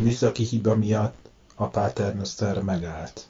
műszaki 0.00 0.44
hiba 0.44 0.76
miatt 0.76 1.30
a 1.54 1.68
Paternoster 1.68 2.62
megállt. 2.62 3.28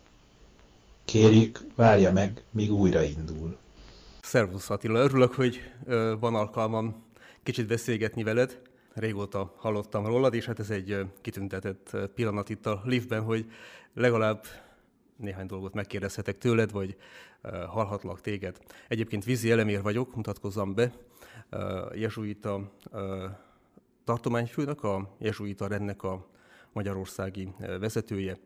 Kérjük, 1.05 1.61
várja 1.75 2.13
meg, 2.13 2.43
míg 2.51 2.73
újraindul. 2.73 3.57
Szervusz 4.23 4.71
Attila, 4.71 4.99
örülök, 4.99 5.33
hogy 5.33 5.61
van 6.21 6.35
alkalmam 6.35 7.05
kicsit 7.43 7.67
beszélgetni 7.67 8.23
veled. 8.23 8.63
Régóta 8.93 9.55
hallottam 9.57 10.07
rólad, 10.07 10.35
és 10.35 10.45
hát 10.45 10.59
ez 10.59 10.71
egy 10.71 11.07
kitüntetett 11.21 11.97
pillanat 12.15 12.49
itt 12.49 12.67
a 12.67 12.83
liftben, 12.85 13.23
hogy 13.23 13.51
legalább 13.95 14.45
néhány 15.17 15.47
dolgot 15.47 15.75
megkérdezhetek 15.75 16.39
tőled, 16.39 16.73
vagy 16.73 16.97
hallhatlak 17.67 18.21
téged. 18.21 18.59
Egyébként 18.89 19.25
vízi 19.25 19.51
elemér 19.51 19.83
vagyok, 19.83 20.15
mutatkozzam 20.15 20.75
be. 20.75 20.93
Jezsuita 21.95 22.73
tartományfőnök, 24.05 24.85
a 24.85 25.15
Jezsuita 25.19 25.67
rendnek 25.67 26.03
a 26.03 26.27
magyarországi 26.73 27.49
vezetője. 27.59 28.39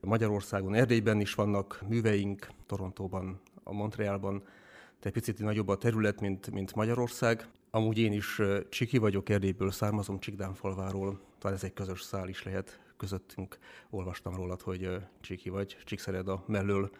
Magyarországon, 0.00 0.74
Erdélyben 0.74 1.20
is 1.20 1.34
vannak 1.34 1.82
műveink, 1.88 2.48
Torontóban, 2.66 3.40
a 3.62 3.72
Montrealban, 3.72 4.42
de 5.00 5.10
picit 5.10 5.38
nagyobb 5.38 5.68
a 5.68 5.76
terület, 5.76 6.20
mint, 6.20 6.50
mint 6.50 6.74
Magyarország. 6.74 7.48
Amúgy 7.70 7.98
én 7.98 8.12
is 8.12 8.40
Csiki 8.68 8.98
vagyok, 8.98 9.28
Erdélyből 9.28 9.70
származom, 9.70 10.18
Csikdánfalváról, 10.18 11.20
talán 11.38 11.56
ez 11.56 11.64
egy 11.64 11.72
közös 11.72 12.02
szál 12.02 12.28
is 12.28 12.42
lehet 12.42 12.80
közöttünk. 12.96 13.58
Olvastam 13.90 14.34
rólad, 14.34 14.60
hogy 14.60 14.96
Csiki 15.20 15.48
vagy, 15.48 15.76
Csíkszereda 15.84 16.44
mellől 16.46 16.90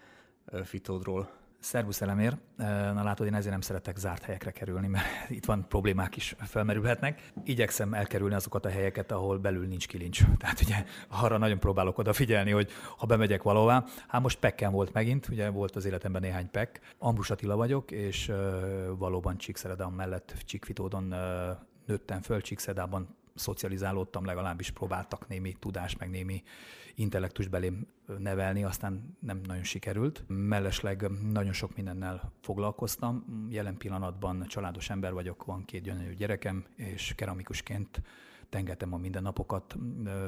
Fitódról 0.64 1.30
Szervusz 1.64 2.00
elemér. 2.00 2.36
Na 2.56 3.02
látod, 3.02 3.26
én 3.26 3.34
ezért 3.34 3.50
nem 3.50 3.60
szeretek 3.60 3.96
zárt 3.96 4.22
helyekre 4.22 4.50
kerülni, 4.50 4.86
mert 4.86 5.06
itt 5.28 5.44
van 5.44 5.68
problémák 5.68 6.16
is 6.16 6.34
felmerülhetnek. 6.38 7.32
Igyekszem 7.44 7.94
elkerülni 7.94 8.34
azokat 8.34 8.64
a 8.64 8.68
helyeket, 8.68 9.12
ahol 9.12 9.38
belül 9.38 9.66
nincs 9.66 9.86
kilincs. 9.86 10.24
Tehát 10.38 10.60
ugye 10.60 10.84
arra 11.08 11.38
nagyon 11.38 11.58
próbálok 11.58 11.98
odafigyelni, 11.98 12.50
hogy 12.50 12.70
ha 12.96 13.06
bemegyek 13.06 13.42
valahová. 13.42 13.84
Hát 14.08 14.22
most 14.22 14.38
pekken 14.38 14.72
volt 14.72 14.92
megint, 14.92 15.28
ugye 15.28 15.48
volt 15.48 15.76
az 15.76 15.84
életemben 15.84 16.22
néhány 16.22 16.50
pek. 16.50 16.80
Ambrus 16.98 17.30
Attila 17.30 17.56
vagyok, 17.56 17.90
és 17.90 18.32
valóban 18.98 19.36
Csíkszeredán 19.36 19.92
mellett 19.92 20.34
Csíkfitódon 20.44 21.14
nőttem 21.86 22.22
föl, 22.22 22.40
Csíkszedában 22.40 23.16
szocializálódtam, 23.34 24.24
legalábbis 24.24 24.70
próbáltak 24.70 25.28
némi 25.28 25.56
tudást, 25.58 25.98
meg 25.98 26.10
némi 26.10 26.42
intellektus 26.94 27.48
belém 27.48 27.86
nevelni, 28.18 28.64
aztán 28.64 29.16
nem 29.20 29.40
nagyon 29.46 29.62
sikerült. 29.64 30.24
Mellesleg 30.26 31.08
nagyon 31.22 31.52
sok 31.52 31.76
mindennel 31.76 32.32
foglalkoztam. 32.40 33.24
Jelen 33.50 33.76
pillanatban 33.76 34.44
családos 34.46 34.90
ember 34.90 35.12
vagyok, 35.12 35.44
van 35.44 35.64
két 35.64 35.82
gyönyörű 35.82 36.14
gyerekem, 36.14 36.64
és 36.76 37.12
keramikusként 37.16 38.02
tengetem 38.54 38.92
a 38.92 38.96
mindennapokat, 38.96 39.76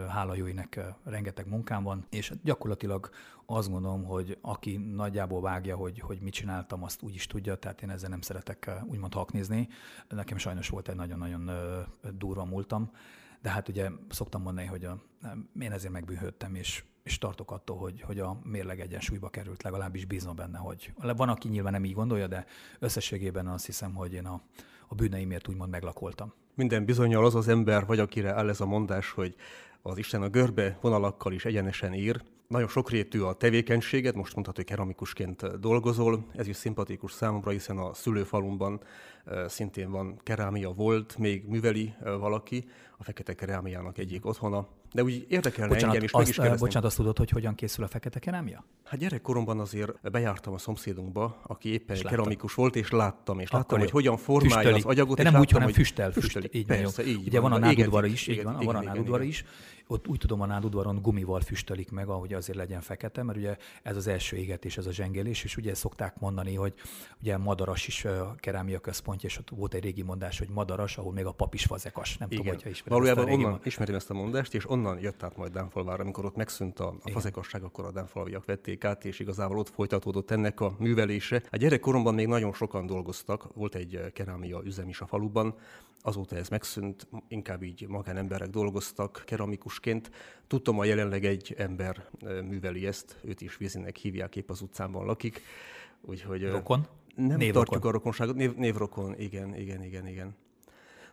hála 0.08 0.34
jóinek 0.34 0.80
rengeteg 1.04 1.48
munkám 1.48 1.82
van, 1.82 2.06
és 2.10 2.32
gyakorlatilag 2.42 3.10
azt 3.44 3.70
gondolom, 3.70 4.04
hogy 4.04 4.38
aki 4.40 4.76
nagyjából 4.76 5.40
vágja, 5.40 5.76
hogy, 5.76 5.98
hogy 5.98 6.20
mit 6.20 6.32
csináltam, 6.32 6.82
azt 6.82 7.02
úgy 7.02 7.14
is 7.14 7.26
tudja, 7.26 7.54
tehát 7.54 7.82
én 7.82 7.90
ezzel 7.90 8.08
nem 8.08 8.20
szeretek 8.20 8.70
úgymond 8.84 9.14
haknézni. 9.14 9.68
Nekem 10.08 10.38
sajnos 10.38 10.68
volt 10.68 10.88
egy 10.88 10.94
nagyon-nagyon 10.94 11.50
durva 12.12 12.44
múltam, 12.44 12.90
de 13.42 13.50
hát 13.50 13.68
ugye 13.68 13.90
szoktam 14.08 14.42
mondani, 14.42 14.66
hogy 14.66 14.84
a, 14.84 15.02
én 15.60 15.72
ezért 15.72 15.92
megbűhődtem, 15.92 16.54
és, 16.54 16.84
és 17.02 17.18
tartok 17.18 17.50
attól, 17.50 17.76
hogy, 17.76 18.00
hogy 18.00 18.18
a 18.18 18.38
mérleg 18.42 18.80
egyensúlyba 18.80 19.28
került, 19.28 19.62
legalábbis 19.62 20.04
bízom 20.04 20.36
benne, 20.36 20.58
hogy 20.58 20.92
van, 21.16 21.28
aki 21.28 21.48
nyilván 21.48 21.72
nem 21.72 21.84
így 21.84 21.94
gondolja, 21.94 22.26
de 22.26 22.46
összességében 22.78 23.46
azt 23.46 23.66
hiszem, 23.66 23.94
hogy 23.94 24.12
én 24.12 24.26
a, 24.26 24.42
a 24.88 24.94
bűneimért 24.94 25.48
úgymond 25.48 25.70
meglakoltam. 25.70 26.32
Minden 26.56 26.84
bizonyal 26.84 27.24
az 27.24 27.34
az 27.34 27.48
ember 27.48 27.86
vagy, 27.86 27.98
akire 27.98 28.32
áll 28.32 28.48
ez 28.48 28.60
a 28.60 28.66
mondás, 28.66 29.10
hogy 29.10 29.34
az 29.82 29.98
Isten 29.98 30.22
a 30.22 30.28
görbe 30.28 30.78
vonalakkal 30.80 31.32
is 31.32 31.44
egyenesen 31.44 31.94
ír. 31.94 32.22
Nagyon 32.48 32.68
sokrétű 32.68 33.20
a 33.20 33.32
tevékenységed, 33.32 34.16
most 34.16 34.34
mondhatod, 34.34 34.64
hogy 34.64 34.74
keramikusként 34.74 35.60
dolgozol. 35.60 36.26
Ez 36.34 36.48
is 36.48 36.56
szimpatikus 36.56 37.12
számomra, 37.12 37.50
hiszen 37.50 37.78
a 37.78 37.94
szülőfalumban 37.94 38.80
szintén 39.46 39.90
van 39.90 40.20
kerámia 40.22 40.72
volt, 40.72 41.18
még 41.18 41.48
műveli 41.48 41.94
valaki, 42.00 42.68
a 42.98 43.04
fekete 43.04 43.34
kerámiának 43.34 43.98
egyik 43.98 44.26
otthona. 44.26 44.68
De 44.92 45.02
úgy 45.02 45.26
érdekelne 45.28 45.72
bocsánat, 45.72 45.94
engem 45.94 46.02
is, 46.02 46.12
azt, 46.12 46.22
meg 46.22 46.28
is 46.28 46.36
kérdezni. 46.36 46.66
Bocsánat, 46.66 46.88
azt 46.88 46.96
tudod, 46.96 47.18
hogy 47.18 47.30
hogyan 47.30 47.54
készül 47.54 47.84
a 47.84 47.88
fekete 47.88 48.18
kerámia? 48.18 48.64
Hát 48.84 49.00
gyerekkoromban 49.00 49.60
azért 49.60 50.10
bejártam 50.10 50.54
a 50.54 50.58
szomszédunkba, 50.58 51.40
aki 51.46 51.72
éppen 51.72 51.98
keramikus 52.00 52.54
volt, 52.54 52.76
és 52.76 52.90
láttam, 52.90 53.38
és 53.38 53.46
Akkor 53.46 53.58
láttam, 53.58 53.78
hogy 53.78 53.90
hogyan 53.90 54.16
formálja 54.16 54.54
füstöli. 54.56 54.74
az 54.76 54.84
anyagot. 54.84 55.16
De 55.16 55.22
nem 55.22 55.32
úgy, 55.32 55.38
láttam, 55.38 55.60
hanem 55.60 55.74
füstel, 55.74 56.12
füstel. 56.12 56.42
füstel. 56.42 56.60
Így 56.60 56.66
Persze, 56.66 57.06
így 57.06 57.26
Ugye 57.26 57.40
van, 57.40 57.50
van 57.50 57.62
a 57.62 57.66
nádudvara 57.66 58.06
is, 58.06 58.26
így 58.26 58.42
van, 58.42 58.58
van 58.64 58.76
a 58.76 58.82
nádudvara 58.82 59.22
is. 59.22 59.44
Ott 59.88 60.08
úgy 60.08 60.18
tudom, 60.18 60.40
a 60.40 60.46
nádudvaron 60.46 61.02
gumival 61.02 61.40
füstölik 61.40 61.90
meg, 61.90 62.08
ahogy 62.08 62.32
azért 62.32 62.58
legyen 62.58 62.80
fekete, 62.80 63.22
mert 63.22 63.38
ugye 63.38 63.56
ez 63.82 63.96
az 63.96 64.06
első 64.06 64.36
égetés, 64.36 64.76
ez 64.76 64.86
a 64.86 64.92
zsengélés, 64.92 65.44
és 65.44 65.56
ugye 65.56 65.74
szokták 65.74 66.18
mondani, 66.18 66.54
hogy 66.54 66.74
ugye 67.20 67.36
Madaras 67.36 67.86
is 67.86 68.04
a 68.04 68.34
kerámia 68.38 68.78
központja, 68.78 69.28
és 69.28 69.38
ott 69.38 69.50
volt 69.50 69.74
egy 69.74 69.82
régi 69.82 70.02
mondás, 70.02 70.38
hogy 70.38 70.48
Madaras, 70.48 70.98
ahol 70.98 71.12
még 71.12 71.24
a 71.24 71.32
pap 71.32 71.54
is 71.54 71.64
fazekas. 71.64 72.16
Nem 72.16 72.28
Igen. 72.30 72.42
tudom, 72.42 72.54
hogyha 72.54 72.70
ismered 72.70 72.92
Valójában 72.92 73.28
ezt 73.28 73.36
a 73.36 73.46
onnan 73.46 73.60
ismerem 73.64 73.94
ezt 73.94 74.10
a 74.10 74.14
mondást, 74.14 74.54
és 74.54 74.70
onnan 74.70 75.00
jött 75.00 75.22
át 75.22 75.36
majd 75.36 75.52
Dánfalvára, 75.52 76.02
amikor 76.02 76.24
ott 76.24 76.36
megszűnt 76.36 76.80
a, 76.80 76.94
a 77.02 77.10
fazekasság, 77.10 77.62
akkor 77.62 77.84
a 77.84 77.90
Dánfalviak 77.90 78.44
vették 78.44 78.84
át, 78.84 79.04
és 79.04 79.18
igazából 79.18 79.58
ott 79.58 79.68
folytatódott 79.68 80.30
ennek 80.30 80.60
a 80.60 80.74
művelése. 80.78 81.42
A 81.50 81.56
gyerekkoromban 81.56 82.14
még 82.14 82.26
nagyon 82.26 82.52
sokan 82.52 82.86
dolgoztak, 82.86 83.54
volt 83.54 83.74
egy 83.74 84.12
kerámia 84.12 84.60
üzem 84.64 84.88
is 84.88 85.00
a 85.00 85.06
faluban, 85.06 85.54
azóta 86.06 86.36
ez 86.36 86.48
megszűnt, 86.48 87.06
inkább 87.28 87.62
így 87.62 87.86
magánemberek 87.88 88.48
dolgoztak 88.48 89.22
keramikusként. 89.24 90.10
Tudtam, 90.46 90.78
a 90.78 90.84
jelenleg 90.84 91.24
egy 91.24 91.54
ember 91.58 92.08
műveli 92.22 92.86
ezt, 92.86 93.16
őt 93.24 93.40
is 93.40 93.56
Vízinek 93.56 93.96
hívják, 93.96 94.36
épp 94.36 94.50
az 94.50 94.60
utcában 94.60 95.06
lakik. 95.06 95.40
Úgyhogy, 96.00 96.50
Rokon? 96.50 96.86
Nem 97.14 97.26
névrokon. 97.26 97.52
tartjuk 97.52 97.84
a 97.84 97.90
rokonságot, 97.90 98.34
név, 98.36 98.54
névrokon, 98.54 99.18
igen, 99.18 99.56
igen, 99.56 99.82
igen, 99.82 100.06
igen. 100.06 100.36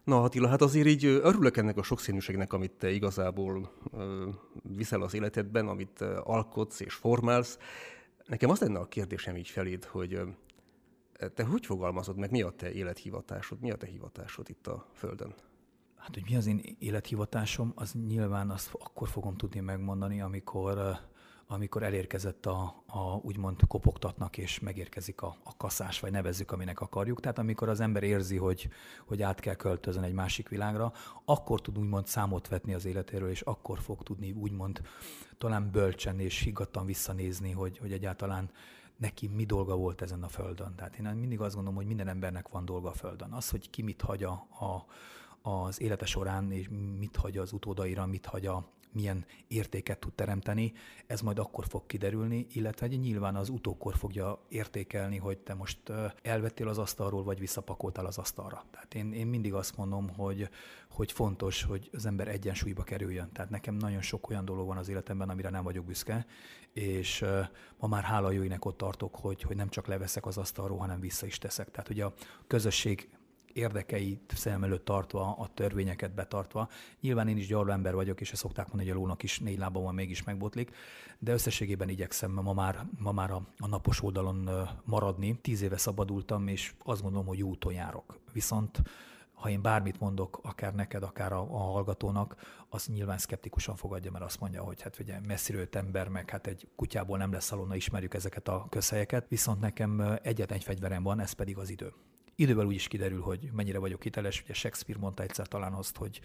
Na 0.04 0.24
Attila, 0.24 0.48
hát 0.48 0.62
azért 0.62 0.88
így 0.88 1.06
örülök 1.06 1.58
ennek 1.58 1.78
a 1.78 1.84
sokszínűségnek, 1.84 2.54
amit 2.54 2.72
te 2.72 2.92
igazából 2.92 3.72
ö, 3.92 4.30
viszel 4.64 5.02
az 5.02 5.14
életedben, 5.14 5.68
amit 5.68 6.02
alkotsz 6.24 6.80
és 6.80 6.94
formálsz. 6.94 7.58
Nekem 8.26 8.50
az 8.50 8.60
lenne 8.60 8.80
a 8.80 8.88
kérdésem 8.88 9.36
így 9.36 9.48
feléd, 9.48 9.84
hogy 9.84 10.22
te 11.34 11.44
hogy 11.44 11.66
fogalmazod 11.66 12.18
meg, 12.18 12.32
mi 12.32 12.42
a 12.42 12.50
te 12.50 12.72
élethivatásod, 12.72 13.60
mi 13.60 13.72
a 13.72 13.76
te 13.76 13.88
hivatásod 13.88 14.50
itt 14.50 14.68
a 14.68 14.86
Földön? 14.94 15.34
Hát, 15.96 16.14
hogy 16.14 16.24
mi 16.30 16.36
az 16.36 16.48
én 16.48 16.76
élethivatásom, 16.80 17.72
az 17.76 17.94
nyilván 18.08 18.50
azt 18.50 18.74
akkor 18.74 19.08
fogom 19.08 19.36
tudni 19.36 19.60
megmondani, 19.60 20.22
amikor 20.22 21.00
amikor 21.48 21.84
elérkezett 21.84 22.46
a, 22.46 22.84
a 22.88 23.16
úgymond 23.22 23.60
kopogtatnak, 23.68 24.38
és 24.38 24.60
megérkezik 24.60 25.22
a, 25.22 25.36
a 25.44 25.58
kaszás, 25.58 26.00
vagy 26.00 26.12
nevezzük, 26.12 26.52
aminek 26.52 26.80
akarjuk. 26.80 27.20
Tehát 27.20 27.40
amikor 27.40 27.70
az 27.70 27.80
ember 27.80 28.04
érzi, 28.04 28.38
hogy, 28.38 28.70
hogy 29.06 29.22
át 29.22 29.40
kell 29.40 29.56
költözni 29.56 30.06
egy 30.06 30.14
másik 30.14 30.50
világra, 30.50 30.94
akkor 31.26 31.62
tud 31.62 31.78
úgymond 31.78 32.08
számot 32.08 32.48
vetni 32.48 32.74
az 32.74 32.86
életéről, 32.86 33.30
és 33.30 33.42
akkor 33.42 33.80
fog 33.80 34.04
tudni 34.04 34.32
úgymond 34.32 34.82
talán 35.38 35.72
bölcsen 35.72 36.20
és 36.20 36.40
higgadtan 36.40 36.86
visszanézni, 36.86 37.52
hogy, 37.52 37.78
hogy 37.78 37.92
egyáltalán 37.92 38.50
neki 38.98 39.28
mi 39.28 39.46
dolga 39.46 39.76
volt 39.76 40.02
ezen 40.02 40.24
a 40.24 40.28
földön. 40.28 40.76
Tehát 40.76 40.96
én 40.96 41.06
mindig 41.06 41.42
azt 41.42 41.54
gondolom, 41.56 41.78
hogy 41.78 41.88
minden 41.88 42.08
embernek 42.08 42.48
van 42.48 42.66
dolga 42.66 42.90
a 42.90 42.94
földön. 42.94 43.32
Az, 43.32 43.50
hogy 43.50 43.70
ki 43.70 43.82
mit 43.82 44.02
hagy 44.02 44.24
a, 44.24 44.32
a, 44.60 44.86
az 45.50 45.82
élete 45.82 46.06
során, 46.06 46.52
és 46.52 46.70
mit 47.00 47.16
hagy 47.16 47.38
az 47.38 47.54
utódaira, 47.54 48.06
mit 48.06 48.26
hagy 48.26 48.46
a, 48.46 48.66
milyen 48.94 49.26
értéket 49.48 50.00
tud 50.00 50.14
teremteni, 50.14 50.74
ez 51.08 51.22
majd 51.22 51.40
akkor 51.40 51.66
fog 51.66 51.86
kiderülni, 51.86 52.48
illetve 52.52 52.88
nyilván 52.88 53.36
az 53.36 53.50
utókor 53.50 53.96
fogja 53.96 54.46
értékelni, 54.50 55.18
hogy 55.18 55.38
te 55.38 55.54
most 55.54 55.80
elvettél 56.22 56.68
az 56.68 56.78
asztalról, 56.78 57.24
vagy 57.24 57.40
visszapakoltál 57.40 58.06
az 58.06 58.18
asztalra. 58.18 58.66
Tehát 58.72 58.94
én, 58.94 59.14
én 59.14 59.28
mindig 59.28 59.54
azt 59.54 59.78
mondom, 59.78 60.10
hogy, 60.10 60.50
hogy 60.90 61.12
fontos, 61.12 61.64
hogy 61.64 61.90
az 61.94 62.06
ember 62.06 62.28
egyensúlyba 62.28 62.84
kerüljön. 62.84 63.32
Tehát 63.32 63.52
nekem 63.52 63.76
nagyon 63.76 64.02
sok 64.02 64.30
olyan 64.30 64.46
dolog 64.46 64.68
van 64.68 64.78
az 64.78 64.90
életemben, 64.90 65.30
amire 65.30 65.50
nem 65.50 65.64
vagyok 65.64 65.86
büszke, 65.86 66.26
és 66.74 67.26
ma 67.78 67.88
már 67.88 68.04
hála 68.04 68.32
jöjjnek 68.32 68.66
ott 68.66 68.78
tartok, 68.78 69.16
hogy, 69.16 69.42
hogy 69.42 69.56
nem 69.56 69.70
csak 69.70 69.88
leveszek 69.88 70.26
az 70.26 70.38
asztalról, 70.38 70.78
hanem 70.78 71.00
vissza 71.00 71.26
is 71.26 71.38
teszek. 71.38 71.72
Tehát 71.72 71.88
hogy 71.88 72.00
a 72.00 72.14
közösség 72.48 73.10
érdekeit 73.54 74.34
szem 74.36 74.64
előtt 74.64 74.86
tartva, 74.86 75.36
a 75.38 75.48
törvényeket 75.54 76.14
betartva. 76.14 76.70
Nyilván 77.02 77.28
én 77.28 77.38
is 77.38 77.48
gyarló 77.48 77.72
ember 77.72 77.96
vagyok, 77.96 78.22
és 78.22 78.32
ezt 78.32 78.42
szokták 78.42 78.66
mondani, 78.66 78.90
hogy 78.90 78.98
a 78.98 79.02
lónak 79.02 79.24
is 79.24 79.40
négy 79.40 79.58
lába 79.58 79.80
van, 79.80 79.94
mégis 79.94 80.24
megbotlik, 80.24 80.76
de 81.20 81.32
összességében 81.32 81.90
igyekszem 81.90 82.32
ma 82.32 82.54
már, 82.54 82.86
ma 83.00 83.12
már 83.12 83.32
a, 83.32 83.42
a 83.60 83.68
napos 83.68 84.04
oldalon 84.04 84.50
maradni. 84.84 85.40
Tíz 85.42 85.62
éve 85.62 85.78
szabadultam, 85.78 86.48
és 86.48 86.74
azt 86.84 87.02
gondolom, 87.02 87.28
hogy 87.28 87.38
jó 87.38 87.48
úton 87.48 87.74
járok. 87.74 88.20
Viszont 88.34 88.82
ha 89.44 89.50
én 89.50 89.62
bármit 89.62 90.00
mondok, 90.00 90.40
akár 90.44 90.74
neked, 90.74 91.04
akár 91.04 91.34
a, 91.34 91.40
a 91.40 91.58
hallgatónak, 91.58 92.36
az 92.70 92.88
nyilván 92.88 93.18
szkeptikusan 93.18 93.76
fogadja, 93.76 94.12
mert 94.12 94.24
azt 94.24 94.40
mondja, 94.40 94.64
hogy 94.64 94.82
hát 94.82 95.00
ugye 95.00 95.20
messziről 95.28 95.68
ember, 95.72 96.08
meg 96.08 96.30
hát 96.30 96.48
egy 96.48 96.68
kutyából 96.76 97.18
nem 97.18 97.32
lesz 97.32 97.46
szalonna, 97.46 97.76
ismerjük 97.76 98.14
ezeket 98.14 98.48
a 98.48 98.66
közhelyeket, 98.70 99.26
viszont 99.30 99.60
nekem 99.60 100.18
egyetlen 100.22 100.58
egy 100.58 100.64
fegyverem 100.64 101.04
van, 101.04 101.20
ez 101.20 101.32
pedig 101.32 101.58
az 101.58 101.70
idő. 101.70 101.94
Idővel 102.36 102.66
úgy 102.66 102.76
is 102.76 102.88
kiderül, 102.88 103.22
hogy 103.22 103.50
mennyire 103.54 103.80
vagyok 103.80 104.04
hiteles. 104.04 104.42
Ugye 104.42 104.54
Shakespeare 104.54 105.00
mondta 105.00 105.24
egyszer 105.24 105.48
talán 105.48 105.74
azt, 105.74 105.98
hogy, 105.98 106.22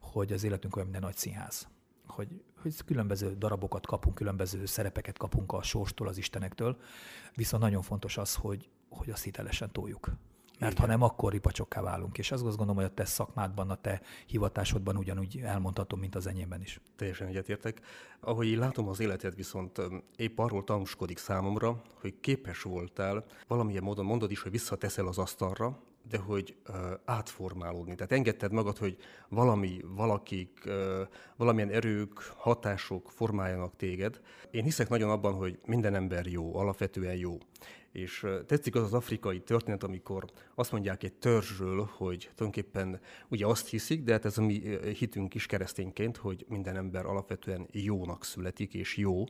hogy 0.00 0.32
az 0.32 0.44
életünk 0.44 0.76
olyan, 0.76 0.88
minden 0.88 1.08
nagy 1.08 1.16
színház. 1.16 1.68
hogy, 2.06 2.42
hogy 2.62 2.84
különböző 2.84 3.34
darabokat 3.34 3.86
kapunk, 3.86 4.14
különböző 4.14 4.66
szerepeket 4.66 5.18
kapunk 5.18 5.52
a 5.52 5.62
sorstól, 5.62 6.08
az 6.08 6.18
istenektől, 6.18 6.80
viszont 7.34 7.62
nagyon 7.62 7.82
fontos 7.82 8.16
az, 8.16 8.34
hogy, 8.34 8.68
hogy 8.88 9.10
azt 9.10 9.24
hitelesen 9.24 9.72
toljuk. 9.72 10.10
Mert 10.60 10.72
Igen. 10.72 10.84
ha 10.84 10.90
nem, 10.90 11.02
akkor 11.02 11.32
ripacsokká 11.32 11.82
válunk. 11.82 12.18
És 12.18 12.30
azt 12.32 12.42
gondolom, 12.42 12.74
hogy 12.74 12.84
a 12.84 12.94
te 12.94 13.04
szakmádban, 13.04 13.70
a 13.70 13.74
te 13.74 14.00
hivatásodban 14.26 14.96
ugyanúgy 14.96 15.40
elmondhatom, 15.42 16.00
mint 16.00 16.14
az 16.14 16.26
enyémben 16.26 16.60
is. 16.60 16.80
Teljesen 16.96 17.26
egyetértek. 17.26 17.80
Ahogy 18.20 18.46
én 18.46 18.58
látom 18.58 18.88
az 18.88 19.00
életet, 19.00 19.34
viszont 19.34 19.80
épp 20.16 20.38
arról 20.38 20.64
tanúskodik 20.64 21.18
számomra, 21.18 21.82
hogy 22.00 22.14
képes 22.20 22.62
voltál 22.62 23.24
valamilyen 23.46 23.82
módon 23.82 24.04
mondod 24.04 24.30
is, 24.30 24.42
hogy 24.42 24.50
visszateszel 24.50 25.06
az 25.06 25.18
asztalra, 25.18 25.78
de 26.10 26.18
hogy 26.18 26.56
uh, 26.68 26.76
átformálódni. 27.04 27.94
Tehát 27.94 28.12
engedted 28.12 28.52
magad, 28.52 28.78
hogy 28.78 28.96
valami, 29.28 29.80
valakik, 29.84 30.62
uh, 30.66 31.00
valamilyen 31.36 31.70
erők, 31.70 32.18
hatások 32.36 33.10
formáljanak 33.10 33.76
téged. 33.76 34.20
Én 34.50 34.62
hiszek 34.62 34.88
nagyon 34.88 35.10
abban, 35.10 35.34
hogy 35.34 35.58
minden 35.66 35.94
ember 35.94 36.26
jó, 36.26 36.56
alapvetően 36.56 37.16
jó. 37.16 37.38
És 37.92 38.26
tetszik 38.46 38.74
az 38.74 38.82
az 38.82 38.94
afrikai 38.94 39.40
történet, 39.40 39.82
amikor 39.82 40.24
azt 40.54 40.72
mondják 40.72 41.02
egy 41.02 41.12
törzsről, 41.12 41.88
hogy 41.96 42.30
tulajdonképpen 42.34 43.00
ugye 43.28 43.46
azt 43.46 43.68
hiszik, 43.68 44.02
de 44.02 44.12
hát 44.12 44.24
ez 44.24 44.38
a 44.38 44.42
mi 44.42 44.78
hitünk 44.98 45.34
is 45.34 45.46
keresztényként, 45.46 46.16
hogy 46.16 46.44
minden 46.48 46.76
ember 46.76 47.06
alapvetően 47.06 47.68
jónak 47.70 48.24
születik, 48.24 48.74
és 48.74 48.96
jó. 48.96 49.24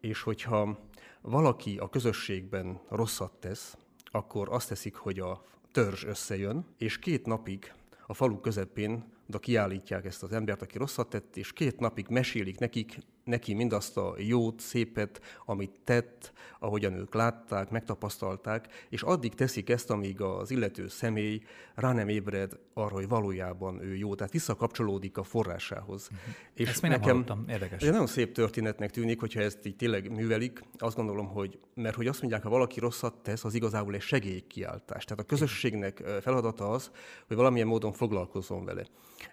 És 0.00 0.22
hogyha 0.22 0.78
valaki 1.20 1.78
a 1.78 1.88
közösségben 1.88 2.80
rosszat 2.88 3.32
tesz, 3.32 3.76
akkor 4.04 4.48
azt 4.50 4.68
teszik, 4.68 4.94
hogy 4.94 5.18
a 5.18 5.44
törzs 5.72 6.04
összejön, 6.04 6.66
és 6.78 6.98
két 6.98 7.26
napig 7.26 7.72
a 8.06 8.14
falu 8.14 8.40
közepén 8.40 9.04
oda 9.28 9.38
kiállítják 9.38 10.04
ezt 10.04 10.22
az 10.22 10.32
embert, 10.32 10.62
aki 10.62 10.78
rosszat 10.78 11.08
tett, 11.08 11.36
és 11.36 11.52
két 11.52 11.80
napig 11.80 12.06
mesélik 12.08 12.58
nekik, 12.58 12.98
neki 13.30 13.54
mindazt 13.54 13.96
a 13.96 14.14
jót, 14.18 14.60
szépet, 14.60 15.20
amit 15.44 15.80
tett, 15.84 16.32
ahogyan 16.58 16.94
ők 16.94 17.14
látták, 17.14 17.70
megtapasztalták, 17.70 18.86
és 18.88 19.02
addig 19.02 19.34
teszik 19.34 19.70
ezt, 19.70 19.90
amíg 19.90 20.20
az 20.20 20.50
illető 20.50 20.88
személy 20.88 21.42
rá 21.74 21.92
nem 21.92 22.08
ébred 22.08 22.58
arra, 22.74 22.94
hogy 22.94 23.08
valójában 23.08 23.82
ő 23.82 23.96
jó, 23.96 24.14
tehát 24.14 24.32
visszakapcsolódik 24.32 25.18
a 25.18 25.22
forrásához. 25.22 26.08
Uh-huh. 26.12 26.34
És 26.54 26.68
ezt 26.68 26.82
nekem 26.82 26.98
nem 27.00 27.10
hallottam, 27.10 27.44
érdekes. 27.48 27.82
Ez 27.82 27.90
nagyon 27.90 28.06
szép 28.06 28.32
történetnek 28.32 28.90
tűnik, 28.90 29.20
hogyha 29.20 29.40
ezt 29.40 29.66
így 29.66 29.76
tényleg 29.76 30.10
művelik, 30.10 30.62
azt 30.78 30.96
gondolom, 30.96 31.26
hogy 31.26 31.58
mert 31.74 31.96
hogy 31.96 32.06
azt 32.06 32.20
mondják, 32.20 32.42
ha 32.42 32.48
valaki 32.48 32.80
rosszat 32.80 33.14
tesz, 33.22 33.44
az 33.44 33.54
igazából 33.54 33.94
egy 33.94 34.00
segélykiáltás. 34.00 35.04
Tehát 35.04 35.24
a 35.24 35.26
közösségnek 35.26 36.02
feladata 36.20 36.70
az, 36.70 36.90
hogy 37.26 37.36
valamilyen 37.36 37.66
módon 37.66 37.92
foglalkozzon 37.92 38.64
vele. 38.64 38.86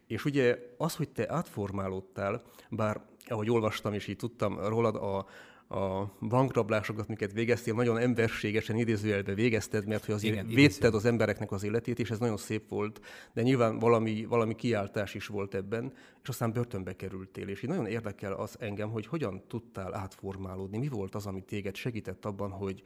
És 0.07 0.25
ugye 0.25 0.57
az, 0.77 0.95
hogy 0.95 1.09
te 1.09 1.33
átformálódtál, 1.33 2.41
bár 2.69 3.01
ahogy 3.29 3.50
olvastam 3.50 3.94
és 3.94 4.07
így 4.07 4.15
tudtam 4.15 4.59
rólad, 4.59 4.95
a, 4.95 5.25
a 5.69 6.12
bankrablásokat, 6.21 7.07
miket 7.07 7.31
végeztél, 7.31 7.74
nagyon 7.74 7.97
emberségesen 7.97 8.75
idézőjelbe 8.75 9.33
végezted, 9.33 9.88
mert 9.88 10.06
hogy 10.06 10.13
azért 10.13 10.33
Igen, 10.33 10.47
védted 10.47 10.94
az 10.94 11.06
embereknek 11.06 11.51
az 11.51 11.63
életét, 11.63 12.00
és 12.00 12.12
ez 12.12 12.19
nagyon 12.19 12.38
szép 12.38 12.69
volt, 12.69 13.01
de 13.33 13.41
nyilván 13.41 13.79
valami, 13.79 14.25
valami 14.25 14.56
kiáltás 14.56 15.13
is 15.13 15.27
volt 15.27 15.53
ebben, 15.53 15.94
és 16.24 16.29
aztán 16.29 16.51
börtönbe 16.51 16.95
kerültél, 16.95 17.47
és 17.47 17.63
így 17.63 17.69
nagyon 17.69 17.85
érdekel 17.85 18.33
az 18.33 18.56
engem, 18.59 18.89
hogy 18.89 19.07
hogyan 19.07 19.44
tudtál 19.47 19.95
átformálódni, 19.95 20.77
mi 20.77 20.88
volt 20.88 21.15
az, 21.15 21.25
ami 21.25 21.41
téged 21.41 21.75
segített 21.75 22.25
abban, 22.25 22.51
hogy, 22.51 22.81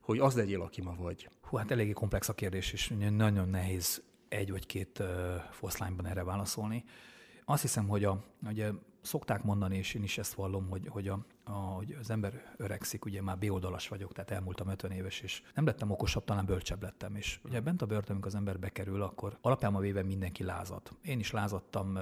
hogy 0.00 0.18
az 0.18 0.34
legyél, 0.34 0.60
aki 0.60 0.82
ma 0.82 0.94
vagy. 0.98 1.28
Hú, 1.40 1.56
hát 1.56 1.70
eléggé 1.70 1.92
komplex 1.92 2.28
a 2.28 2.32
kérdés, 2.32 2.72
és 2.72 2.92
nagyon 3.10 3.48
nehéz 3.48 4.02
egy 4.28 4.50
vagy 4.50 4.66
két 4.66 4.98
uh, 4.98 5.06
foszlányban 5.50 6.06
erre 6.06 6.24
válaszolni. 6.24 6.84
Azt 7.44 7.62
hiszem, 7.62 7.88
hogy 7.88 8.04
a, 8.04 8.24
ugye 8.48 8.70
szokták 9.06 9.42
mondani, 9.42 9.76
és 9.76 9.94
én 9.94 10.02
is 10.02 10.18
ezt 10.18 10.34
vallom, 10.34 10.68
hogy, 10.70 10.86
hogy 10.88 11.08
a, 11.08 11.26
hogy 11.52 11.96
az 12.00 12.10
ember 12.10 12.54
öregszik, 12.56 13.04
ugye 13.04 13.22
már 13.22 13.38
B-oldalas 13.38 13.88
vagyok, 13.88 14.12
tehát 14.12 14.30
elmúltam 14.30 14.68
50 14.68 14.90
éves, 14.90 15.20
és 15.20 15.42
nem 15.54 15.64
lettem 15.64 15.90
okosabb, 15.90 16.24
talán 16.24 16.46
bölcsebb 16.46 16.82
lettem. 16.82 17.14
És 17.14 17.40
ugye 17.44 17.60
bent 17.60 17.82
a 17.82 17.86
börtönünk 17.86 18.26
az 18.26 18.34
ember 18.34 18.58
bekerül, 18.58 19.02
akkor 19.02 19.38
alapjában 19.40 19.80
véve 19.80 20.02
mindenki 20.02 20.44
lázad. 20.44 20.82
Én 21.02 21.18
is 21.18 21.30
lázadtam, 21.30 21.94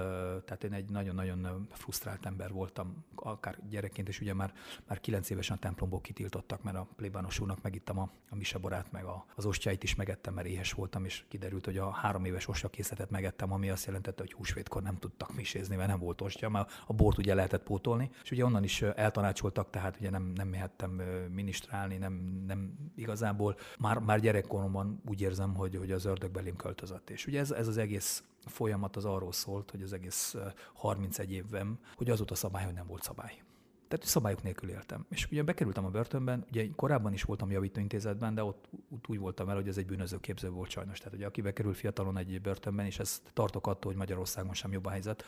tehát 0.45 0.63
én 0.63 0.73
egy 0.73 0.89
nagyon-nagyon 0.89 1.67
frusztrált 1.71 2.25
ember 2.25 2.51
voltam, 2.51 3.05
akár 3.15 3.57
gyerekként, 3.69 4.07
és 4.07 4.21
ugye 4.21 4.33
már, 4.33 4.53
már 4.87 4.99
9 4.99 5.29
évesen 5.29 5.55
a 5.55 5.59
templomból 5.59 6.01
kitiltottak, 6.01 6.63
mert 6.63 6.77
a 6.77 6.87
plébános 6.95 7.39
úrnak 7.39 7.61
megittem 7.61 7.99
a, 7.99 8.09
a 8.29 8.35
miseborát, 8.35 8.91
meg 8.91 9.05
a, 9.05 9.25
az 9.35 9.45
ostjait 9.45 9.83
is 9.83 9.95
megettem, 9.95 10.33
mert 10.33 10.47
éhes 10.47 10.71
voltam, 10.71 11.05
és 11.05 11.23
kiderült, 11.27 11.65
hogy 11.65 11.77
a 11.77 11.91
három 11.91 12.25
éves 12.25 12.47
ostyakészletet 12.47 13.09
megettem, 13.09 13.51
ami 13.51 13.69
azt 13.69 13.85
jelentette, 13.85 14.21
hogy 14.21 14.33
húsvétkor 14.33 14.81
nem 14.81 14.97
tudtak 14.97 15.35
misézni, 15.35 15.75
mert 15.75 15.89
nem 15.89 15.99
volt 15.99 16.21
ostya, 16.21 16.49
mert 16.49 16.83
a 16.87 16.93
bort 16.93 17.17
ugye 17.17 17.33
lehetett 17.33 17.63
pótolni, 17.63 18.09
és 18.23 18.31
ugye 18.31 18.45
onnan 18.45 18.63
is 18.63 18.81
eltanált 18.81 19.34
tanácsoltak, 19.35 19.69
tehát 19.69 19.97
ugye 19.99 20.09
nem, 20.09 20.31
nem 20.35 20.47
mehettem 20.47 21.01
minisztrálni, 21.31 21.97
nem, 21.97 22.43
nem 22.47 22.91
igazából. 22.95 23.57
Már, 23.79 23.99
már 23.99 24.19
gyerekkoromban 24.19 25.01
úgy 25.09 25.21
érzem, 25.21 25.55
hogy, 25.55 25.75
hogy 25.75 25.91
az 25.91 26.05
ördög 26.05 26.31
belém 26.31 26.55
költözött. 26.55 27.09
És 27.09 27.27
ugye 27.27 27.39
ez, 27.39 27.51
ez 27.51 27.67
az 27.67 27.77
egész 27.77 28.23
folyamat 28.45 28.95
az 28.95 29.05
arról 29.05 29.31
szólt, 29.31 29.71
hogy 29.71 29.81
az 29.81 29.93
egész 29.93 30.35
31 30.73 31.31
évem, 31.31 31.79
hogy 31.95 32.09
az 32.09 32.17
volt 32.17 32.31
a 32.31 32.35
szabály, 32.35 32.65
hogy 32.65 32.73
nem 32.73 32.87
volt 32.87 33.03
szabály. 33.03 33.41
Tehát 33.87 34.05
szabályok 34.05 34.43
nélkül 34.43 34.69
éltem. 34.69 35.05
És 35.09 35.27
ugye 35.31 35.43
bekerültem 35.43 35.85
a 35.85 35.89
börtönben, 35.89 36.45
ugye 36.49 36.67
korábban 36.75 37.13
is 37.13 37.23
voltam 37.23 37.51
javítóintézetben, 37.51 38.35
de 38.35 38.43
ott, 38.43 38.69
úgy 39.07 39.19
voltam 39.19 39.49
el, 39.49 39.55
hogy 39.55 39.67
ez 39.67 39.77
egy 39.77 39.85
bűnöző 39.85 40.19
képző 40.19 40.49
volt 40.49 40.69
sajnos. 40.69 40.97
Tehát 40.97 41.13
ugye 41.13 41.25
aki 41.25 41.41
bekerül 41.41 41.73
fiatalon 41.73 42.17
egy 42.17 42.41
börtönben, 42.41 42.85
és 42.85 42.99
ezt 42.99 43.21
tartok 43.33 43.67
attól, 43.67 43.91
hogy 43.91 43.99
Magyarországon 43.99 44.53
sem 44.53 44.71
jobb 44.71 44.85
a 44.85 44.89
helyzet, 44.89 45.23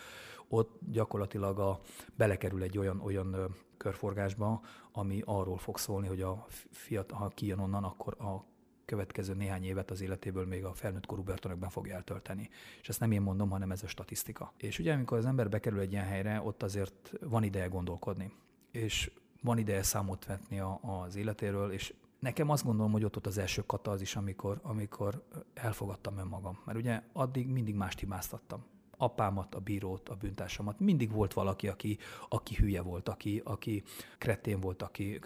ott 0.49 0.79
gyakorlatilag 0.91 1.59
a, 1.59 1.79
belekerül 2.15 2.63
egy 2.63 2.77
olyan, 2.77 3.01
olyan 3.01 3.55
körforgásba, 3.77 4.61
ami 4.91 5.21
arról 5.25 5.57
fog 5.57 5.77
szólni, 5.77 6.07
hogy 6.07 6.21
a 6.21 6.45
fiatal, 6.71 7.17
ha 7.17 7.27
kijön 7.27 7.59
onnan, 7.59 7.83
akkor 7.83 8.15
a 8.21 8.45
következő 8.85 9.33
néhány 9.33 9.63
évet 9.63 9.91
az 9.91 10.01
életéből 10.01 10.45
még 10.45 10.65
a 10.65 10.73
felnőtt 10.73 11.05
korú 11.05 11.23
börtönökben 11.23 11.69
fogja 11.69 11.95
eltölteni. 11.95 12.49
És 12.81 12.89
ezt 12.89 12.99
nem 12.99 13.11
én 13.11 13.21
mondom, 13.21 13.49
hanem 13.49 13.71
ez 13.71 13.83
a 13.83 13.88
statisztika. 13.88 14.53
És 14.57 14.79
ugye, 14.79 14.94
amikor 14.94 15.17
az 15.17 15.25
ember 15.25 15.49
bekerül 15.49 15.79
egy 15.79 15.91
ilyen 15.91 16.05
helyre, 16.05 16.41
ott 16.41 16.63
azért 16.63 17.13
van 17.19 17.44
ideje 17.44 17.67
gondolkodni. 17.67 18.33
És 18.71 19.11
van 19.41 19.57
ideje 19.57 19.83
számot 19.83 20.25
vetni 20.25 20.59
a, 20.59 20.79
az 20.81 21.15
életéről, 21.15 21.71
és 21.71 21.94
nekem 22.19 22.49
azt 22.49 22.63
gondolom, 22.63 22.91
hogy 22.91 23.03
ott 23.03 23.15
ott 23.15 23.27
az 23.27 23.38
első 23.38 23.65
kata 23.65 23.91
az 23.91 24.01
is, 24.01 24.15
amikor, 24.15 24.59
amikor 24.61 25.23
elfogadtam 25.53 26.17
önmagam. 26.17 26.59
Mert 26.65 26.77
ugye 26.77 27.01
addig 27.13 27.47
mindig 27.47 27.75
mást 27.75 27.99
hibáztattam 27.99 28.66
apámat, 28.97 29.56
a 29.56 29.59
bírót, 29.59 30.09
a 30.09 30.16
bűntársamat. 30.16 30.80
Mindig 30.80 31.11
volt 31.11 31.33
valaki, 31.33 31.68
aki, 31.68 31.97
aki 32.30 32.56
hülye 32.56 32.81
volt, 32.81 33.09
aki, 33.09 33.42
aki 33.44 33.83
kretén 34.18 34.59
volt, 34.59 34.81
aki 34.81 35.19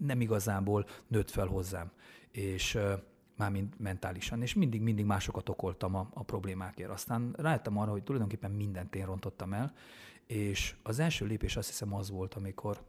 nem 0.00 0.20
igazából 0.20 0.86
nőtt 1.06 1.30
fel 1.30 1.46
hozzám. 1.46 1.90
És 2.30 2.78
mármint 3.36 3.78
mentálisan, 3.78 4.42
és 4.42 4.54
mindig-mindig 4.54 5.04
másokat 5.04 5.48
okoltam 5.48 5.94
a, 5.94 6.08
a 6.14 6.22
problémákért. 6.22 6.90
Aztán 6.90 7.34
rájöttem 7.38 7.78
arra, 7.78 7.90
hogy 7.90 8.02
tulajdonképpen 8.02 8.50
mindent 8.50 8.94
én 8.94 9.06
rontottam 9.06 9.52
el, 9.52 9.72
és 10.26 10.74
az 10.82 10.98
első 10.98 11.26
lépés 11.26 11.56
azt 11.56 11.68
hiszem 11.68 11.94
az 11.94 12.10
volt, 12.10 12.34
amikor 12.34 12.80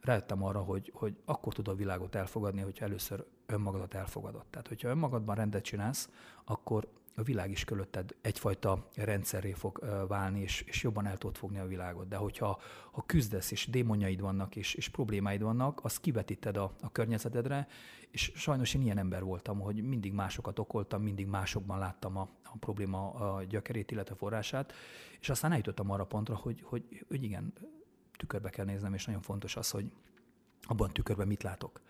rájöttem 0.00 0.42
arra, 0.42 0.60
hogy, 0.60 0.92
hogy 0.94 1.16
akkor 1.24 1.54
tud 1.54 1.68
a 1.68 1.74
világot 1.74 2.14
elfogadni, 2.14 2.60
hogyha 2.60 2.84
először 2.84 3.24
önmagadat 3.46 3.94
elfogadod. 3.94 4.44
Tehát, 4.50 4.68
hogyha 4.68 4.88
önmagadban 4.88 5.34
rendet 5.34 5.62
csinálsz, 5.62 6.10
akkor 6.44 6.88
a 7.14 7.22
világ 7.22 7.50
is 7.50 7.64
körülötted 7.64 8.14
egyfajta 8.20 8.88
rendszerré 8.94 9.52
fog 9.52 10.04
válni, 10.08 10.40
és, 10.40 10.60
és 10.60 10.82
jobban 10.82 11.06
el 11.06 11.16
tudod 11.16 11.36
fogni 11.36 11.58
a 11.58 11.66
világot. 11.66 12.08
De 12.08 12.16
hogyha 12.16 12.60
ha 12.90 13.02
küzdesz, 13.06 13.50
és 13.50 13.66
démonjaid 13.66 14.20
vannak, 14.20 14.56
és, 14.56 14.74
és 14.74 14.88
problémáid 14.88 15.42
vannak, 15.42 15.84
azt 15.84 16.00
kivetíted 16.00 16.56
a, 16.56 16.72
a 16.80 16.92
környezetedre, 16.92 17.66
és 18.10 18.32
sajnos 18.34 18.74
én 18.74 18.82
ilyen 18.82 18.98
ember 18.98 19.24
voltam, 19.24 19.60
hogy 19.60 19.82
mindig 19.88 20.12
másokat 20.12 20.58
okoltam, 20.58 21.02
mindig 21.02 21.26
másokban 21.26 21.78
láttam 21.78 22.16
a, 22.16 22.28
a 22.42 22.56
probléma 22.60 23.10
a 23.10 23.42
gyökerét, 23.42 23.90
illetve 23.90 24.14
forrását, 24.14 24.72
és 25.20 25.28
aztán 25.28 25.50
eljutottam 25.50 25.90
arra 25.90 26.04
pontra, 26.04 26.34
hogy, 26.34 26.62
hogy, 26.62 27.04
hogy 27.08 27.22
igen, 27.22 27.52
tükörbe 28.16 28.50
kell 28.50 28.64
néznem, 28.64 28.94
és 28.94 29.04
nagyon 29.04 29.22
fontos 29.22 29.56
az, 29.56 29.70
hogy 29.70 29.92
abban 30.62 30.88
a 30.88 30.92
tükörben 30.92 31.26
mit 31.26 31.42
látok. 31.42 31.80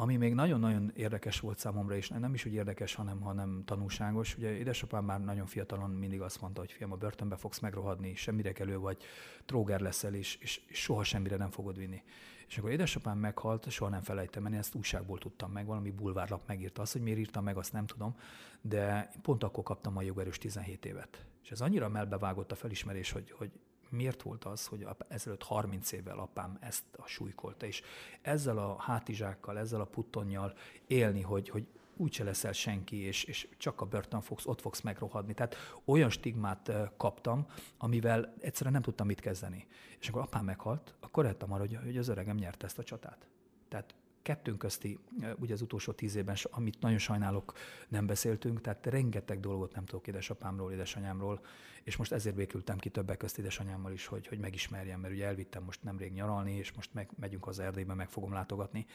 Ami 0.00 0.16
még 0.16 0.34
nagyon-nagyon 0.34 0.90
érdekes 0.94 1.40
volt 1.40 1.58
számomra, 1.58 1.96
és 1.96 2.08
nem 2.08 2.34
is 2.34 2.44
úgy 2.44 2.52
érdekes, 2.52 2.94
hanem, 2.94 3.20
hanem 3.20 3.62
tanulságos. 3.64 4.36
Ugye 4.36 4.50
édesapám 4.50 5.04
már 5.04 5.20
nagyon 5.20 5.46
fiatalon 5.46 5.90
mindig 5.90 6.20
azt 6.20 6.40
mondta, 6.40 6.60
hogy 6.60 6.72
fiam, 6.72 6.92
a 6.92 6.96
börtönbe 6.96 7.36
fogsz 7.36 7.58
megrohadni, 7.58 8.14
semmire 8.14 8.52
kelő 8.52 8.78
vagy, 8.78 9.02
tróger 9.44 9.80
leszel, 9.80 10.14
és, 10.14 10.36
és, 10.36 10.60
soha 10.70 11.04
semmire 11.04 11.36
nem 11.36 11.50
fogod 11.50 11.76
vinni. 11.76 12.02
És 12.48 12.58
akkor 12.58 12.70
édesapám 12.70 13.18
meghalt, 13.18 13.70
soha 13.70 13.90
nem 13.90 14.02
felejtem, 14.02 14.42
mert 14.42 14.54
ezt 14.54 14.74
újságból 14.74 15.18
tudtam 15.18 15.52
meg, 15.52 15.66
valami 15.66 15.90
bulvárlap 15.90 16.42
megírta. 16.46 16.82
Azt, 16.82 16.92
hogy 16.92 17.02
miért 17.02 17.18
írtam 17.18 17.44
meg, 17.44 17.56
azt 17.56 17.72
nem 17.72 17.86
tudom, 17.86 18.16
de 18.60 19.10
pont 19.22 19.42
akkor 19.42 19.64
kaptam 19.64 19.96
a 19.96 20.02
jogerős 20.02 20.38
17 20.38 20.84
évet. 20.84 21.24
És 21.42 21.50
ez 21.50 21.60
annyira 21.60 21.88
melbevágott 21.88 22.52
a 22.52 22.54
felismerés, 22.54 23.10
hogy, 23.10 23.30
hogy 23.30 23.50
miért 23.90 24.22
volt 24.22 24.44
az, 24.44 24.66
hogy 24.66 24.86
ezelőtt 25.08 25.42
30 25.42 25.92
évvel 25.92 26.18
apám 26.18 26.58
ezt 26.60 26.84
a 26.96 27.06
súlykolta, 27.06 27.66
és 27.66 27.82
ezzel 28.22 28.58
a 28.58 28.76
hátizsákkal, 28.78 29.58
ezzel 29.58 29.80
a 29.80 29.84
puttonnyal 29.84 30.54
élni, 30.86 31.20
hogy, 31.20 31.48
hogy 31.48 31.66
úgyse 31.96 32.24
leszel 32.24 32.52
senki, 32.52 32.96
és, 32.96 33.24
és 33.24 33.48
csak 33.56 33.80
a 33.80 33.86
börtön 33.86 34.20
fogsz, 34.20 34.46
ott 34.46 34.60
fogsz 34.60 34.80
megrohadni. 34.80 35.34
Tehát 35.34 35.56
olyan 35.84 36.10
stigmát 36.10 36.72
kaptam, 36.96 37.46
amivel 37.78 38.34
egyszerűen 38.40 38.72
nem 38.72 38.82
tudtam 38.82 39.06
mit 39.06 39.20
kezdeni. 39.20 39.66
És 39.98 40.08
akkor 40.08 40.22
apám 40.22 40.44
meghalt, 40.44 40.94
akkor 41.00 41.22
rájöttem 41.22 41.52
arra, 41.52 41.66
hogy 41.84 41.96
az 41.96 42.08
öregem 42.08 42.36
nyerte 42.36 42.66
ezt 42.66 42.78
a 42.78 42.84
csatát. 42.84 43.28
Tehát 43.68 43.94
kettőnk 44.22 44.58
közti, 44.58 44.98
ugye 45.36 45.54
az 45.54 45.62
utolsó 45.62 45.92
tíz 45.92 46.14
évben, 46.14 46.36
amit 46.50 46.80
nagyon 46.80 46.98
sajnálok, 46.98 47.52
nem 47.88 48.06
beszéltünk, 48.06 48.60
tehát 48.60 48.86
rengeteg 48.86 49.40
dolgot 49.40 49.74
nem 49.74 49.84
tudok 49.84 50.06
édesapámról, 50.06 50.72
édesanyámról, 50.72 51.40
és 51.82 51.96
most 51.96 52.12
ezért 52.12 52.34
békültem 52.34 52.78
ki 52.78 52.88
többek 52.88 53.16
közt 53.16 53.38
édesanyámmal 53.38 53.92
is, 53.92 54.06
hogy, 54.06 54.26
hogy 54.26 54.38
megismerjem, 54.38 55.00
mert 55.00 55.14
ugye 55.14 55.26
elvittem 55.26 55.62
most 55.62 55.82
nemrég 55.82 56.12
nyaralni, 56.12 56.52
és 56.52 56.72
most 56.72 56.94
meg, 56.94 57.08
megyünk 57.20 57.46
az 57.46 57.58
Erdélybe, 57.58 57.94
meg 57.94 58.08
fogom 58.08 58.32
látogatni, 58.32 58.86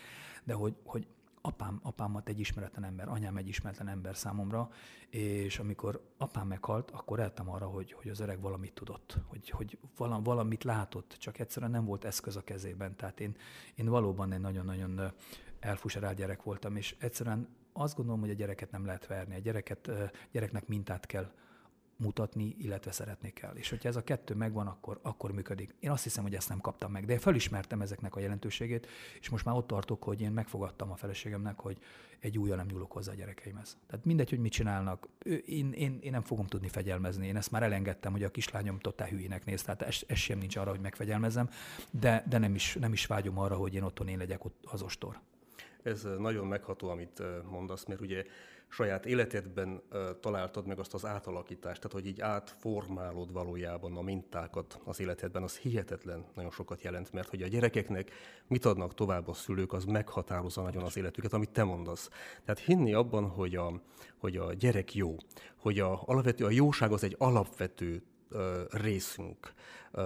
de 0.43 0.53
hogy, 0.53 0.75
hogy 0.83 1.07
apám, 1.45 1.79
apámat 1.83 2.29
egy 2.29 2.39
ismeretlen 2.39 2.83
ember, 2.83 3.07
anyám 3.07 3.37
egy 3.37 3.47
ismeretlen 3.47 3.87
ember 3.87 4.15
számomra, 4.15 4.69
és 5.09 5.59
amikor 5.59 6.13
apám 6.17 6.47
meghalt, 6.47 6.91
akkor 6.91 7.19
eltem 7.19 7.49
arra, 7.49 7.67
hogy, 7.67 7.91
hogy 7.91 8.09
az 8.09 8.19
öreg 8.19 8.41
valamit 8.41 8.73
tudott, 8.73 9.17
hogy, 9.27 9.49
hogy 9.49 9.77
valamit 10.23 10.63
látott, 10.63 11.15
csak 11.19 11.39
egyszerűen 11.39 11.71
nem 11.71 11.85
volt 11.85 12.03
eszköz 12.03 12.35
a 12.35 12.43
kezében. 12.43 12.95
Tehát 12.95 13.19
én, 13.19 13.35
én 13.75 13.89
valóban 13.89 14.31
egy 14.31 14.39
nagyon-nagyon 14.39 15.11
elfuserált 15.59 16.17
gyerek 16.17 16.43
voltam, 16.43 16.75
és 16.75 16.95
egyszerűen 16.99 17.47
azt 17.73 17.95
gondolom, 17.95 18.21
hogy 18.21 18.29
a 18.29 18.33
gyereket 18.33 18.71
nem 18.71 18.85
lehet 18.85 19.07
verni. 19.07 19.35
A 19.35 19.39
gyereket, 19.39 19.91
gyereknek 20.31 20.67
mintát 20.67 21.05
kell 21.05 21.31
mutatni, 21.97 22.55
illetve 22.57 22.91
szeretni 22.91 23.33
kell. 23.33 23.55
És 23.55 23.69
hogyha 23.69 23.89
ez 23.89 23.95
a 23.95 24.03
kettő 24.03 24.33
megvan, 24.33 24.67
akkor, 24.67 24.99
akkor 25.01 25.31
működik. 25.31 25.75
Én 25.79 25.89
azt 25.89 26.03
hiszem, 26.03 26.23
hogy 26.23 26.35
ezt 26.35 26.49
nem 26.49 26.61
kaptam 26.61 26.91
meg, 26.91 27.05
de 27.05 27.13
én 27.13 27.19
felismertem 27.19 27.81
ezeknek 27.81 28.15
a 28.15 28.19
jelentőségét, 28.19 28.87
és 29.19 29.29
most 29.29 29.45
már 29.45 29.55
ott 29.55 29.67
tartok, 29.67 30.03
hogy 30.03 30.21
én 30.21 30.31
megfogadtam 30.31 30.91
a 30.91 30.95
feleségemnek, 30.95 31.59
hogy 31.59 31.77
egy 32.19 32.37
újjal 32.37 32.57
nem 32.57 32.65
nyúlok 32.65 32.91
hozzá 32.91 33.11
a 33.11 33.15
gyerekeimhez. 33.15 33.77
Tehát 33.87 34.05
mindegy, 34.05 34.29
hogy 34.29 34.39
mit 34.39 34.51
csinálnak, 34.51 35.07
én, 35.45 35.71
én, 35.71 35.99
én 36.01 36.11
nem 36.11 36.21
fogom 36.21 36.47
tudni 36.47 36.67
fegyelmezni. 36.67 37.27
Én 37.27 37.35
ezt 37.35 37.51
már 37.51 37.63
elengedtem, 37.63 38.11
hogy 38.11 38.23
a 38.23 38.31
kislányom 38.31 38.79
totál 38.79 39.07
hülyének 39.07 39.45
néz, 39.45 39.61
tehát 39.61 39.81
ez, 39.81 39.97
ez 40.07 40.17
sem 40.17 40.37
nincs 40.37 40.55
arra, 40.55 40.69
hogy 40.69 40.79
megfegyelmezem, 40.79 41.49
de, 41.91 42.25
de 42.29 42.37
nem, 42.37 42.55
is, 42.55 42.77
nem 42.79 42.93
is 42.93 43.05
vágyom 43.05 43.37
arra, 43.37 43.55
hogy 43.55 43.73
én 43.73 43.83
otthon 43.83 44.07
én 44.07 44.17
legyek 44.17 44.41
az 44.63 44.81
ostor. 44.81 45.19
Ez 45.85 46.07
nagyon 46.17 46.47
megható, 46.47 46.89
amit 46.89 47.21
mondasz, 47.49 47.85
mert 47.85 48.01
ugye 48.01 48.23
saját 48.67 49.05
életedben 49.05 49.81
találtad 50.19 50.65
meg 50.65 50.79
azt 50.79 50.93
az 50.93 51.05
átalakítást, 51.05 51.81
tehát 51.81 51.97
hogy 51.97 52.05
így 52.07 52.21
átformálod 52.21 53.31
valójában 53.31 53.97
a 53.97 54.01
mintákat 54.01 54.79
az 54.83 54.99
életedben, 54.99 55.43
az 55.43 55.57
hihetetlen 55.57 56.25
nagyon 56.35 56.51
sokat 56.51 56.81
jelent, 56.81 57.13
mert 57.13 57.29
hogy 57.29 57.41
a 57.41 57.47
gyerekeknek 57.47 58.11
mit 58.47 58.65
adnak 58.65 58.93
tovább 58.93 59.27
a 59.27 59.33
szülők, 59.33 59.73
az 59.73 59.85
meghatározza 59.85 60.61
nagyon 60.61 60.83
az 60.83 60.97
életüket, 60.97 61.33
amit 61.33 61.49
te 61.49 61.63
mondasz. 61.63 62.09
Tehát 62.45 62.61
hinni 62.61 62.93
abban, 62.93 63.29
hogy 63.29 63.55
a, 63.55 63.81
hogy 64.17 64.37
a 64.37 64.53
gyerek 64.53 64.93
jó, 64.93 65.15
hogy 65.55 65.79
a, 65.79 66.01
alapvető, 66.05 66.45
a 66.45 66.49
jóság 66.49 66.91
az 66.91 67.03
egy 67.03 67.15
alapvető 67.17 68.03
részünk, 68.69 69.53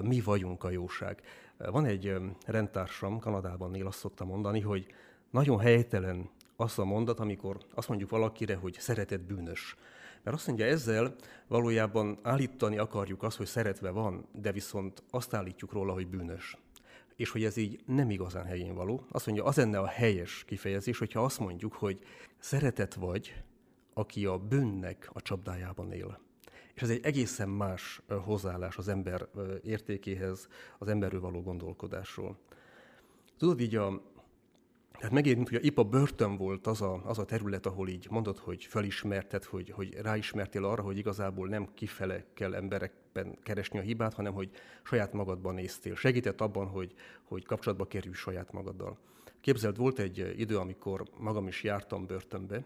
mi 0.02 0.22
vagyunk 0.22 0.64
a 0.64 0.70
jóság. 0.70 1.22
Van 1.58 1.86
egy 1.86 2.16
rendtársam, 2.46 3.20
Kanadában 3.20 3.76
él, 3.76 3.88
azt 3.88 4.00
szokta 4.00 4.26
mondani, 4.26 4.60
hogy 4.60 4.94
nagyon 5.30 5.60
helytelen 5.60 6.30
az 6.56 6.80
a 6.80 6.86
mondat, 6.86 7.20
amikor 7.20 7.58
azt 7.74 7.88
mondjuk 7.88 8.10
valakire, 8.10 8.56
hogy 8.56 8.76
szeretett 8.80 9.22
bűnös. 9.22 9.76
Mert 10.24 10.38
azt 10.38 10.48
mondja, 10.48 10.66
ezzel 10.66 11.16
valójában 11.48 12.20
állítani 12.22 12.78
akarjuk 12.78 13.24
azt, 13.24 13.38
hogy 13.38 13.46
szeretve 13.46 13.90
van, 13.90 14.26
de 14.32 14.52
viszont 14.52 15.04
azt 15.10 15.34
állítjuk 15.34 15.72
róla, 15.72 15.94
hogy 15.94 16.08
bűnös. 16.08 16.58
És 17.16 17.30
hogy 17.30 17.44
ez 17.44 17.58
így 17.58 17.80
nem 17.86 18.10
igazán 18.10 18.46
helyén 18.46 18.74
való. 18.76 19.06
Azt 19.12 19.26
mondja, 19.26 19.44
az 19.44 19.56
lenne 19.56 19.80
a 19.80 19.88
helyes 19.88 20.44
kifejezés, 20.48 20.98
hogyha 20.98 21.24
azt 21.24 21.40
mondjuk, 21.40 21.74
hogy 21.74 22.00
szeretet 22.40 22.94
vagy, 22.94 23.44
aki 23.94 24.26
a 24.26 24.38
bűnnek 24.38 25.10
a 25.14 25.22
csapdájában 25.22 25.92
él. 25.92 26.20
És 26.74 26.82
ez 26.82 26.90
egy 26.90 27.06
egészen 27.06 27.50
más 27.50 28.02
hozzáállás 28.08 28.78
az 28.78 28.88
ember 28.88 29.28
értékéhez, 29.64 30.48
az 30.78 30.88
emberről 30.88 31.22
való 31.22 31.42
gondolkodásról. 31.42 32.38
Tudod, 33.38 33.60
így 33.60 33.76
a, 33.76 34.02
tehát 35.00 35.14
megérint, 35.14 35.50
hogy 35.50 35.66
épp 35.66 35.78
a 35.78 35.84
börtön 35.84 36.38
volt 36.38 36.68
az 36.68 36.82
a, 36.82 37.02
az 37.06 37.18
a 37.18 37.26
terület, 37.26 37.66
ahol 37.66 37.88
így 37.88 38.08
mondod, 38.10 38.38
hogy 38.38 38.64
felismerted, 38.64 39.44
hogy, 39.44 39.70
hogy 39.70 39.94
ráismertél 39.94 40.66
arra, 40.66 40.82
hogy 40.82 40.98
igazából 40.98 41.48
nem 41.48 41.68
kifele 41.74 42.26
kell 42.34 42.54
emberekben 42.56 43.38
keresni 43.44 43.80
a 43.80 43.82
hibát, 43.82 44.14
hanem 44.14 44.34
hogy 44.34 44.50
saját 44.84 45.14
magadban 45.14 45.54
néztél. 45.54 45.96
Segített 45.96 46.42
abban, 46.42 46.68
hogy, 46.68 46.94
hogy 47.24 47.46
kapcsolatba 47.46 47.86
kerülj 47.86 48.14
saját 48.14 48.52
magaddal. 48.52 48.98
Képzeld, 49.42 49.78
volt 49.78 50.00
egy 50.00 50.34
idő, 50.38 50.58
amikor 50.58 51.04
magam 51.18 51.48
is 51.48 51.64
jártam 51.64 52.06
börtönbe, 52.06 52.64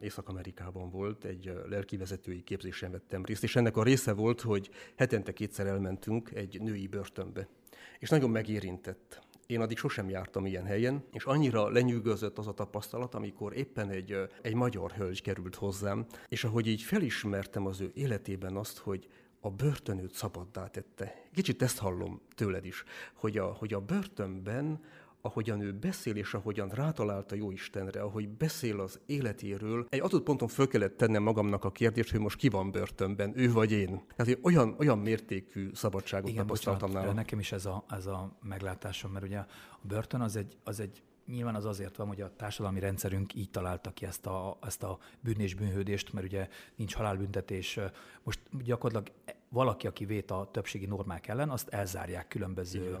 Észak-Amerikában 0.00 0.90
volt, 0.90 1.24
egy 1.24 1.52
lelkivezetői 1.68 2.42
képzésen 2.42 2.90
vettem 2.90 3.24
részt, 3.24 3.42
és 3.42 3.56
ennek 3.56 3.76
a 3.76 3.82
része 3.82 4.12
volt, 4.12 4.40
hogy 4.40 4.70
hetente 4.96 5.32
kétszer 5.32 5.66
elmentünk 5.66 6.30
egy 6.30 6.60
női 6.60 6.86
börtönbe. 6.86 7.48
És 7.98 8.08
nagyon 8.08 8.30
megérintett 8.30 9.28
én 9.50 9.60
addig 9.60 9.76
sosem 9.76 10.08
jártam 10.08 10.46
ilyen 10.46 10.64
helyen, 10.64 11.04
és 11.12 11.24
annyira 11.24 11.68
lenyűgözött 11.68 12.38
az 12.38 12.46
a 12.46 12.52
tapasztalat, 12.52 13.14
amikor 13.14 13.56
éppen 13.56 13.90
egy, 13.90 14.16
egy 14.42 14.54
magyar 14.54 14.90
hölgy 14.90 15.22
került 15.22 15.54
hozzám, 15.54 16.06
és 16.28 16.44
ahogy 16.44 16.66
így 16.66 16.82
felismertem 16.82 17.66
az 17.66 17.80
ő 17.80 17.90
életében 17.94 18.56
azt, 18.56 18.78
hogy 18.78 19.08
a 19.40 19.50
börtönőt 19.50 20.12
szabaddá 20.12 20.66
tette. 20.66 21.24
Kicsit 21.34 21.62
ezt 21.62 21.78
hallom 21.78 22.20
tőled 22.34 22.64
is, 22.64 22.84
hogy 23.14 23.38
a, 23.38 23.44
hogy 23.44 23.72
a 23.72 23.80
börtönben 23.80 24.80
ahogyan 25.20 25.60
ő 25.60 25.72
beszél, 25.72 26.16
és 26.16 26.34
ahogyan 26.34 26.68
rátalált 26.68 27.32
a 27.32 27.34
jó 27.34 27.50
Istenre, 27.50 28.00
ahogy 28.00 28.28
beszél 28.28 28.80
az 28.80 29.00
életéről, 29.06 29.86
egy 29.88 30.00
adott 30.00 30.22
ponton 30.22 30.48
föl 30.48 30.68
kellett 30.68 30.96
tennem 30.96 31.22
magamnak 31.22 31.64
a 31.64 31.70
kérdést, 31.70 32.10
hogy 32.10 32.20
most 32.20 32.36
ki 32.36 32.48
van 32.48 32.70
börtönben, 32.70 33.32
ő 33.36 33.52
vagy 33.52 33.72
én. 33.72 34.02
Tehát 34.16 34.38
olyan, 34.42 34.74
olyan 34.78 34.98
mértékű 34.98 35.70
szabadságot 35.74 36.28
Igen, 36.28 36.46
tapasztaltam 36.46 36.90
nála. 36.90 37.12
Nekem 37.12 37.38
is 37.38 37.52
ez 37.52 37.66
a, 37.66 37.84
ez 37.90 38.06
a 38.06 38.38
meglátásom, 38.42 39.12
mert 39.12 39.24
ugye 39.24 39.38
a 39.38 39.46
börtön 39.82 40.20
az 40.20 40.36
egy, 40.36 40.56
az 40.64 40.80
egy 40.80 41.02
Nyilván 41.30 41.54
az 41.54 41.64
azért 41.64 41.96
van, 41.96 42.06
hogy 42.06 42.20
a 42.20 42.36
társadalmi 42.36 42.80
rendszerünk 42.80 43.34
így 43.34 43.50
találta 43.50 43.90
ki 43.90 44.06
ezt 44.06 44.26
a, 44.26 44.58
ezt 44.62 44.82
a 44.82 44.98
bűn 45.20 45.40
és 45.40 45.54
bűnhődést, 45.54 46.12
mert 46.12 46.26
ugye 46.26 46.48
nincs 46.74 46.94
halálbüntetés. 46.94 47.78
Most 48.22 48.40
gyakorlatilag 48.64 49.16
valaki, 49.48 49.86
aki 49.86 50.04
vét 50.04 50.30
a 50.30 50.48
többségi 50.52 50.86
normák 50.86 51.28
ellen, 51.28 51.50
azt 51.50 51.68
elzárják 51.68 52.28
különböző 52.28 52.98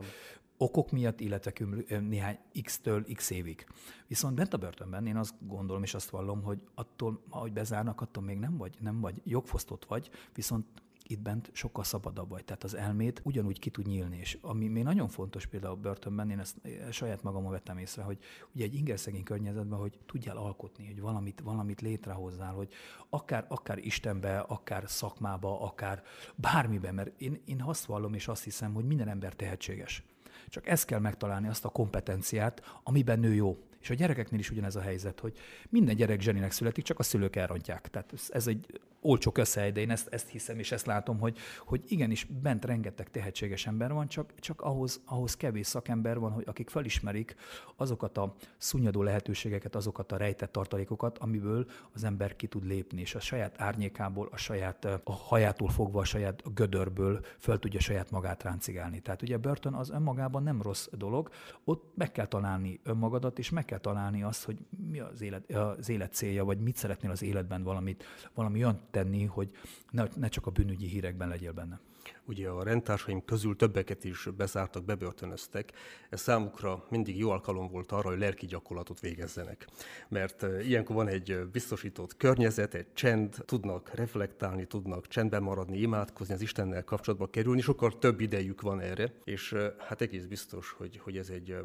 okok 0.62 0.90
miatt, 0.90 1.20
illetve 1.20 1.52
néhány 2.00 2.38
X-től 2.62 3.04
X 3.14 3.30
évig. 3.30 3.66
Viszont 4.06 4.34
bent 4.34 4.54
a 4.54 4.58
börtönben 4.58 5.06
én 5.06 5.16
azt 5.16 5.34
gondolom 5.46 5.82
és 5.82 5.94
azt 5.94 6.10
vallom, 6.10 6.42
hogy 6.42 6.60
attól, 6.74 7.22
ahogy 7.28 7.52
bezárnak, 7.52 8.00
attól 8.00 8.22
még 8.22 8.38
nem 8.38 8.56
vagy, 8.56 8.76
nem 8.80 9.00
vagy 9.00 9.20
jogfosztott 9.24 9.84
vagy, 9.84 10.10
viszont 10.34 10.66
itt 11.10 11.20
bent 11.20 11.50
sokkal 11.52 11.84
szabadabb 11.84 12.28
vagy, 12.28 12.44
tehát 12.44 12.64
az 12.64 12.74
elmét 12.74 13.20
ugyanúgy 13.24 13.58
ki 13.58 13.70
tud 13.70 13.86
nyílni. 13.86 14.18
És 14.18 14.38
ami 14.40 14.68
még 14.68 14.82
nagyon 14.82 15.08
fontos 15.08 15.46
például 15.46 15.72
a 15.72 15.80
börtönben, 15.80 16.30
én 16.30 16.38
ezt 16.38 16.56
saját 16.90 17.22
magamon 17.22 17.50
vettem 17.50 17.78
észre, 17.78 18.02
hogy 18.02 18.18
ugye 18.54 18.64
egy 18.64 18.74
ingerszegény 18.74 19.22
környezetben, 19.22 19.78
hogy 19.78 19.98
tudjál 20.06 20.36
alkotni, 20.36 20.86
hogy 20.86 21.00
valamit, 21.00 21.40
valamit 21.40 21.80
létrehozzál, 21.80 22.52
hogy 22.52 22.72
akár, 23.08 23.44
akár 23.48 23.78
Istenbe, 23.78 24.38
akár 24.38 24.84
szakmába, 24.86 25.60
akár 25.60 26.02
bármiben, 26.34 26.94
mert 26.94 27.20
én, 27.20 27.42
én 27.44 27.62
azt 27.62 27.84
vallom 27.84 28.14
és 28.14 28.28
azt 28.28 28.44
hiszem, 28.44 28.74
hogy 28.74 28.84
minden 28.84 29.08
ember 29.08 29.34
tehetséges. 29.34 30.04
Csak 30.50 30.66
ezt 30.66 30.84
kell 30.84 30.98
megtalálni, 30.98 31.48
azt 31.48 31.64
a 31.64 31.68
kompetenciát, 31.68 32.80
amiben 32.82 33.18
nő 33.18 33.34
jó. 33.34 33.58
És 33.80 33.90
a 33.90 33.94
gyerekeknél 33.94 34.38
is 34.38 34.50
ugyanez 34.50 34.76
a 34.76 34.80
helyzet, 34.80 35.20
hogy 35.20 35.38
minden 35.68 35.96
gyerek 35.96 36.20
zseninek 36.20 36.52
születik, 36.52 36.84
csak 36.84 36.98
a 36.98 37.02
szülők 37.02 37.36
elrontják. 37.36 37.88
Tehát 37.88 38.12
ez 38.28 38.46
egy 38.46 38.80
olcsó 39.00 39.32
összehely, 39.34 39.72
de 39.72 39.80
én 39.80 39.90
ezt, 39.90 40.08
ezt 40.08 40.28
hiszem 40.28 40.58
és 40.58 40.72
ezt 40.72 40.86
látom, 40.86 41.18
hogy, 41.18 41.38
hogy 41.64 41.82
igenis 41.88 42.24
bent 42.24 42.64
rengeteg 42.64 43.10
tehetséges 43.10 43.66
ember 43.66 43.92
van, 43.92 44.08
csak, 44.08 44.34
csak 44.38 44.60
ahhoz, 44.60 45.00
ahhoz 45.04 45.36
kevés 45.36 45.66
szakember 45.66 46.18
van, 46.18 46.32
hogy 46.32 46.44
akik 46.46 46.70
felismerik 46.70 47.34
azokat 47.76 48.18
a 48.18 48.34
szunnyadó 48.56 49.02
lehetőségeket, 49.02 49.74
azokat 49.74 50.12
a 50.12 50.16
rejtett 50.16 50.52
tartalékokat, 50.52 51.18
amiből 51.18 51.66
az 51.92 52.04
ember 52.04 52.36
ki 52.36 52.46
tud 52.46 52.66
lépni, 52.66 53.00
és 53.00 53.14
a 53.14 53.20
saját 53.20 53.60
árnyékából, 53.60 54.28
a 54.32 54.36
saját 54.36 54.84
a 54.84 55.12
hajától 55.12 55.68
fogva, 55.68 56.00
a 56.00 56.04
saját 56.04 56.54
gödörből 56.54 57.24
föl 57.38 57.58
tudja 57.58 57.80
saját 57.80 58.10
magát 58.10 58.42
ráncigálni. 58.42 59.00
Tehát 59.00 59.22
ugye 59.22 59.34
a 59.34 59.38
börtön 59.38 59.74
az 59.74 59.90
önmagában 59.90 60.42
nem 60.42 60.62
rossz 60.62 60.88
dolog, 60.92 61.30
ott 61.64 61.92
meg 61.94 62.12
kell 62.12 62.26
találni 62.26 62.80
önmagadat, 62.82 63.38
és 63.38 63.50
meg 63.50 63.64
kell 63.70 63.78
találni 63.78 64.22
azt, 64.22 64.44
hogy 64.44 64.58
mi 64.90 64.98
az 65.00 65.20
élet, 65.20 65.50
az 65.52 65.88
élet 65.88 66.12
célja, 66.12 66.44
vagy 66.44 66.58
mit 66.60 66.76
szeretnél 66.76 67.10
az 67.10 67.22
életben 67.22 67.62
valamit, 67.62 68.04
valami 68.34 68.58
olyan 68.58 68.80
tenni, 68.90 69.24
hogy 69.24 69.50
ne, 69.90 70.04
ne 70.16 70.28
csak 70.28 70.46
a 70.46 70.50
bűnügyi 70.50 70.86
hírekben 70.86 71.28
legyél 71.28 71.52
benne. 71.52 71.80
Ugye 72.24 72.48
a 72.48 72.62
rendtársaim 72.62 73.24
közül 73.24 73.56
többeket 73.56 74.04
is 74.04 74.28
bezártak, 74.36 74.84
bebörtönöztek. 74.84 75.72
Ez 76.10 76.20
számukra 76.20 76.84
mindig 76.88 77.18
jó 77.18 77.30
alkalom 77.30 77.68
volt 77.68 77.92
arra, 77.92 78.08
hogy 78.08 78.18
lelki 78.18 78.46
gyakorlatot 78.46 79.00
végezzenek. 79.00 79.66
Mert 80.08 80.46
ilyenkor 80.62 80.96
van 80.96 81.08
egy 81.08 81.46
biztosított 81.52 82.16
környezet, 82.16 82.74
egy 82.74 82.92
csend, 82.92 83.34
tudnak 83.44 83.94
reflektálni, 83.94 84.66
tudnak 84.66 85.08
csendben 85.08 85.42
maradni, 85.42 85.78
imádkozni, 85.78 86.34
az 86.34 86.40
Istennel 86.40 86.84
kapcsolatba 86.84 87.30
kerülni, 87.30 87.60
sokkal 87.60 87.98
több 87.98 88.20
idejük 88.20 88.60
van 88.60 88.80
erre, 88.80 89.12
és 89.24 89.56
hát 89.78 90.00
egész 90.00 90.24
biztos, 90.24 90.70
hogy, 90.70 90.98
hogy 90.98 91.16
ez 91.16 91.28
egy, 91.28 91.56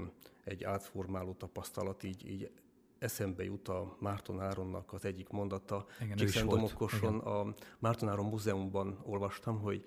egy 0.44 0.64
átformáló 0.64 1.34
tapasztalat 1.34 2.04
így, 2.04 2.30
így 2.30 2.50
eszembe 3.00 3.44
jut 3.44 3.68
a 3.68 3.96
Márton 4.00 4.42
Áronnak 4.42 4.94
az 4.94 5.06
egyik 5.06 5.30
mondata. 5.30 5.86
Csíkszentdomokoson 6.16 7.20
a 7.20 7.54
Márton 7.80 8.10
Áron 8.10 8.26
múzeumban 8.26 9.00
olvastam, 9.04 9.60
hogy 9.60 9.84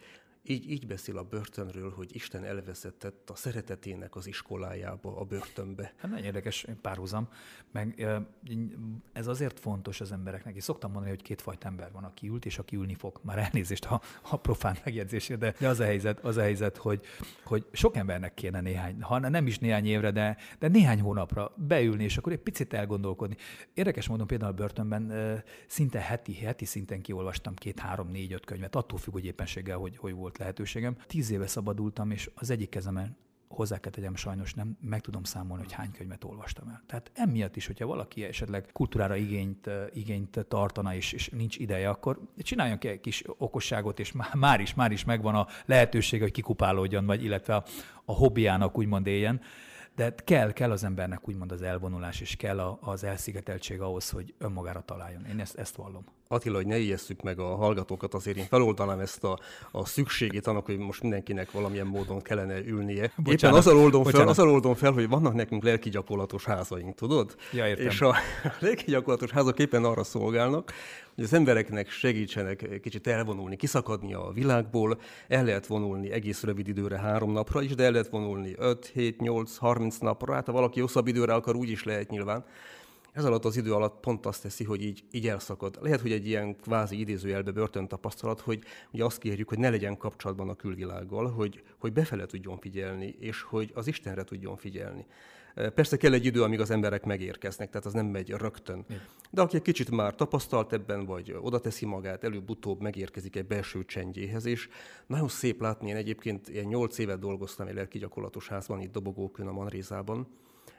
így, 0.49 0.71
így 0.71 0.87
beszél 0.87 1.19
a 1.19 1.23
börtönről, 1.23 1.91
hogy 1.91 2.15
Isten 2.15 2.45
elvezetett 2.45 3.31
a 3.31 3.35
szeretetének 3.35 4.17
az 4.17 4.27
iskolájába, 4.27 5.17
a 5.17 5.25
börtönbe. 5.25 5.93
Hát 5.97 6.11
nagyon 6.11 6.25
érdekes 6.25 6.67
párhuzam, 6.83 7.29
meg 7.73 8.07
ez 9.13 9.27
azért 9.27 9.61
fontos 9.61 10.01
az 10.01 10.13
embereknek. 10.13 10.55
Én 10.55 10.61
szoktam 10.61 10.91
mondani, 10.91 11.15
hogy 11.15 11.23
kétfajta 11.23 11.67
ember 11.67 11.93
van, 11.93 12.05
aki 12.05 12.29
ült 12.29 12.47
és 12.47 12.59
aki 12.59 12.77
ülni 12.77 12.95
fog. 12.95 13.21
Már 13.23 13.39
elnézést 13.39 13.85
a, 13.85 14.01
a 14.31 14.37
profán 14.37 14.77
megjegyzésért, 14.85 15.41
de, 15.41 15.55
de 15.59 15.69
az 15.69 15.81
a 15.81 15.85
helyzet, 15.85 16.25
az 16.25 16.37
a 16.37 16.41
helyzet 16.41 16.77
hogy, 16.77 17.05
hogy 17.45 17.67
sok 17.73 17.97
embernek 17.97 18.35
kéne 18.35 18.61
néhány, 18.61 19.03
ha 19.03 19.19
nem 19.19 19.47
is 19.47 19.59
néhány 19.59 19.87
évre, 19.87 20.11
de, 20.11 20.37
de 20.59 20.69
néhány 20.69 21.01
hónapra 21.01 21.55
beülni, 21.57 22.05
és 22.05 22.17
akkor 22.17 22.33
egy 22.33 22.39
picit 22.39 22.73
elgondolkodni. 22.73 23.37
Érdekes 23.75 24.09
módon 24.09 24.27
például 24.27 24.51
a 24.51 24.55
börtönben 24.55 25.13
szinte 25.67 25.99
heti, 25.99 26.35
heti 26.35 26.65
szinten 26.65 27.01
kiolvastam 27.01 27.55
két, 27.55 27.79
három, 27.79 28.09
négy, 28.09 28.33
öt 28.33 28.45
könyvet, 28.45 28.77
attól 28.77 28.99
függ, 28.99 29.13
hogy 29.13 29.25
éppenséggel, 29.25 29.77
hogy, 29.77 29.97
hogy 29.97 30.13
volt 30.13 30.38
lehetőségem. 30.39 30.97
Tíz 31.07 31.31
éve 31.31 31.47
szabadultam, 31.47 32.11
és 32.11 32.31
az 32.35 32.51
egyik 32.51 32.69
kezemen 32.69 33.17
hozzá 33.49 33.79
kell 33.79 33.91
tegyem, 33.91 34.17
sajnos 34.17 34.55
nem 34.55 34.77
meg 34.81 35.01
tudom 35.01 35.25
számolni, 35.25 35.63
hogy 35.63 35.73
hány 35.73 35.91
könyvet 35.91 36.25
olvastam 36.25 36.69
el. 36.69 36.83
Tehát 36.87 37.11
emiatt 37.15 37.57
is, 37.57 37.67
hogyha 37.67 37.87
valaki 37.87 38.25
esetleg 38.25 38.69
kultúrára 38.73 39.17
igényt, 39.17 39.71
igényt 39.93 40.47
tartana, 40.49 40.95
és, 40.95 41.13
és 41.13 41.29
nincs 41.29 41.57
ideje, 41.57 41.89
akkor 41.89 42.21
csináljon 42.37 42.79
egy 42.81 43.01
kis 43.01 43.23
okosságot, 43.27 43.99
és 43.99 44.13
már 44.35 44.61
is, 44.61 44.75
már 44.75 44.93
is 44.93 45.05
megvan 45.05 45.35
a 45.35 45.47
lehetőség, 45.65 46.21
hogy 46.21 46.33
kikupálódjon, 46.33 47.07
vagy 47.07 47.25
illetve 47.25 47.55
a, 47.55 47.65
a 48.05 48.13
hobbiának 48.13 48.79
úgymond 48.79 49.07
éljen. 49.07 49.41
De 49.95 50.15
kell, 50.15 50.53
kell 50.53 50.71
az 50.71 50.85
embernek 50.85 51.29
úgymond 51.29 51.53
az 51.53 51.63
elvonulás, 51.63 52.21
és 52.21 52.37
kell 52.37 52.61
az 52.61 53.05
elszigeteltség 53.05 53.81
ahhoz, 53.81 54.11
hogy 54.11 54.35
önmagára 54.39 54.81
találjon. 54.81 55.25
Én 55.25 55.41
ezt, 55.41 55.55
ezt 55.55 55.77
vallom. 55.77 56.05
Attila, 56.31 56.57
hogy 56.57 56.67
ne 56.67 56.79
ijesszük 56.79 57.23
meg 57.23 57.39
a 57.39 57.57
hallgatókat, 57.57 58.15
azért 58.15 58.37
én 58.37 58.45
feloldanám 58.45 58.99
ezt 58.99 59.25
a, 59.25 59.39
a 59.71 59.87
szükségét 59.87 60.47
annak, 60.47 60.67
hogy 60.67 60.79
most 60.79 61.03
mindenkinek 61.03 61.51
valamilyen 61.51 61.87
módon 61.87 62.23
kellene 62.23 62.59
ülnie. 62.59 63.13
Bocsánat, 63.17 63.43
Éppen 63.43 63.55
azzal 63.55 63.77
oldom, 63.77 64.05
fel, 64.05 64.29
azzal 64.29 64.51
oldom 64.51 64.75
fel, 64.75 64.93
hogy 64.93 65.09
vannak 65.09 65.35
nekünk 65.35 65.63
lelki 65.63 65.91
gyakorlatos 65.91 66.45
házaink, 66.45 66.95
tudod? 66.95 67.37
Ja, 67.53 67.67
értem. 67.67 67.87
És 67.87 68.01
a 68.01 68.15
lelki 68.61 68.91
gyakorlatos 68.91 69.31
házak 69.31 69.59
éppen 69.59 69.85
arra 69.85 70.05
szolgálnak, 70.05 70.73
hogy 71.15 71.25
az 71.25 71.33
embereknek 71.33 71.91
segítsenek 71.91 72.81
kicsit 72.83 73.07
elvonulni, 73.07 73.57
kiszakadni 73.57 74.15
a 74.15 74.31
világból, 74.35 75.01
el 75.29 75.45
lehet 75.45 75.67
vonulni 75.67 76.11
egész 76.11 76.43
rövid 76.43 76.69
időre, 76.69 76.99
három 76.99 77.33
napra 77.33 77.63
is, 77.63 77.75
de 77.75 77.85
el 77.85 77.91
lehet 77.91 78.09
vonulni 78.09 78.55
5, 78.59 78.87
7, 78.87 79.21
8, 79.21 79.57
30 79.57 79.99
napra, 79.99 80.35
hát 80.35 80.47
ha 80.47 80.53
valaki 80.53 80.81
hosszabb 80.81 81.07
időre 81.07 81.35
akar, 81.35 81.57
úgy 81.57 81.71
is 81.71 81.85
lehet 81.85 82.11
nyilván. 82.11 82.45
Ez 83.13 83.25
alatt 83.25 83.45
az 83.45 83.57
idő 83.57 83.73
alatt 83.75 84.01
pont 84.01 84.27
azt 84.27 84.43
teszi, 84.43 84.65
hogy 84.65 84.83
így, 84.83 85.05
így 85.11 85.29
elszakad. 85.29 85.79
Lehet, 85.81 86.01
hogy 86.01 86.13
egy 86.13 86.27
ilyen 86.27 86.57
kvázi 86.57 86.99
idézőjelbe 86.99 87.51
börtön 87.51 87.89
tapasztalat, 87.89 88.41
hogy 88.41 88.63
ugye 88.93 89.05
azt 89.05 89.19
kérjük, 89.19 89.49
hogy 89.49 89.59
ne 89.59 89.71
legyen 89.71 89.97
kapcsolatban 89.97 90.49
a 90.49 90.55
külvilággal, 90.55 91.31
hogy, 91.31 91.63
hogy 91.79 91.93
befele 91.93 92.27
tudjon 92.27 92.59
figyelni, 92.59 93.17
és 93.19 93.43
hogy 93.43 93.71
az 93.75 93.87
Istenre 93.87 94.25
tudjon 94.25 94.57
figyelni. 94.57 95.07
Persze 95.75 95.97
kell 95.97 96.13
egy 96.13 96.25
idő, 96.25 96.43
amíg 96.43 96.61
az 96.61 96.71
emberek 96.71 97.05
megérkeznek, 97.05 97.71
tehát 97.71 97.87
az 97.87 97.93
nem 97.93 98.07
megy 98.07 98.31
rögtön. 98.31 98.85
De 99.31 99.41
aki 99.41 99.57
egy 99.57 99.63
kicsit 99.63 99.91
már 99.91 100.15
tapasztalt 100.15 100.73
ebben, 100.73 101.05
vagy 101.05 101.37
oda 101.41 101.61
teszi 101.61 101.87
magát, 101.87 102.25
előbb-utóbb 102.25 102.81
megérkezik 102.81 103.37
egy 103.37 103.47
belső 103.47 103.85
csendjéhez, 103.85 104.45
és 104.45 104.69
nagyon 105.07 105.29
szép 105.29 105.61
látni, 105.61 105.89
én 105.89 105.97
egyébként 105.97 106.49
ilyen 106.49 106.65
nyolc 106.65 106.99
évet 106.99 107.19
dolgoztam 107.19 107.67
egy 107.67 107.75
lelki 107.75 107.99
gyakorlatos 107.99 108.49
házban, 108.49 108.81
itt 108.81 108.93
Dobogókön 108.93 109.47
a 109.47 109.53
Manrézában, 109.53 110.29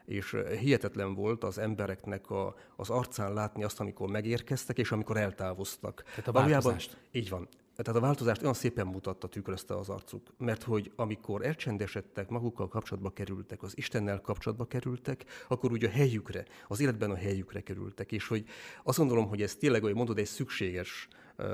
és 0.10 0.38
hihetetlen 0.60 1.14
volt 1.14 1.44
az 1.44 1.58
embereknek 1.58 2.30
a, 2.30 2.56
az 2.76 2.90
arcán 2.90 3.34
látni 3.34 3.64
azt, 3.64 3.80
amikor 3.80 4.10
megérkeztek, 4.10 4.78
és 4.78 4.92
amikor 4.92 5.18
eltávoztak. 5.18 6.04
Tehát 6.04 6.28
a 6.28 6.32
változást. 6.32 6.98
így 7.12 7.30
van. 7.30 7.48
Tehát 7.84 8.02
a 8.02 8.06
változást 8.06 8.42
olyan 8.42 8.54
szépen 8.54 8.88
mutatta, 8.88 9.28
tükrözte 9.28 9.78
az 9.78 9.90
arcuk. 9.90 10.22
Mert 10.38 10.64
hogy 10.64 10.92
amikor 10.96 11.46
elcsendesedtek, 11.46 12.30
magukkal 12.30 12.68
kapcsolatba 12.68 13.10
kerültek, 13.10 13.64
az 13.64 13.78
Istennel 13.78 14.22
kapcsolatba 14.22 14.66
kerültek, 14.66 15.26
akkor 15.48 15.72
úgy 15.72 15.84
a 15.84 15.90
helyükre, 15.90 16.46
az 16.68 16.80
életben 16.80 17.12
a 17.12 17.16
helyükre 17.16 17.62
kerültek. 17.62 18.12
És 18.12 18.28
hogy 18.28 18.46
azt 18.84 18.98
gondolom, 18.98 19.28
hogy 19.28 19.42
ez 19.42 19.56
tényleg, 19.56 19.82
hogy 19.82 19.94
mondod, 19.94 20.18
egy 20.18 20.26
szükséges 20.26 21.08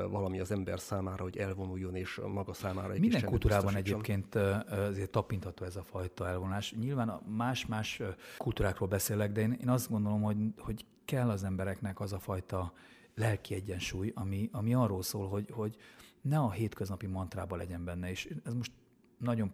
valami 0.10 0.40
az 0.40 0.52
ember 0.52 0.80
számára, 0.80 1.24
hogy 1.24 1.38
elvonuljon, 1.38 1.96
és 1.96 2.22
maga 2.28 2.54
számára 2.54 2.94
egy 2.94 3.00
Minden 3.00 3.26
kultúrában 3.26 3.76
egyébként 3.76 4.36
azért 4.70 5.10
tapintható 5.10 5.66
ez 5.66 5.76
a 5.76 5.84
fajta 5.84 6.28
elvonulás. 6.28 6.74
Nyilván 6.80 7.22
más-más 7.36 8.02
kultúrákról 8.38 8.88
beszélek, 8.88 9.32
de 9.32 9.42
én, 9.42 9.58
én 9.62 9.70
azt 9.70 9.90
gondolom, 9.90 10.22
hogy, 10.22 10.38
hogy 10.58 10.86
kell 11.06 11.30
az 11.30 11.44
embereknek 11.44 12.00
az 12.00 12.14
a 12.14 12.20
fajta 12.20 12.74
lelki 13.16 13.54
egyensúly, 13.54 14.12
ami, 14.16 14.50
ami 14.52 14.74
arról 14.74 15.04
szól, 15.04 15.28
hogy, 15.28 15.50
hogy 15.52 15.78
ne 16.26 16.40
a 16.40 16.52
hétköznapi 16.52 17.08
mantrában 17.08 17.58
legyen 17.58 17.84
benne, 17.84 18.10
és 18.10 18.36
ez 18.44 18.54
most 18.54 18.72
nagyon 19.18 19.52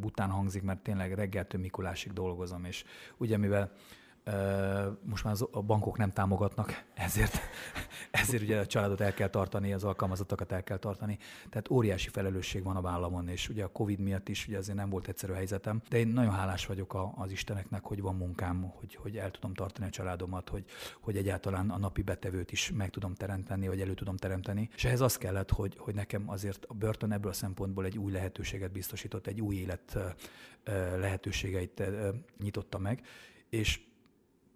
bután 0.00 0.30
hangzik, 0.30 0.62
mert 0.62 0.82
tényleg 0.82 1.12
reggeltől 1.12 1.60
Mikulásig 1.60 2.12
dolgozom, 2.12 2.64
és 2.64 2.84
ugye 3.16 3.36
mivel 3.36 3.72
most 5.02 5.24
már 5.24 5.34
a 5.50 5.62
bankok 5.62 5.98
nem 5.98 6.10
támogatnak, 6.10 6.84
ezért, 6.94 7.38
ezért 8.10 8.42
ugye 8.42 8.58
a 8.58 8.66
családot 8.66 9.00
el 9.00 9.14
kell 9.14 9.28
tartani, 9.28 9.72
az 9.72 9.84
alkalmazottakat 9.84 10.52
el 10.52 10.62
kell 10.62 10.76
tartani. 10.76 11.18
Tehát 11.50 11.70
óriási 11.70 12.08
felelősség 12.08 12.62
van 12.62 12.76
a 12.76 12.80
vállamon, 12.80 13.28
és 13.28 13.48
ugye 13.48 13.64
a 13.64 13.68
Covid 13.68 13.98
miatt 13.98 14.28
is 14.28 14.46
ugye 14.48 14.58
azért 14.58 14.76
nem 14.76 14.90
volt 14.90 15.08
egyszerű 15.08 15.32
helyzetem, 15.32 15.82
de 15.88 15.98
én 15.98 16.08
nagyon 16.08 16.32
hálás 16.32 16.66
vagyok 16.66 16.94
a, 16.94 17.12
az 17.16 17.30
Isteneknek, 17.30 17.84
hogy 17.84 18.00
van 18.00 18.16
munkám, 18.16 18.62
hogy, 18.62 18.94
hogy 18.94 19.16
el 19.16 19.30
tudom 19.30 19.54
tartani 19.54 19.86
a 19.86 19.90
családomat, 19.90 20.48
hogy, 20.48 20.64
hogy 21.00 21.16
egyáltalán 21.16 21.70
a 21.70 21.78
napi 21.78 22.02
betevőt 22.02 22.52
is 22.52 22.72
meg 22.76 22.90
tudom 22.90 23.14
teremteni, 23.14 23.68
vagy 23.68 23.80
elő 23.80 23.94
tudom 23.94 24.16
teremteni. 24.16 24.68
És 24.74 24.84
ehhez 24.84 25.00
az 25.00 25.16
kellett, 25.16 25.50
hogy, 25.50 25.76
hogy 25.78 25.94
nekem 25.94 26.30
azért 26.30 26.64
a 26.64 26.74
börtön 26.74 27.12
ebből 27.12 27.30
a 27.30 27.34
szempontból 27.34 27.84
egy 27.84 27.98
új 27.98 28.12
lehetőséget 28.12 28.72
biztosított, 28.72 29.26
egy 29.26 29.40
új 29.40 29.56
élet 29.56 29.98
lehetőségeit 30.98 31.82
nyitotta 32.38 32.78
meg, 32.78 33.02
és 33.48 33.80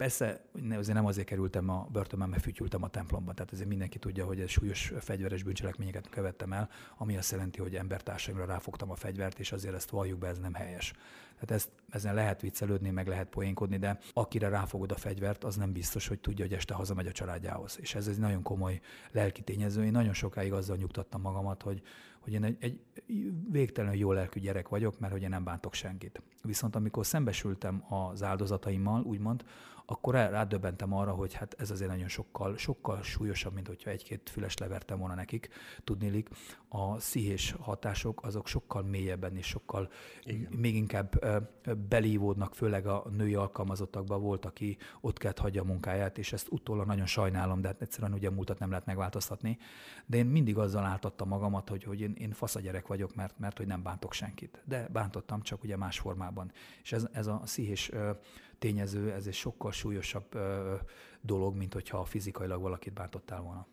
Persze 0.02 0.40
azért 0.54 0.96
nem 0.96 1.06
azért 1.06 1.26
kerültem 1.26 1.68
a 1.68 1.88
börtönbe, 1.92 2.26
mert 2.26 2.42
fütyültem 2.42 2.82
a 2.82 2.88
templomban. 2.88 3.34
Tehát 3.34 3.52
ezért 3.52 3.68
mindenki 3.68 3.98
tudja, 3.98 4.24
hogy 4.24 4.40
ez 4.40 4.48
súlyos 4.48 4.92
fegyveres 5.00 5.42
bűncselekményeket 5.42 6.08
követtem 6.08 6.52
el, 6.52 6.68
ami 6.96 7.16
azt 7.16 7.30
jelenti, 7.30 7.60
hogy 7.60 7.76
embertársaimra 7.76 8.44
ráfogtam 8.44 8.90
a 8.90 8.94
fegyvert, 8.94 9.38
és 9.38 9.52
azért 9.52 9.74
ezt 9.74 9.90
valljuk 9.90 10.18
be, 10.18 10.28
ez 10.28 10.38
nem 10.38 10.54
helyes. 10.54 10.92
Tehát 11.34 11.50
ezt, 11.50 11.70
ezen 11.90 12.14
lehet 12.14 12.40
viccelődni, 12.40 12.90
meg 12.90 13.08
lehet 13.08 13.28
poénkodni, 13.28 13.78
de 13.78 13.98
akire 14.12 14.48
ráfogod 14.48 14.92
a 14.92 14.96
fegyvert, 14.96 15.44
az 15.44 15.56
nem 15.56 15.72
biztos, 15.72 16.08
hogy 16.08 16.20
tudja, 16.20 16.44
hogy 16.44 16.54
este 16.54 16.74
hazamegy 16.74 17.06
a 17.06 17.12
családjához. 17.12 17.78
És 17.80 17.94
ez 17.94 18.06
egy 18.06 18.18
nagyon 18.18 18.42
komoly 18.42 18.80
lelki 19.10 19.42
tényező. 19.42 19.84
Én 19.84 19.90
nagyon 19.90 20.14
sokáig 20.14 20.52
azzal 20.52 20.76
nyugtattam 20.76 21.20
magamat, 21.20 21.62
hogy, 21.62 21.82
hogy 22.20 22.32
én 22.32 22.44
egy, 22.44 22.56
egy 22.60 22.80
végtelenül 23.50 23.98
jó 23.98 24.12
lelkű 24.12 24.40
gyerek 24.40 24.68
vagyok, 24.68 24.98
mert 24.98 25.12
hogy 25.12 25.22
én 25.22 25.28
nem 25.28 25.44
bántok 25.44 25.74
senkit. 25.74 26.22
Viszont 26.42 26.76
amikor 26.76 27.06
szembesültem 27.06 27.84
az 27.88 28.22
áldozataimmal, 28.22 29.02
úgymond, 29.02 29.44
akkor 29.92 30.14
rádöbbentem 30.14 30.92
arra, 30.92 31.12
hogy 31.12 31.34
hát 31.34 31.54
ez 31.58 31.70
azért 31.70 31.90
nagyon 31.90 32.08
sokkal, 32.08 32.56
sokkal 32.56 33.02
súlyosabb, 33.02 33.54
mint 33.54 33.66
hogyha 33.66 33.90
egy-két 33.90 34.30
füles 34.30 34.56
levertem 34.56 34.98
volna 34.98 35.14
nekik. 35.14 35.48
Tudnélik, 35.84 36.28
a 36.68 36.98
szíhés 36.98 37.54
hatások 37.60 38.24
azok 38.24 38.46
sokkal 38.46 38.82
mélyebben 38.82 39.36
és 39.36 39.46
sokkal 39.46 39.90
Igen. 40.24 40.52
még 40.52 40.74
inkább 40.74 41.24
belívódnak, 41.88 42.54
főleg 42.54 42.86
a 42.86 43.04
női 43.10 43.34
alkalmazottakban 43.34 44.20
volt, 44.20 44.44
aki 44.44 44.76
ott 45.00 45.18
kellett 45.18 45.38
hagyja 45.38 45.62
a 45.62 45.64
munkáját, 45.64 46.18
és 46.18 46.32
ezt 46.32 46.46
utólag 46.50 46.86
nagyon 46.86 47.06
sajnálom, 47.06 47.60
de 47.60 47.68
hát 47.68 47.82
egyszerűen 47.82 48.12
ugye 48.12 48.28
a 48.28 48.32
múltat 48.32 48.58
nem 48.58 48.70
lehet 48.70 48.86
megváltoztatni. 48.86 49.58
De 50.06 50.16
én 50.16 50.26
mindig 50.26 50.58
azzal 50.58 50.84
áltattam 50.84 51.28
magamat, 51.28 51.68
hogy, 51.68 51.84
hogy 51.84 52.00
én, 52.00 52.14
én 52.18 52.32
fasz 52.32 52.54
a 52.54 52.60
gyerek 52.60 52.86
vagyok, 52.86 53.14
mert, 53.14 53.38
mert 53.38 53.56
hogy 53.56 53.66
nem 53.66 53.82
bántok 53.82 54.12
senkit. 54.12 54.62
De 54.64 54.88
bántottam, 54.92 55.42
csak 55.42 55.62
ugye 55.62 55.76
más 55.76 55.98
formában. 55.98 56.52
És 56.82 56.92
ez, 56.92 57.06
ez 57.12 57.26
a 57.26 57.40
szíhés 57.44 57.90
tényező, 58.62 59.12
ez 59.12 59.26
egy 59.26 59.34
sokkal 59.34 59.72
súlyosabb 59.72 60.38
dolog, 61.20 61.56
mint 61.56 61.72
hogyha 61.72 62.04
fizikailag 62.04 62.60
valakit 62.60 62.92
bántottál 62.92 63.40
volna. 63.40 63.66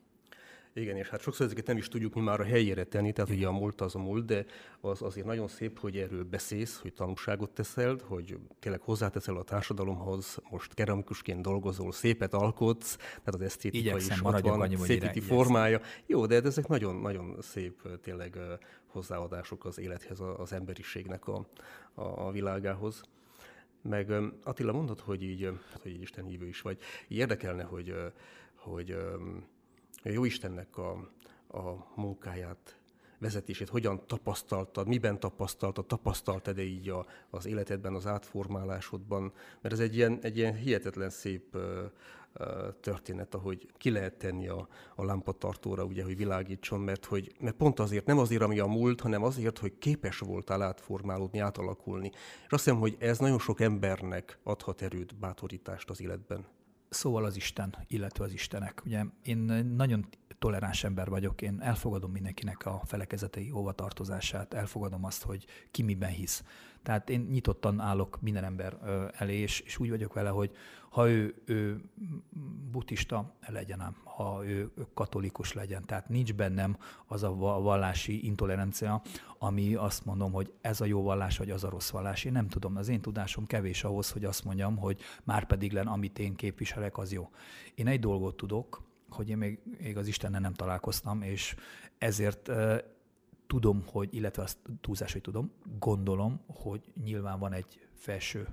Igen, 0.74 0.96
és 0.96 1.10
hát 1.10 1.22
sokszor 1.22 1.46
ezeket 1.46 1.66
nem 1.66 1.78
is 1.78 1.88
tudjuk 1.88 2.14
mi 2.14 2.22
már 2.22 2.40
a 2.40 2.44
helyére 2.44 2.84
tenni, 2.84 3.12
tehát 3.12 3.32
ugye 3.32 3.48
a 3.48 3.52
múlt 3.52 3.82
az 3.82 3.96
a 3.96 4.00
múlt, 4.00 4.26
de 4.26 4.46
az 4.82 5.02
azért 5.02 5.26
nagyon 5.26 5.48
szép, 5.48 5.80
hogy 5.80 5.98
erről 5.98 6.24
beszélsz, 6.24 6.80
hogy 6.82 6.94
tanúságot 6.94 7.50
teszel, 7.50 7.98
hogy 8.04 8.38
tényleg 8.60 8.82
hozzáteszel 8.82 9.36
a 9.36 9.44
társadalomhoz, 9.44 10.38
most 10.50 10.74
keramikusként 10.74 11.42
dolgozol, 11.42 11.92
szépet 11.92 12.34
alkotsz, 12.34 12.96
tehát 12.96 13.34
az 13.34 13.42
esztétika 13.42 13.84
Igyekszem, 13.84 14.16
is 14.16 14.24
ott 14.24 14.40
van, 14.40 14.62
annyi, 14.62 14.76
szépíti 14.76 15.20
formája. 15.20 15.82
Jó, 16.06 16.26
de 16.26 16.42
ezek 16.42 16.68
nagyon-nagyon 16.68 17.38
szép 17.42 18.00
tényleg 18.02 18.38
hozzáadások 18.86 19.66
az 19.66 19.80
élethez, 19.80 20.20
az 20.38 20.54
emberiségnek 20.54 21.28
a, 21.28 21.46
a, 21.94 22.28
a 22.28 22.32
világához. 22.32 23.02
Meg 23.82 24.12
Attila 24.44 24.72
mondod, 24.72 25.00
hogy 25.00 25.24
így, 25.24 25.50
hogy 25.82 25.92
így 25.92 26.02
Isten 26.02 26.26
hívő 26.26 26.48
is 26.48 26.62
vagy. 26.62 26.80
Így 27.08 27.18
érdekelne, 27.18 27.64
hogy, 27.64 27.96
hogy 28.56 28.98
jó 30.04 30.26
Istennek 30.26 30.78
a, 30.78 30.92
a 31.48 31.92
munkáját 31.96 32.80
vezetését 33.20 33.70
hogyan 33.70 34.02
tapasztaltad, 34.08 34.88
miben 34.88 35.20
tapasztaltad, 35.20 35.86
tapasztaltad-e 35.86 36.62
így 36.62 36.90
a, 36.90 37.06
az 37.30 37.46
életedben, 37.46 37.94
az 37.94 38.06
átformálásodban, 38.08 39.34
mert 39.62 39.74
ez 39.74 39.80
egy 39.80 39.96
ilyen, 39.96 40.20
egy 40.22 40.38
ilyen 40.38 40.56
hihetetlen 40.56 41.10
szép 41.10 41.58
történet, 42.80 43.36
ahogy 43.36 43.68
ki 43.78 43.90
lehet 43.90 44.14
tenni 44.14 44.48
a, 44.48 44.68
a 44.96 45.04
lámpatartóra, 45.04 45.84
ugye, 45.84 46.04
hogy 46.04 46.18
világítson, 46.18 46.80
mert, 46.80 47.06
hogy, 47.06 47.36
mert 47.40 47.56
pont 47.56 47.80
azért, 47.80 48.06
nem 48.06 48.18
azért, 48.18 48.42
ami 48.42 48.60
a 48.60 48.66
múlt, 48.66 49.02
hanem 49.02 49.24
azért, 49.24 49.58
hogy 49.58 49.78
képes 49.78 50.20
voltál 50.20 50.62
átformálódni, 50.62 51.40
átalakulni. 51.40 52.12
És 52.46 52.52
azt 52.52 52.64
hiszem, 52.64 52.80
hogy 52.80 52.96
ez 53.00 53.20
nagyon 53.20 53.40
sok 53.40 53.62
embernek 53.62 54.40
adhat 54.44 54.82
erőt, 54.82 55.16
bátorítást 55.16 55.90
az 55.90 56.02
életben. 56.02 56.46
Szóval 56.90 57.26
az 57.26 57.36
Isten, 57.36 57.76
illetve 57.88 58.24
az 58.24 58.34
Istenek. 58.34 58.82
Ugye 58.86 59.04
én 59.24 59.38
nagyon 59.76 60.08
toleráns 60.40 60.84
ember 60.84 61.10
vagyok, 61.10 61.42
én 61.42 61.62
elfogadom 61.62 62.12
mindenkinek 62.12 62.66
a 62.66 62.82
felekezetei 62.86 63.48
hovatartozását, 63.48 64.54
elfogadom 64.54 65.06
azt, 65.06 65.24
hogy 65.24 65.46
ki 65.72 65.82
miben 65.82 66.10
hisz. 66.10 66.44
Tehát 66.84 67.10
én 67.10 67.28
nyitottan 67.32 67.80
állok 67.80 68.22
minden 68.22 68.44
ember 68.44 68.78
elé, 69.18 69.36
és, 69.36 69.60
és 69.60 69.80
úgy 69.80 69.90
vagyok 69.90 70.14
vele, 70.14 70.30
hogy 70.30 70.52
ha 70.90 71.10
ő, 71.10 71.36
ő 71.46 71.82
buddhista 72.72 73.34
legyen 73.48 73.96
ha 74.20 74.46
ő 74.46 74.72
katolikus 74.94 75.54
legyen. 75.54 75.86
Tehát 75.86 76.10
nincs 76.10 76.34
bennem 76.34 76.78
az 77.06 77.24
a 77.24 77.34
vallási 77.38 78.26
intolerancia, 78.26 79.02
ami 79.38 79.76
azt 79.76 80.06
mondom, 80.06 80.32
hogy 80.32 80.54
ez 80.62 80.82
a 80.82 80.86
jó 80.86 81.04
vallás, 81.04 81.38
vagy 81.38 81.52
az 81.52 81.64
a 81.64 81.70
rossz 81.70 81.90
vallás. 81.90 82.24
Én 82.24 82.32
nem 82.32 82.48
tudom, 82.48 82.76
az 82.76 82.88
én 82.88 83.02
tudásom 83.02 83.46
kevés 83.46 83.84
ahhoz, 83.84 84.12
hogy 84.12 84.26
azt 84.26 84.44
mondjam, 84.44 84.78
hogy 84.78 85.02
már 85.24 85.46
pedig 85.46 85.72
len, 85.72 85.88
amit 85.88 86.20
én 86.20 86.36
képviselek, 86.36 86.98
az 86.98 87.12
jó. 87.12 87.30
Én 87.76 87.88
egy 87.88 88.00
dolgot 88.00 88.36
tudok, 88.36 88.82
hogy 89.10 89.30
én 89.30 89.38
még, 89.38 89.60
még 89.80 89.98
az 89.98 90.08
Istennel 90.08 90.40
nem 90.40 90.54
találkoztam, 90.54 91.22
és 91.22 91.56
ezért 91.98 92.52
tudom, 93.50 93.84
hogy, 93.86 94.14
illetve 94.14 94.44
azt 94.44 94.58
túlzás, 94.82 95.12
hogy 95.12 95.22
tudom, 95.22 95.52
gondolom, 95.80 96.40
hogy 96.48 96.82
nyilván 97.04 97.40
van 97.40 97.54
egy 97.54 97.88
felső 97.94 98.48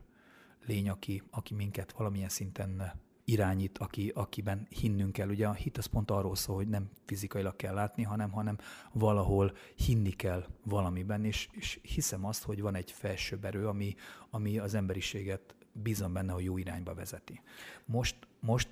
lény, 0.66 0.88
aki, 0.88 1.22
aki 1.30 1.54
minket 1.54 1.92
valamilyen 1.92 2.28
szinten 2.28 2.92
irányít, 3.24 3.78
aki, 3.78 4.12
akiben 4.14 4.66
hinnünk 4.68 5.12
kell. 5.12 5.28
Ugye 5.28 5.46
a 5.46 5.52
hit 5.52 5.78
az 5.78 5.86
pont 5.86 6.10
arról 6.10 6.36
szól, 6.36 6.56
hogy 6.56 6.68
nem 6.68 6.90
fizikailag 7.04 7.56
kell 7.56 7.74
látni, 7.74 8.02
hanem, 8.02 8.30
hanem 8.30 8.58
valahol 8.92 9.52
hinni 9.74 10.10
kell 10.10 10.46
valamiben, 10.64 11.24
és, 11.24 11.48
és 11.52 11.78
hiszem 11.82 12.24
azt, 12.24 12.42
hogy 12.42 12.60
van 12.60 12.74
egy 12.74 12.90
felsőbb 12.90 13.44
erő, 13.44 13.66
ami, 13.68 13.94
ami 14.30 14.58
az 14.58 14.74
emberiséget 14.74 15.54
bízom 15.72 16.12
benne, 16.12 16.32
hogy 16.32 16.44
jó 16.44 16.56
irányba 16.56 16.94
vezeti. 16.94 17.40
Most, 17.84 18.16
most 18.40 18.68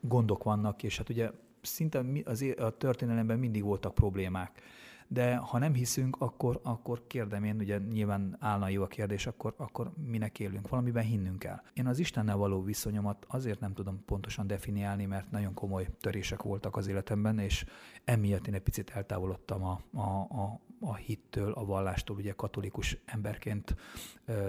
gondok 0.00 0.42
vannak, 0.42 0.82
és 0.82 0.96
hát 0.96 1.08
ugye 1.08 1.30
szinte 1.62 2.04
az, 2.24 2.44
a 2.58 2.70
történelemben 2.70 3.38
mindig 3.38 3.62
voltak 3.62 3.94
problémák 3.94 4.62
de 5.08 5.36
ha 5.36 5.58
nem 5.58 5.74
hiszünk, 5.74 6.16
akkor, 6.18 6.60
akkor 6.62 7.06
kérdem 7.06 7.44
én, 7.44 7.56
ugye 7.56 7.78
nyilván 7.78 8.36
állna 8.40 8.68
jó 8.68 8.82
a 8.82 8.86
kérdés, 8.86 9.26
akkor, 9.26 9.54
akkor 9.56 9.92
minek 10.06 10.38
élünk, 10.38 10.68
valamiben 10.68 11.04
hinnünk 11.04 11.38
kell. 11.38 11.60
Én 11.72 11.86
az 11.86 11.98
Istennel 11.98 12.36
való 12.36 12.62
viszonyomat 12.62 13.26
azért 13.28 13.60
nem 13.60 13.72
tudom 13.72 14.04
pontosan 14.04 14.46
definiálni, 14.46 15.04
mert 15.04 15.30
nagyon 15.30 15.54
komoly 15.54 15.88
törések 16.00 16.42
voltak 16.42 16.76
az 16.76 16.86
életemben, 16.86 17.38
és 17.38 17.64
emiatt 18.04 18.46
én 18.46 18.54
egy 18.54 18.62
picit 18.62 18.90
eltávolodtam 18.90 19.64
a, 19.64 19.80
a, 19.92 20.00
a, 20.20 20.60
a 20.80 20.94
hittől, 20.94 21.52
a 21.52 21.64
vallástól, 21.64 22.16
ugye 22.16 22.32
katolikus 22.32 22.96
emberként 23.04 23.76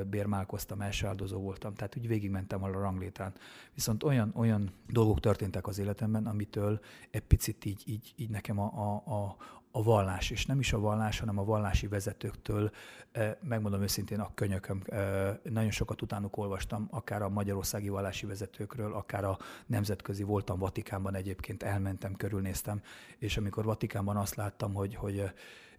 bérmálkoztam, 0.09 0.81
első 0.81 1.07
áldozó 1.07 1.39
voltam, 1.39 1.73
tehát 1.73 1.97
úgy 1.97 2.07
végigmentem 2.07 2.63
a 2.63 2.71
ranglétrán. 2.71 3.33
Viszont 3.73 4.03
olyan, 4.03 4.31
olyan 4.35 4.71
dolgok 4.87 5.19
történtek 5.19 5.67
az 5.67 5.79
életemben, 5.79 6.25
amitől 6.25 6.79
egy 7.09 7.21
picit 7.21 7.65
így, 7.65 7.83
így, 7.85 8.13
így 8.15 8.29
nekem 8.29 8.59
a, 8.59 8.65
a, 8.65 9.13
a, 9.13 9.35
a 9.77 9.83
vallás, 9.83 10.29
és 10.29 10.45
nem 10.45 10.59
is 10.59 10.73
a 10.73 10.79
vallás, 10.79 11.19
hanem 11.19 11.37
a 11.37 11.43
vallási 11.43 11.87
vezetőktől, 11.87 12.71
megmondom 13.41 13.81
őszintén, 13.81 14.19
a 14.19 14.31
könyököm, 14.33 14.83
nagyon 15.43 15.71
sokat 15.71 16.01
utánuk 16.01 16.37
olvastam, 16.37 16.87
akár 16.91 17.21
a 17.21 17.29
magyarországi 17.29 17.89
vallási 17.89 18.25
vezetőkről, 18.25 18.93
akár 18.93 19.23
a 19.23 19.37
nemzetközi, 19.65 20.23
voltam 20.23 20.59
Vatikánban 20.59 21.15
egyébként, 21.15 21.63
elmentem, 21.63 22.15
körülnéztem, 22.15 22.81
és 23.17 23.37
amikor 23.37 23.65
Vatikánban 23.65 24.17
azt 24.17 24.35
láttam, 24.35 24.73
hogy, 24.73 24.95
hogy 24.95 25.31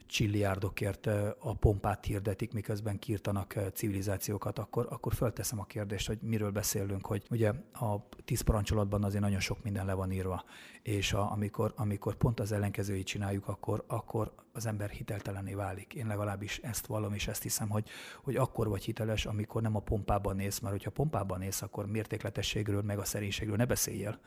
csilliárdokért 0.08 1.06
a 1.38 1.54
pompát 1.54 2.04
hirdetik, 2.04 2.52
miközben 2.52 2.98
kiirtanak 2.98 3.54
civilizációkat, 3.74 4.58
akkor, 4.58 4.86
akkor 4.90 5.14
fölteszem 5.14 5.60
a 5.60 5.64
kérdést, 5.64 6.06
hogy 6.06 6.18
miről 6.20 6.50
beszélünk, 6.50 7.06
hogy 7.06 7.22
ugye 7.30 7.48
a 7.72 8.08
tíz 8.24 8.40
parancsolatban 8.40 9.04
azért 9.04 9.22
nagyon 9.22 9.40
sok 9.40 9.62
minden 9.62 9.86
le 9.86 9.92
van 9.92 10.10
írva, 10.10 10.44
és 10.82 11.12
a, 11.12 11.32
amikor, 11.32 11.72
amikor 11.76 12.14
pont 12.14 12.40
az 12.40 12.52
ellenkezőjét 12.52 13.06
csináljuk, 13.06 13.48
akkor, 13.48 13.84
akkor 13.86 14.32
az 14.58 14.66
ember 14.66 14.90
hiteltelené 14.90 15.54
válik. 15.54 15.94
Én 15.94 16.06
legalábbis 16.06 16.58
ezt 16.58 16.86
vallom, 16.86 17.12
és 17.14 17.28
ezt 17.28 17.42
hiszem, 17.42 17.68
hogy, 17.68 17.88
hogy 18.22 18.36
akkor 18.36 18.68
vagy 18.68 18.84
hiteles, 18.84 19.26
amikor 19.26 19.62
nem 19.62 19.76
a 19.76 19.80
pompában 19.80 20.36
néz, 20.36 20.58
mert 20.58 20.74
hogyha 20.74 20.90
pompában 20.90 21.38
néz, 21.38 21.62
akkor 21.62 21.86
mértékletességről, 21.86 22.82
meg 22.82 22.98
a 22.98 23.04
szerénységről 23.04 23.56
ne 23.56 23.66
beszéljél. 23.66 24.18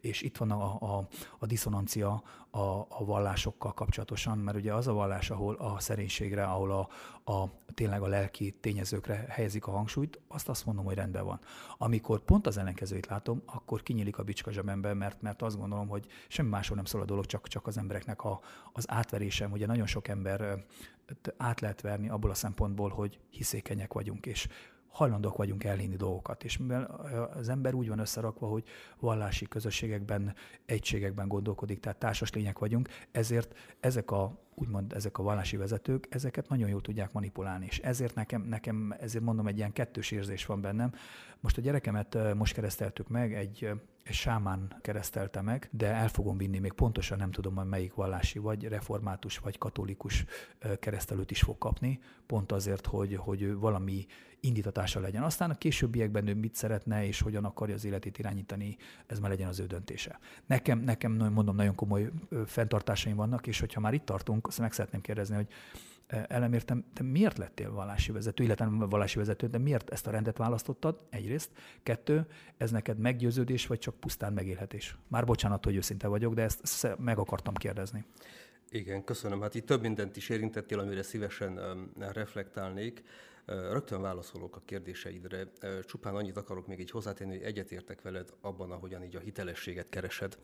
És 0.00 0.22
itt 0.22 0.36
van 0.36 0.50
a, 0.50 0.96
a, 0.96 1.08
a 1.38 1.46
diszonancia 1.46 2.22
a, 2.50 2.86
a 2.88 3.04
vallásokkal 3.04 3.72
kapcsolatosan, 3.72 4.38
mert 4.38 4.56
ugye 4.56 4.74
az 4.74 4.86
a 4.86 4.92
vallás, 4.92 5.30
ahol 5.30 5.54
a 5.54 5.80
szerénységre, 5.80 6.44
ahol 6.44 6.70
a, 6.72 6.88
a 7.28 7.48
tényleg 7.74 8.02
a 8.02 8.06
lelki 8.06 8.50
tényezőkre 8.60 9.24
helyezik 9.28 9.66
a 9.66 9.70
hangsúlyt, 9.70 10.20
azt 10.28 10.48
azt 10.48 10.66
mondom, 10.66 10.84
hogy 10.84 10.94
rendben 10.94 11.24
van. 11.24 11.40
Amikor 11.78 12.20
pont 12.20 12.46
az 12.46 12.56
ellenkezőit 12.56 13.06
látom, 13.06 13.42
akkor 13.46 13.82
kinyílik 13.82 14.18
a 14.18 14.22
bicska 14.22 14.52
zsebembe, 14.52 14.94
mert, 14.94 15.22
mert 15.22 15.42
azt 15.42 15.58
gondolom, 15.58 15.88
hogy 15.88 16.06
semmi 16.28 16.48
másról 16.48 16.76
nem 16.76 16.84
szól 16.84 17.00
a 17.00 17.04
dolog, 17.04 17.26
csak, 17.26 17.48
csak 17.48 17.66
az 17.66 17.78
embereknek 17.78 18.24
a, 18.24 18.40
az 18.72 18.90
átverésem. 18.90 19.52
Ugye 19.52 19.66
nagyon 19.66 19.86
sok 19.86 20.08
ember 20.08 20.64
át 21.36 21.60
lehet 21.60 21.80
verni 21.80 22.08
abból 22.08 22.30
a 22.30 22.34
szempontból, 22.34 22.90
hogy 22.90 23.18
hiszékenyek 23.30 23.92
vagyunk, 23.92 24.26
és 24.26 24.48
hajlandók 24.96 25.36
vagyunk 25.36 25.64
elhinni 25.64 25.96
dolgokat. 25.96 26.44
És 26.44 26.58
mivel 26.58 26.84
az 27.34 27.48
ember 27.48 27.74
úgy 27.74 27.88
van 27.88 27.98
összerakva, 27.98 28.46
hogy 28.46 28.64
vallási 28.98 29.46
közösségekben, 29.46 30.34
egységekben 30.64 31.28
gondolkodik, 31.28 31.80
tehát 31.80 31.98
társas 31.98 32.32
lények 32.32 32.58
vagyunk, 32.58 32.88
ezért 33.10 33.58
ezek 33.80 34.10
a 34.10 34.44
úgymond 34.54 34.92
ezek 34.92 35.18
a 35.18 35.22
vallási 35.22 35.56
vezetők, 35.56 36.06
ezeket 36.10 36.48
nagyon 36.48 36.68
jól 36.68 36.80
tudják 36.80 37.12
manipulálni, 37.12 37.66
és 37.68 37.78
ezért 37.78 38.14
nekem, 38.14 38.42
nekem 38.42 38.94
ezért 39.00 39.24
mondom, 39.24 39.46
egy 39.46 39.56
ilyen 39.56 39.72
kettős 39.72 40.10
érzés 40.10 40.46
van 40.46 40.60
bennem. 40.60 40.92
Most 41.40 41.58
a 41.58 41.60
gyerekemet 41.60 42.34
most 42.34 42.54
kereszteltük 42.54 43.08
meg, 43.08 43.34
egy, 43.34 43.70
sámán 44.10 44.76
keresztelte 44.80 45.40
meg, 45.40 45.68
de 45.72 45.86
el 45.86 46.08
fogom 46.08 46.36
vinni, 46.36 46.58
még 46.58 46.72
pontosan 46.72 47.18
nem 47.18 47.30
tudom, 47.30 47.56
hogy 47.56 47.66
melyik 47.66 47.94
vallási, 47.94 48.38
vagy 48.38 48.64
református, 48.64 49.38
vagy 49.38 49.58
katolikus 49.58 50.24
keresztelőt 50.80 51.30
is 51.30 51.40
fog 51.40 51.58
kapni, 51.58 52.00
pont 52.26 52.52
azért, 52.52 52.86
hogy, 52.86 53.16
hogy 53.16 53.54
valami 53.54 54.06
indítatása 54.40 55.00
legyen. 55.00 55.22
Aztán 55.22 55.50
a 55.50 55.54
későbbiekben 55.54 56.26
ő 56.26 56.34
mit 56.34 56.54
szeretne, 56.54 57.06
és 57.06 57.20
hogyan 57.20 57.44
akarja 57.44 57.74
az 57.74 57.84
életét 57.84 58.18
irányítani, 58.18 58.76
ez 59.06 59.18
már 59.18 59.30
legyen 59.30 59.48
az 59.48 59.60
ő 59.60 59.66
döntése. 59.66 60.18
Nekem, 60.46 60.78
nekem 60.78 61.12
mondom, 61.12 61.56
nagyon 61.56 61.74
komoly 61.74 62.10
fenntartásaim 62.46 63.16
vannak, 63.16 63.46
és 63.46 63.60
hogyha 63.60 63.80
már 63.80 63.94
itt 63.94 64.04
tartunk, 64.04 64.46
azt 64.46 64.58
meg 64.58 64.72
szeretném 64.72 65.00
kérdezni, 65.00 65.34
hogy 65.34 65.48
elemértem, 66.06 66.84
te 66.92 67.02
miért 67.02 67.38
lettél 67.38 67.72
vallási 67.72 68.12
vezető, 68.12 68.44
illetve 68.44 68.64
nem 68.64 68.78
vallási 68.78 69.18
vezető, 69.18 69.46
de 69.46 69.58
miért 69.58 69.90
ezt 69.90 70.06
a 70.06 70.10
rendet 70.10 70.36
választottad? 70.36 71.00
Egyrészt. 71.10 71.50
Kettő, 71.82 72.26
ez 72.56 72.70
neked 72.70 72.98
meggyőződés, 72.98 73.66
vagy 73.66 73.78
csak 73.78 73.94
pusztán 73.94 74.32
megélhetés? 74.32 74.96
Már 75.08 75.24
bocsánat, 75.24 75.64
hogy 75.64 75.76
őszinte 75.76 76.06
vagyok, 76.06 76.34
de 76.34 76.42
ezt 76.42 76.96
meg 76.98 77.18
akartam 77.18 77.54
kérdezni. 77.54 78.04
Igen, 78.70 79.04
köszönöm. 79.04 79.40
Hát 79.40 79.54
itt 79.54 79.66
több 79.66 79.80
mindent 79.80 80.16
is 80.16 80.28
érintettél, 80.28 80.78
amire 80.78 81.02
szívesen 81.02 81.60
reflektálnék. 81.98 83.02
Rögtön 83.46 84.00
válaszolok 84.00 84.56
a 84.56 84.62
kérdéseidre. 84.64 85.48
Csupán 85.84 86.14
annyit 86.14 86.36
akarok 86.36 86.66
még 86.66 86.80
így 86.80 86.90
hozzátenni, 86.90 87.36
hogy 87.36 87.46
egyetértek 87.46 88.02
veled 88.02 88.32
abban, 88.40 88.70
ahogyan 88.70 89.02
így 89.02 89.16
a 89.16 89.20
hitelességet 89.20 89.88
keresed. 89.88 90.38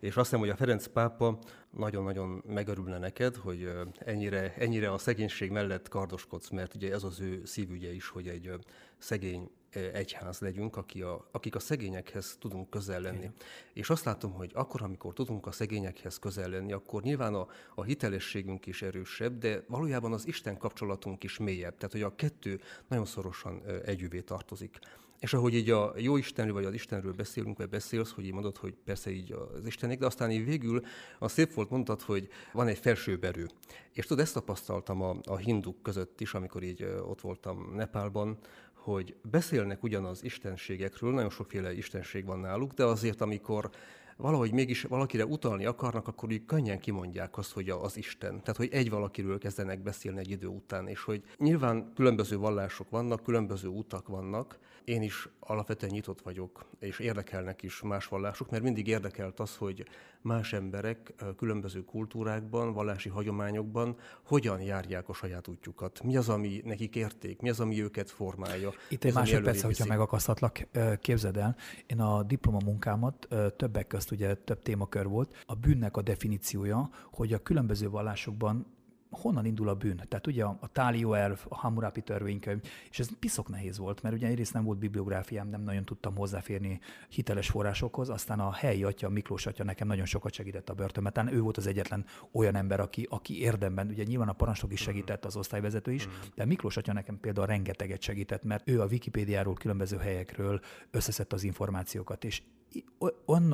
És 0.00 0.16
azt 0.16 0.24
hiszem, 0.24 0.38
hogy 0.40 0.48
a 0.48 0.56
Ferenc 0.56 0.86
pápa 0.86 1.38
nagyon-nagyon 1.70 2.42
megörülne 2.46 2.98
neked, 2.98 3.36
hogy 3.36 3.70
ennyire, 3.98 4.54
ennyire 4.54 4.92
a 4.92 4.98
szegénység 4.98 5.50
mellett 5.50 5.88
kardoskodsz, 5.88 6.48
mert 6.48 6.74
ugye 6.74 6.92
ez 6.92 7.02
az 7.02 7.20
ő 7.20 7.44
szívügye 7.44 7.92
is, 7.92 8.08
hogy 8.08 8.28
egy 8.28 8.50
szegény 8.98 9.50
egyház 9.74 10.38
legyünk, 10.38 10.76
aki 10.76 11.02
a, 11.02 11.28
akik 11.30 11.54
a 11.54 11.58
szegényekhez 11.58 12.36
tudunk 12.40 12.70
közel 12.70 13.00
lenni. 13.00 13.16
Igen. 13.16 13.34
És 13.72 13.90
azt 13.90 14.04
látom, 14.04 14.32
hogy 14.32 14.50
akkor, 14.54 14.82
amikor 14.82 15.12
tudunk 15.12 15.46
a 15.46 15.52
szegényekhez 15.52 16.18
közel 16.18 16.48
lenni, 16.48 16.72
akkor 16.72 17.02
nyilván 17.02 17.34
a, 17.34 17.48
a 17.74 17.82
hitelességünk 17.82 18.66
is 18.66 18.82
erősebb, 18.82 19.38
de 19.38 19.64
valójában 19.68 20.12
az 20.12 20.26
Isten 20.26 20.58
kapcsolatunk 20.58 21.24
is 21.24 21.38
mélyebb. 21.38 21.76
Tehát, 21.76 21.92
hogy 21.92 22.02
a 22.02 22.14
kettő 22.14 22.60
nagyon 22.88 23.04
szorosan 23.04 23.62
együvé 23.84 24.20
tartozik. 24.20 24.78
És 25.24 25.34
ahogy 25.34 25.54
így 25.54 25.70
a 25.70 25.92
jó 25.96 26.16
Istenről, 26.16 26.54
vagy 26.54 26.64
az 26.64 26.74
Istenről 26.74 27.12
beszélünk, 27.12 27.58
vagy 27.58 27.68
beszélsz, 27.68 28.12
hogy 28.12 28.24
így 28.24 28.32
mondod, 28.32 28.56
hogy 28.56 28.74
persze 28.84 29.10
így 29.10 29.32
az 29.32 29.66
Istenek, 29.66 29.98
de 29.98 30.06
aztán 30.06 30.30
így 30.30 30.44
végül 30.44 30.84
a 31.18 31.28
szép 31.28 31.52
volt 31.52 31.70
mondtad, 31.70 32.02
hogy 32.02 32.28
van 32.52 32.66
egy 32.66 32.78
felsőbb 32.78 33.24
erő. 33.24 33.48
És 33.92 34.06
tudod, 34.06 34.22
ezt 34.22 34.34
tapasztaltam 34.34 35.02
a, 35.02 35.16
a 35.24 35.36
hinduk 35.36 35.82
között 35.82 36.20
is, 36.20 36.34
amikor 36.34 36.62
így 36.62 36.82
ott 36.82 37.20
voltam 37.20 37.74
Nepálban, 37.74 38.38
hogy 38.84 39.14
beszélnek 39.30 39.82
ugyanaz 39.82 40.24
istenségekről, 40.24 41.12
nagyon 41.12 41.30
sokféle 41.30 41.72
istenség 41.72 42.24
van 42.24 42.38
náluk, 42.38 42.72
de 42.72 42.84
azért, 42.84 43.20
amikor 43.20 43.70
valahogy 44.16 44.52
mégis 44.52 44.82
valakire 44.82 45.26
utalni 45.26 45.64
akarnak, 45.64 46.08
akkor 46.08 46.28
úgy 46.32 46.44
könnyen 46.44 46.78
kimondják 46.78 47.38
azt, 47.38 47.52
hogy 47.52 47.68
az 47.68 47.96
Isten. 47.96 48.40
Tehát, 48.40 48.56
hogy 48.56 48.68
egy 48.72 48.90
valakiről 48.90 49.38
kezdenek 49.38 49.82
beszélni 49.82 50.18
egy 50.18 50.30
idő 50.30 50.46
után, 50.46 50.88
és 50.88 51.02
hogy 51.02 51.22
nyilván 51.38 51.92
különböző 51.94 52.36
vallások 52.36 52.90
vannak, 52.90 53.22
különböző 53.22 53.68
utak 53.68 54.08
vannak. 54.08 54.58
Én 54.84 55.02
is 55.02 55.28
alapvetően 55.40 55.92
nyitott 55.92 56.20
vagyok, 56.20 56.66
és 56.78 56.98
érdekelnek 56.98 57.62
is 57.62 57.82
más 57.82 58.06
vallások, 58.06 58.50
mert 58.50 58.62
mindig 58.62 58.86
érdekelt 58.86 59.40
az, 59.40 59.56
hogy 59.56 59.86
más 60.20 60.52
emberek 60.52 61.14
különböző 61.36 61.84
kultúrákban, 61.84 62.72
vallási 62.72 63.08
hagyományokban 63.08 63.96
hogyan 64.22 64.60
járják 64.60 65.08
a 65.08 65.12
saját 65.12 65.48
útjukat. 65.48 66.02
Mi 66.02 66.16
az, 66.16 66.28
ami 66.28 66.60
nekik 66.64 66.96
érték, 66.96 67.40
mi 67.40 67.48
az, 67.50 67.60
ami 67.60 67.82
őket 67.82 68.10
formálja. 68.10 68.70
Itt 68.88 69.04
egy 69.04 69.14
másodperc, 69.14 69.62
hogyha 69.62 69.84
megakasztatlak, 69.86 70.66
képzeld 71.00 71.36
el, 71.36 71.56
én 71.86 72.00
a 72.00 72.22
diplomamunkámat 72.22 73.28
többek 73.56 73.86
közt 74.04 74.22
ugye 74.22 74.34
több 74.34 74.62
témakör 74.62 75.08
volt. 75.08 75.42
A 75.46 75.54
bűnnek 75.54 75.96
a 75.96 76.02
definíciója, 76.02 76.90
hogy 77.12 77.32
a 77.32 77.38
különböző 77.38 77.90
vallásokban 77.90 78.66
honnan 79.10 79.44
indul 79.44 79.68
a 79.68 79.74
bűn? 79.74 79.96
Tehát 80.08 80.26
ugye 80.26 80.44
a, 80.44 80.68
Tálió 80.72 81.12
elv, 81.12 81.40
a 81.48 81.54
Hammurapi 81.54 82.00
törvénykönyv, 82.00 82.60
és 82.90 82.98
ez 82.98 83.08
piszok 83.18 83.48
nehéz 83.48 83.78
volt, 83.78 84.02
mert 84.02 84.14
ugye 84.14 84.26
egyrészt 84.26 84.52
nem 84.52 84.64
volt 84.64 84.78
bibliográfiám, 84.78 85.48
nem 85.48 85.62
nagyon 85.62 85.84
tudtam 85.84 86.16
hozzáférni 86.16 86.80
hiteles 87.08 87.48
forrásokhoz, 87.48 88.08
aztán 88.08 88.40
a 88.40 88.52
helyi 88.52 88.84
atya, 88.84 89.08
Miklós 89.08 89.46
atya 89.46 89.64
nekem 89.64 89.86
nagyon 89.86 90.04
sokat 90.04 90.32
segített 90.32 90.68
a 90.68 90.74
börtönben. 90.74 91.32
ő 91.32 91.40
volt 91.40 91.56
az 91.56 91.66
egyetlen 91.66 92.04
olyan 92.32 92.54
ember, 92.54 92.80
aki, 92.80 93.06
aki 93.10 93.40
érdemben, 93.40 93.88
ugye 93.88 94.02
nyilván 94.02 94.28
a 94.28 94.32
parancsnok 94.32 94.72
is 94.72 94.80
segített, 94.80 95.24
az 95.24 95.36
osztályvezető 95.36 95.92
is, 95.92 96.08
de 96.34 96.44
Miklós 96.44 96.76
atya 96.76 96.92
nekem 96.92 97.20
például 97.20 97.46
rengeteget 97.46 98.00
segített, 98.00 98.44
mert 98.44 98.68
ő 98.68 98.80
a 98.80 98.86
Wikipédiáról, 98.86 99.54
különböző 99.54 99.96
helyekről 99.96 100.60
összeszedte 100.90 101.34
az 101.34 101.44
információkat, 101.44 102.24
és 102.24 102.42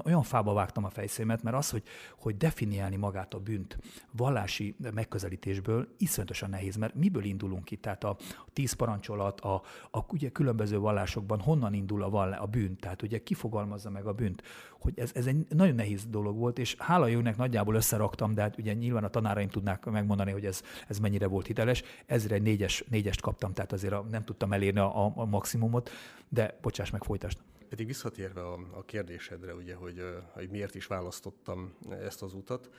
olyan, 0.05 0.23
fába 0.23 0.53
vágtam 0.53 0.85
a 0.85 0.91
fejszémet, 0.91 1.43
mert 1.43 1.57
az, 1.57 1.71
hogy, 1.71 1.83
hogy 2.19 2.37
definiálni 2.37 2.97
magát 2.97 3.35
a 3.35 3.39
bűnt 3.39 3.79
vallási 4.11 4.75
megközelítésből 4.95 5.89
iszonyatosan 5.99 6.51
nehéz, 6.51 6.77
mert 6.77 6.95
miből 6.95 7.25
indulunk 7.25 7.65
ki? 7.65 7.77
Tehát 7.77 8.05
a, 8.05 8.17
tíz 8.53 8.73
parancsolat, 8.73 9.41
a, 9.41 9.63
a 9.91 10.05
ugye 10.13 10.29
különböző 10.29 10.79
vallásokban 10.79 11.41
honnan 11.41 11.75
indul 11.75 12.03
a, 12.03 12.11
vallá, 12.11 12.39
a 12.39 12.47
bűn? 12.47 12.77
Tehát 12.77 13.03
ugye 13.03 13.23
kifogalmazza 13.23 13.91
meg 13.91 14.07
a 14.07 14.13
bűnt? 14.13 14.43
Hogy 14.79 14.99
ez, 14.99 15.11
ez 15.15 15.27
egy 15.27 15.47
nagyon 15.49 15.75
nehéz 15.75 16.07
dolog 16.07 16.37
volt, 16.37 16.59
és 16.59 16.75
hála 16.79 17.07
jónek 17.07 17.37
nagyjából 17.37 17.75
összeraktam, 17.75 18.35
de 18.35 18.43
hát 18.43 18.59
ugye 18.59 18.73
nyilván 18.73 19.05
a 19.05 19.09
tanáraim 19.09 19.49
tudnák 19.49 19.85
megmondani, 19.85 20.31
hogy 20.31 20.45
ez, 20.45 20.63
ez 20.89 20.99
mennyire 20.99 21.27
volt 21.27 21.47
hiteles. 21.47 21.83
Ezre 22.07 22.39
négyes, 22.39 22.85
négyest 22.91 23.21
kaptam, 23.21 23.53
tehát 23.53 23.73
azért 23.73 23.93
a, 23.93 24.05
nem 24.11 24.25
tudtam 24.25 24.53
elérni 24.53 24.81
a, 24.81 25.13
a 25.17 25.25
maximumot, 25.25 25.91
de 26.29 26.59
bocsáss 26.63 26.91
meg, 26.91 27.05
folytasd. 27.05 27.39
Pedig 27.71 27.87
visszatérve 27.87 28.41
a, 28.41 28.59
a 28.71 28.85
kérdésedre, 28.85 29.55
ugye, 29.55 29.75
hogy, 29.75 30.03
hogy 30.33 30.51
miért 30.51 30.75
is 30.75 30.87
választottam 30.87 31.75
ezt 31.91 32.23
az 32.23 32.35
utat, 32.35 32.71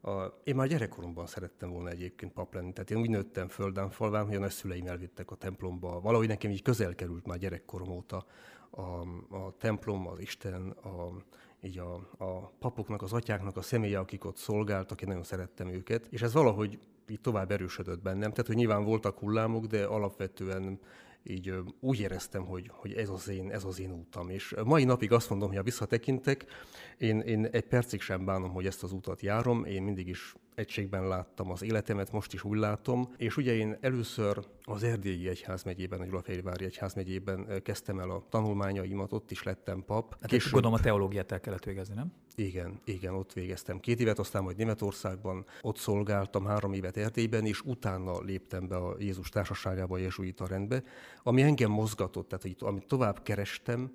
a, 0.00 0.40
én 0.44 0.54
már 0.54 0.68
gyerekkoromban 0.68 1.26
szerettem 1.26 1.70
volna 1.70 1.88
egyébként 1.88 2.32
pap 2.32 2.54
lenni. 2.54 2.72
Tehát 2.72 2.90
én 2.90 2.98
úgy 2.98 3.10
nőttem 3.10 3.48
földán 3.48 3.90
falván, 3.90 4.26
hogy 4.26 4.34
a 4.34 4.38
nagyszüleim 4.38 4.86
elvittek 4.86 5.30
a 5.30 5.34
templomba. 5.34 6.00
Valahogy 6.00 6.28
nekem 6.28 6.50
így 6.50 6.62
közel 6.62 6.94
került 6.94 7.26
már 7.26 7.38
gyerekkorom 7.38 7.90
óta 7.90 8.26
a, 8.70 8.82
a 9.36 9.54
templom, 9.58 10.06
az 10.06 10.20
Isten, 10.20 10.70
a, 10.70 11.08
így 11.60 11.78
a, 11.78 11.94
a 12.24 12.52
papoknak, 12.58 13.02
az 13.02 13.12
atyáknak 13.12 13.56
a 13.56 13.62
személye, 13.62 13.98
akik 13.98 14.24
ott 14.24 14.36
szolgáltak, 14.36 15.02
én 15.02 15.08
nagyon 15.08 15.24
szerettem 15.24 15.68
őket. 15.68 16.06
És 16.10 16.22
ez 16.22 16.32
valahogy 16.32 16.78
így 17.08 17.20
tovább 17.20 17.50
erősödött 17.50 18.02
bennem. 18.02 18.30
Tehát, 18.30 18.46
hogy 18.46 18.56
nyilván 18.56 18.84
voltak 18.84 19.18
hullámok, 19.18 19.66
de 19.66 19.84
alapvetően 19.84 20.80
így 21.28 21.54
úgy 21.80 22.00
éreztem, 22.00 22.44
hogy, 22.44 22.70
hogy 22.72 22.92
ez, 22.92 23.08
az 23.08 23.28
én, 23.28 23.50
ez 23.50 23.64
az 23.64 23.80
én 23.80 23.92
útam. 23.92 24.30
És 24.30 24.54
mai 24.64 24.84
napig 24.84 25.12
azt 25.12 25.30
mondom, 25.30 25.48
hogy 25.48 25.56
ha 25.56 25.62
visszatekintek, 25.62 26.44
én, 26.98 27.20
én 27.20 27.44
egy 27.44 27.66
percig 27.66 28.00
sem 28.00 28.24
bánom, 28.24 28.50
hogy 28.50 28.66
ezt 28.66 28.82
az 28.82 28.92
utat 28.92 29.22
járom, 29.22 29.64
én 29.64 29.82
mindig 29.82 30.08
is 30.08 30.34
egységben 30.58 31.08
láttam 31.08 31.50
az 31.50 31.62
életemet, 31.62 32.12
most 32.12 32.32
is 32.32 32.44
úgy 32.44 32.58
látom, 32.58 33.14
és 33.16 33.36
ugye 33.36 33.54
én 33.54 33.76
először 33.80 34.38
az 34.62 34.82
Erdélyi 34.82 35.28
Egyházmegyében, 35.28 36.00
a 36.00 36.04
Gyulafehérvári 36.04 36.64
Egyházmegyében 36.64 37.62
kezdtem 37.62 37.98
el 37.98 38.10
a 38.10 38.26
tanulmányaimat, 38.28 39.12
ott 39.12 39.30
is 39.30 39.42
lettem 39.42 39.84
pap. 39.86 40.16
Hát 40.20 40.30
Később... 40.30 40.52
gondolom 40.52 40.78
a 40.78 40.82
teológiát 40.82 41.32
el 41.32 41.40
kellett 41.40 41.64
végezni, 41.64 41.94
nem? 41.94 42.12
Igen, 42.34 42.80
igen, 42.84 43.14
ott 43.14 43.32
végeztem 43.32 43.80
két 43.80 44.00
évet, 44.00 44.18
aztán 44.18 44.42
majd 44.42 44.56
Németországban, 44.56 45.44
ott 45.60 45.76
szolgáltam 45.76 46.44
három 46.44 46.72
évet 46.72 46.96
Erdélyben, 46.96 47.46
és 47.46 47.60
utána 47.60 48.20
léptem 48.20 48.68
be 48.68 48.76
a 48.76 48.96
Jézus 48.98 49.28
társaságába, 49.28 49.94
a 49.94 49.98
jezsuita 49.98 50.46
rendbe, 50.46 50.82
ami 51.22 51.42
engem 51.42 51.70
mozgatott, 51.70 52.28
tehát 52.28 52.42
hogy 52.42 52.56
amit 52.58 52.86
tovább 52.86 53.22
kerestem, 53.22 53.90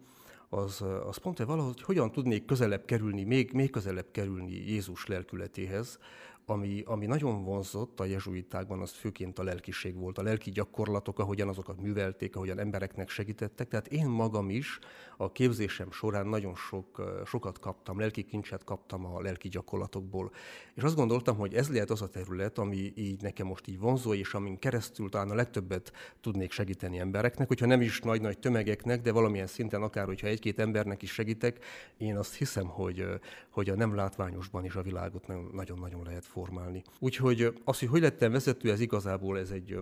az, 0.53 0.81
az 1.05 1.17
pont, 1.17 1.37
hogy 1.37 1.45
valahogy 1.45 1.81
hogyan 1.81 2.11
tudnék 2.11 2.45
közelebb 2.45 2.85
kerülni, 2.85 3.23
még, 3.23 3.51
még 3.51 3.69
közelebb 3.69 4.11
kerülni 4.11 4.51
Jézus 4.51 5.05
lelkületéhez, 5.05 5.99
ami, 6.45 6.83
ami 6.85 7.05
nagyon 7.05 7.43
vonzott 7.43 7.99
a 7.99 8.05
jezsuitákban, 8.05 8.79
az 8.79 8.91
főként 8.91 9.39
a 9.39 9.43
lelkiség 9.43 9.95
volt, 9.95 10.17
a 10.17 10.23
lelki 10.23 10.51
gyakorlatok, 10.51 11.19
ahogyan 11.19 11.47
azokat 11.47 11.81
művelték, 11.81 12.35
ahogyan 12.35 12.59
embereknek 12.59 13.09
segítettek. 13.09 13.67
Tehát 13.67 13.87
én 13.87 14.07
magam 14.07 14.49
is 14.49 14.79
a 15.17 15.31
képzésem 15.31 15.91
során 15.91 16.27
nagyon 16.27 16.55
sok, 16.55 17.21
sokat 17.25 17.59
kaptam, 17.59 17.99
lelki 17.99 18.23
kincset 18.23 18.63
kaptam 18.63 19.05
a 19.05 19.21
lelki 19.21 19.49
gyakorlatokból. 19.49 20.31
És 20.73 20.83
azt 20.83 20.95
gondoltam, 20.95 21.37
hogy 21.37 21.53
ez 21.53 21.69
lehet 21.69 21.89
az 21.89 22.01
a 22.01 22.09
terület, 22.09 22.57
ami 22.57 22.93
így 22.95 23.21
nekem 23.21 23.47
most 23.47 23.67
így 23.67 23.79
vonzó, 23.79 24.13
és 24.13 24.33
amin 24.33 24.59
keresztül 24.59 25.09
talán 25.09 25.29
a 25.29 25.35
legtöbbet 25.35 25.93
tudnék 26.21 26.51
segíteni 26.51 26.99
embereknek, 26.99 27.47
hogyha 27.47 27.65
nem 27.65 27.81
is 27.81 27.99
nagy-nagy 27.99 28.39
tömegeknek, 28.39 29.01
de 29.01 29.11
valamilyen 29.11 29.47
szinten 29.47 29.81
akár, 29.81 30.05
hogyha 30.05 30.27
egy-két 30.27 30.59
embernek 30.59 31.01
is 31.01 31.11
segítek, 31.11 31.65
én 31.97 32.17
azt 32.17 32.35
hiszem, 32.35 32.67
hogy, 32.67 33.05
hogy 33.49 33.69
a 33.69 33.75
nem 33.75 33.95
látványosban 33.95 34.65
is 34.65 34.75
a 34.75 34.81
világot 34.81 35.51
nagyon-nagyon 35.51 36.03
lehet 36.03 36.25
formálni. 36.33 36.83
Úgyhogy 36.99 37.53
az, 37.63 37.79
hogy 37.79 37.87
hogy 37.87 38.01
lettem 38.01 38.31
vezető, 38.31 38.71
ez 38.71 38.79
igazából 38.79 39.39
ez 39.39 39.49
egy, 39.49 39.77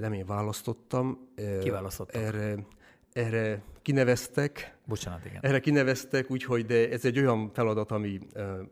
nem 0.00 0.12
én 0.12 0.26
választottam. 0.26 1.28
Ki 1.60 1.70
választottak? 1.70 2.22
Erre, 2.22 2.66
erre 3.12 3.62
kineveztek. 3.86 4.76
Bocsánat, 4.84 5.24
igen. 5.24 5.38
Erre 5.42 5.60
kineveztek, 5.60 6.30
úgyhogy 6.30 6.66
de 6.66 6.90
ez 6.90 7.04
egy 7.04 7.18
olyan 7.18 7.50
feladat, 7.52 7.90
ami 7.90 8.18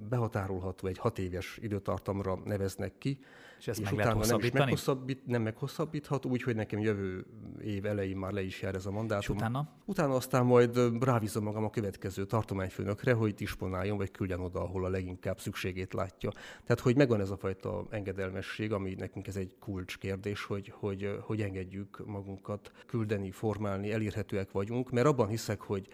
behatárolható, 0.09 0.89
egy 0.89 0.99
hat 0.99 1.19
éves 1.19 1.59
időtartamra 1.63 2.39
neveznek 2.45 2.93
ki. 2.99 3.19
És 3.59 3.71
ezt 3.71 3.81
és 3.81 3.91
meg 3.91 3.95
utána 3.95 4.25
nem, 4.27 4.51
meghosszabbít, 4.53 5.27
nem 5.27 5.43
meghosszabbítható, 5.43 6.31
úgyhogy 6.31 6.55
nekem 6.55 6.81
jövő 6.81 7.25
év 7.63 7.87
elején 7.87 8.17
már 8.17 8.33
le 8.33 8.43
is 8.43 8.63
jár 8.63 8.75
ez 8.75 8.87
a 8.87 8.91
mandátum. 8.91 9.37
És 9.37 9.41
utána? 9.43 9.69
Utána 9.85 10.15
aztán 10.15 10.45
majd 10.45 10.79
rávízom 11.01 11.45
magam 11.45 11.65
a 11.65 11.71
következő 11.71 12.25
tartományfőnökre, 12.25 13.13
hogy 13.13 13.35
disponáljon, 13.35 13.97
vagy 13.97 14.11
küldjen 14.11 14.41
oda, 14.41 14.61
ahol 14.61 14.85
a 14.85 14.89
leginkább 14.89 15.41
szükségét 15.41 15.93
látja. 15.93 16.31
Tehát, 16.65 16.81
hogy 16.81 16.97
megvan 16.97 17.21
ez 17.21 17.31
a 17.31 17.37
fajta 17.37 17.87
engedelmesség, 17.91 18.73
ami 18.73 18.95
nekünk 18.95 19.27
ez 19.27 19.37
egy 19.37 19.57
kulcskérdés, 19.61 20.45
hogy, 20.45 20.73
hogy, 20.77 21.19
hogy 21.21 21.41
engedjük 21.41 22.07
magunkat 22.07 22.73
küldeni, 22.87 23.31
formálni, 23.31 23.93
elérhetőek 23.93 24.51
vagyunk, 24.51 24.91
mert 24.91 25.04
abban 25.07 25.29
hiszek, 25.29 25.61
hogy 25.61 25.89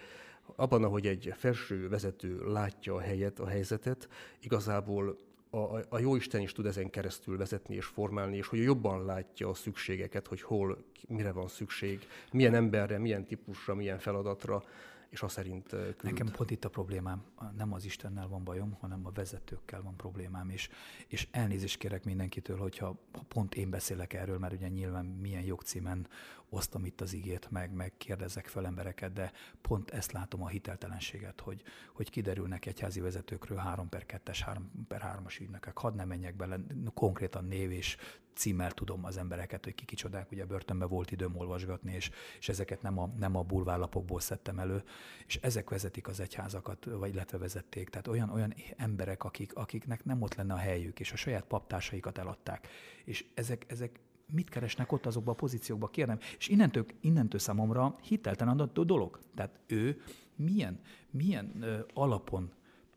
abban, 0.55 0.83
ahogy 0.83 1.07
egy 1.07 1.33
felső 1.37 1.89
vezető 1.89 2.51
látja 2.51 2.95
a 2.95 2.99
helyet, 2.99 3.39
a 3.39 3.47
helyzetet, 3.47 4.09
igazából 4.39 5.17
a, 5.49 5.77
a 5.89 5.99
Jóisten 5.99 6.41
is 6.41 6.51
tud 6.51 6.65
ezen 6.65 6.89
keresztül 6.89 7.37
vezetni 7.37 7.75
és 7.75 7.85
formálni, 7.85 8.37
és 8.37 8.47
hogy 8.47 8.59
jobban 8.59 9.05
látja 9.05 9.49
a 9.49 9.53
szükségeket, 9.53 10.27
hogy 10.27 10.41
hol, 10.41 10.77
mire 11.07 11.31
van 11.31 11.47
szükség, 11.47 12.07
milyen 12.31 12.53
emberre, 12.53 12.97
milyen 12.97 13.25
típusra, 13.25 13.75
milyen 13.75 13.99
feladatra, 13.99 14.63
és 15.11 15.21
azt 15.21 15.35
szerint 15.35 15.67
küld. 15.67 15.95
Nekem 16.01 16.27
pont 16.27 16.51
itt 16.51 16.65
a 16.65 16.69
problémám, 16.69 17.23
nem 17.57 17.73
az 17.73 17.85
Istennel 17.85 18.27
van 18.27 18.43
bajom, 18.43 18.77
hanem 18.79 19.05
a 19.05 19.11
vezetőkkel 19.11 19.81
van 19.81 19.95
problémám, 19.95 20.49
és, 20.49 20.69
és 21.07 21.27
elnézést 21.31 21.77
kérek 21.77 22.03
mindenkitől, 22.03 22.57
hogyha 22.57 22.85
ha 23.11 23.21
pont 23.27 23.55
én 23.55 23.69
beszélek 23.69 24.13
erről, 24.13 24.37
mert 24.37 24.53
ugye 24.53 24.67
nyilván 24.67 25.05
milyen 25.05 25.43
jogcímen 25.43 26.07
osztom 26.49 26.85
itt 26.85 27.01
az 27.01 27.13
igét, 27.13 27.49
meg, 27.49 27.73
meg 27.73 27.93
kérdezek 27.97 28.47
fel 28.47 28.65
embereket, 28.65 29.13
de 29.13 29.31
pont 29.61 29.89
ezt 29.89 30.11
látom 30.11 30.43
a 30.43 30.47
hiteltelenséget, 30.47 31.39
hogy, 31.39 31.63
hogy 31.93 32.09
kiderülnek 32.09 32.65
egyházi 32.65 32.99
vezetőkről 32.99 33.57
3 33.57 33.89
per 33.89 34.05
2-es, 34.07 34.39
3 34.45 34.71
per 34.87 35.19
3-as 35.25 35.41
ügynökek. 35.41 35.77
Hadd 35.77 35.95
ne 35.95 36.05
menjek 36.05 36.35
bele, 36.35 36.59
konkrétan 36.93 37.45
név 37.45 37.71
és 37.71 37.97
címmel 38.41 38.71
tudom 38.71 39.05
az 39.05 39.17
embereket, 39.17 39.63
hogy 39.63 39.75
ki 39.75 39.85
kicsodák, 39.85 40.31
ugye 40.31 40.45
börtönbe 40.45 40.85
volt 40.85 41.11
időm 41.11 41.37
olvasgatni, 41.37 41.93
és, 41.93 42.11
és 42.39 42.49
ezeket 42.49 42.81
nem 42.81 42.99
a, 42.99 43.09
nem 43.19 43.35
a 43.35 43.41
bulvárlapokból 43.41 44.19
szedtem 44.19 44.59
elő, 44.59 44.83
és 45.25 45.39
ezek 45.41 45.69
vezetik 45.69 46.07
az 46.07 46.19
egyházakat, 46.19 46.85
vagy 46.85 47.13
illetve 47.13 47.37
vezették. 47.37 47.89
Tehát 47.89 48.07
olyan, 48.07 48.29
olyan 48.29 48.53
emberek, 48.77 49.23
akik, 49.23 49.55
akiknek 49.55 50.05
nem 50.05 50.21
ott 50.21 50.35
lenne 50.35 50.53
a 50.53 50.57
helyük, 50.57 50.99
és 50.99 51.11
a 51.11 51.15
saját 51.15 51.43
paptársaikat 51.43 52.17
eladták. 52.17 52.67
És 53.03 53.25
ezek, 53.33 53.65
ezek 53.67 53.99
mit 54.31 54.49
keresnek 54.49 54.91
ott 54.91 55.05
azokban 55.05 55.33
a 55.33 55.37
pozíciókban, 55.37 55.89
kérdem. 55.91 56.19
És 56.37 56.47
innentől, 56.47 56.85
innentől 57.01 57.39
számomra 57.39 57.95
hiteltelen 58.01 58.59
a 58.59 58.65
dolog. 58.65 59.19
Tehát 59.35 59.59
ő 59.67 60.01
milyen, 60.35 60.79
milyen 61.09 61.61
ö, 61.61 61.79
alapon 61.93 62.51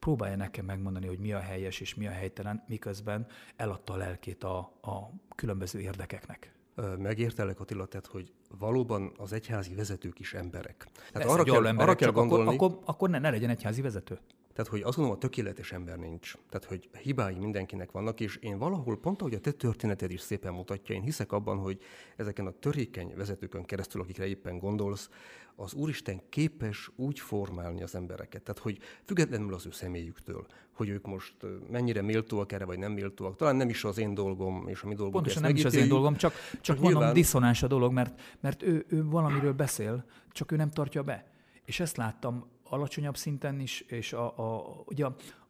próbálja 0.05 0.37
nekem 0.37 0.65
megmondani, 0.65 1.07
hogy 1.07 1.19
mi 1.19 1.33
a 1.33 1.39
helyes 1.39 1.81
és 1.81 1.95
mi 1.95 2.07
a 2.07 2.11
helytelen, 2.11 2.65
miközben 2.69 3.27
eladta 3.57 3.93
a 3.93 3.97
lelkét 3.97 4.45
a, 4.45 4.59
a 4.83 5.11
különböző 5.35 5.81
érdekeknek. 5.81 6.53
Megértelek 6.99 7.61
Attila, 7.61 7.85
tehát, 7.87 8.07
hogy 8.07 8.33
valóban 8.59 9.13
az 9.17 9.33
egyházi 9.33 9.75
vezetők 9.75 10.19
is 10.19 10.35
emberek. 10.35 10.77
Tehát 10.95 11.13
Persze, 11.13 11.29
arra 11.29 11.43
kell, 11.43 11.67
emberek, 11.67 11.81
arra 11.81 11.95
kell 11.95 12.11
gondolni... 12.11 12.55
Akkor, 12.55 12.71
akkor, 12.71 12.83
akkor 12.85 13.11
ne, 13.11 13.19
ne 13.19 13.31
legyen 13.31 13.51
egyházi 13.51 13.83
vezető. 13.83 14.19
Tehát, 14.55 14.71
hogy 14.71 14.81
azt 14.81 14.97
gondolom, 14.97 15.19
a 15.19 15.21
tökéletes 15.21 15.73
ember 15.73 15.99
nincs. 15.99 16.33
Tehát, 16.49 16.67
hogy 16.67 16.89
hibái 17.03 17.35
mindenkinek 17.35 17.91
vannak, 17.91 18.21
és 18.21 18.37
én 18.37 18.59
valahol, 18.59 19.01
pont 19.01 19.21
ahogy 19.21 19.35
a 19.35 19.41
te 19.41 19.51
történeted 19.51 20.11
is 20.11 20.21
szépen 20.21 20.53
mutatja, 20.53 20.95
én 20.95 21.03
hiszek 21.03 21.33
abban, 21.33 21.59
hogy 21.59 21.81
ezeken 22.17 22.47
a 22.47 22.51
törékeny 22.51 23.13
vezetőkön 23.17 23.65
keresztül, 23.65 24.01
akikre 24.01 24.27
éppen 24.27 24.59
gondolsz, 24.59 25.11
az 25.57 25.75
Úristen 25.75 26.21
képes 26.29 26.91
úgy 26.97 27.21
formálni 27.21 27.83
az 27.83 27.95
embereket. 27.95 28.43
Tehát, 28.43 28.61
hogy 28.61 28.79
függetlenül 29.05 29.55
az 29.55 29.67
ő 29.67 29.71
személyüktől, 29.71 30.47
hogy 30.73 30.89
ők 30.89 31.07
most 31.07 31.35
mennyire 31.71 32.03
méltóak 32.03 32.53
erre, 32.53 32.65
vagy 32.65 32.79
nem 32.79 32.93
méltóak. 32.93 33.37
Talán 33.37 33.57
nem 33.57 33.69
is 33.69 33.85
az 33.85 33.99
én 33.99 34.15
dolgom, 34.15 34.69
és 34.69 34.83
a 34.83 34.87
mi 34.87 34.95
dolgunk. 34.95 35.15
Pontosan 35.15 35.43
nem 35.43 35.57
is 35.57 35.65
az 35.65 35.75
én 35.75 35.89
dolgom, 35.89 36.17
csak, 36.17 36.33
csak, 36.33 36.61
csak 36.61 36.77
mondom, 36.77 36.93
nyilván... 36.93 37.15
diszonás 37.15 37.63
a 37.63 37.67
dolog, 37.67 37.93
mert, 37.93 38.21
mert 38.41 38.63
ő, 38.63 38.85
ő 38.89 39.05
valamiről 39.05 39.53
beszél, 39.53 40.05
csak 40.33 40.53
ő 40.53 40.57
nem 40.57 40.71
tartja 40.71 41.03
be. 41.03 41.27
És 41.65 41.81
ezt 41.81 41.97
láttam 41.97 42.47
alacsonyabb 42.65 43.17
szinten 43.17 43.61
is, 43.61 43.81
és 43.81 44.13
a, 44.13 44.39
a, 44.39 44.65
ugye 44.85 45.07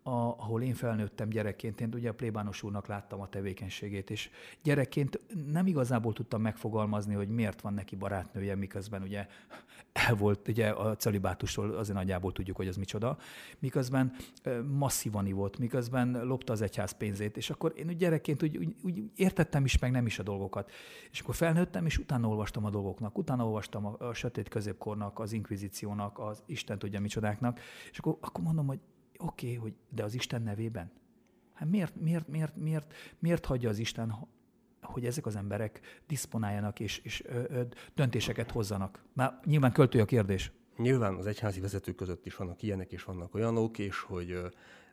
a, 0.07 0.11
ahol 0.11 0.63
én 0.63 0.75
felnőttem 0.75 1.29
gyerekként, 1.29 1.81
én 1.81 1.91
ugye 1.95 2.09
a 2.09 2.15
plébános 2.15 2.63
úrnak 2.63 2.87
láttam 2.87 3.21
a 3.21 3.29
tevékenységét, 3.29 4.11
és 4.11 4.31
gyerekként 4.63 5.21
nem 5.53 5.67
igazából 5.67 6.13
tudtam 6.13 6.41
megfogalmazni, 6.41 7.15
hogy 7.15 7.29
miért 7.29 7.61
van 7.61 7.75
neki 7.75 7.97
barátnője, 7.97 8.55
miközben 8.55 9.03
ugye 9.03 9.27
el 9.93 10.15
volt, 10.15 10.49
ugye 10.49 10.69
a 10.69 10.97
celibátustól 10.97 11.71
azért 11.71 11.97
nagyjából 11.97 12.33
tudjuk, 12.33 12.57
hogy 12.57 12.69
az 12.69 12.77
micsoda, 12.77 13.19
miközben 13.59 14.15
masszívan 14.71 15.31
volt, 15.31 15.59
miközben 15.59 16.27
lopta 16.27 16.53
az 16.53 16.63
egyház 16.63 16.93
pénzét, 16.93 17.37
és 17.37 17.51
akkor 17.51 17.73
én 17.77 17.97
gyerekként 17.97 18.43
úgy, 18.43 18.57
úgy, 18.57 18.75
úgy 18.83 19.03
értettem 19.17 19.65
is, 19.65 19.79
meg 19.79 19.91
nem 19.91 20.07
is 20.07 20.19
a 20.19 20.23
dolgokat. 20.23 20.71
És 21.11 21.21
akkor 21.21 21.35
felnőttem, 21.35 21.87
és 21.87 21.99
utána 21.99 22.29
olvastam 22.29 22.65
a 22.65 22.71
dolgoknak, 22.71 23.19
utána 23.19 23.45
olvastam 23.45 23.87
a, 23.87 23.97
a 23.99 24.15
sötét 24.15 24.49
középkornak, 24.49 25.19
az 25.19 25.33
inkvizíciónak, 25.33 26.19
az 26.19 26.43
Isten 26.47 26.79
tudja 26.79 27.01
micsodáknak, 27.01 27.61
és 27.91 27.99
akkor, 27.99 28.17
akkor 28.21 28.45
mondom, 28.45 28.67
hogy 28.67 28.79
oké, 29.19 29.47
okay, 29.47 29.59
hogy 29.59 29.75
de 29.89 30.03
az 30.03 30.15
Isten 30.15 30.43
nevében? 30.43 30.93
Hát 31.53 31.69
miért, 31.69 32.01
miért, 32.01 32.29
miért, 32.29 32.57
miért, 32.57 32.95
miért 33.19 33.47
hagyja 33.47 33.69
az 33.69 33.79
Isten, 33.79 34.29
hogy 34.83 35.05
ezek 35.05 35.27
az 35.27 35.37
emberek 35.37 35.81
diszponáljanak 36.07 36.81
és, 36.81 36.99
és 36.99 37.25
ö, 37.27 37.43
ö, 37.49 37.63
döntéseket 37.95 38.51
hozzanak? 38.51 39.05
Már 39.13 39.41
nyilván 39.45 39.73
költői 39.73 40.01
a 40.01 40.05
kérdés. 40.05 40.53
Nyilván 40.77 41.15
az 41.15 41.27
egyházi 41.27 41.61
vezetők 41.61 41.95
között 41.95 42.27
is 42.27 42.37
vannak 42.37 42.63
ilyenek 42.63 42.93
és 42.93 43.05
vannak 43.05 43.35
olyanok, 43.35 43.79
és 43.79 44.01
hogy 44.01 44.31
ö, 44.31 44.47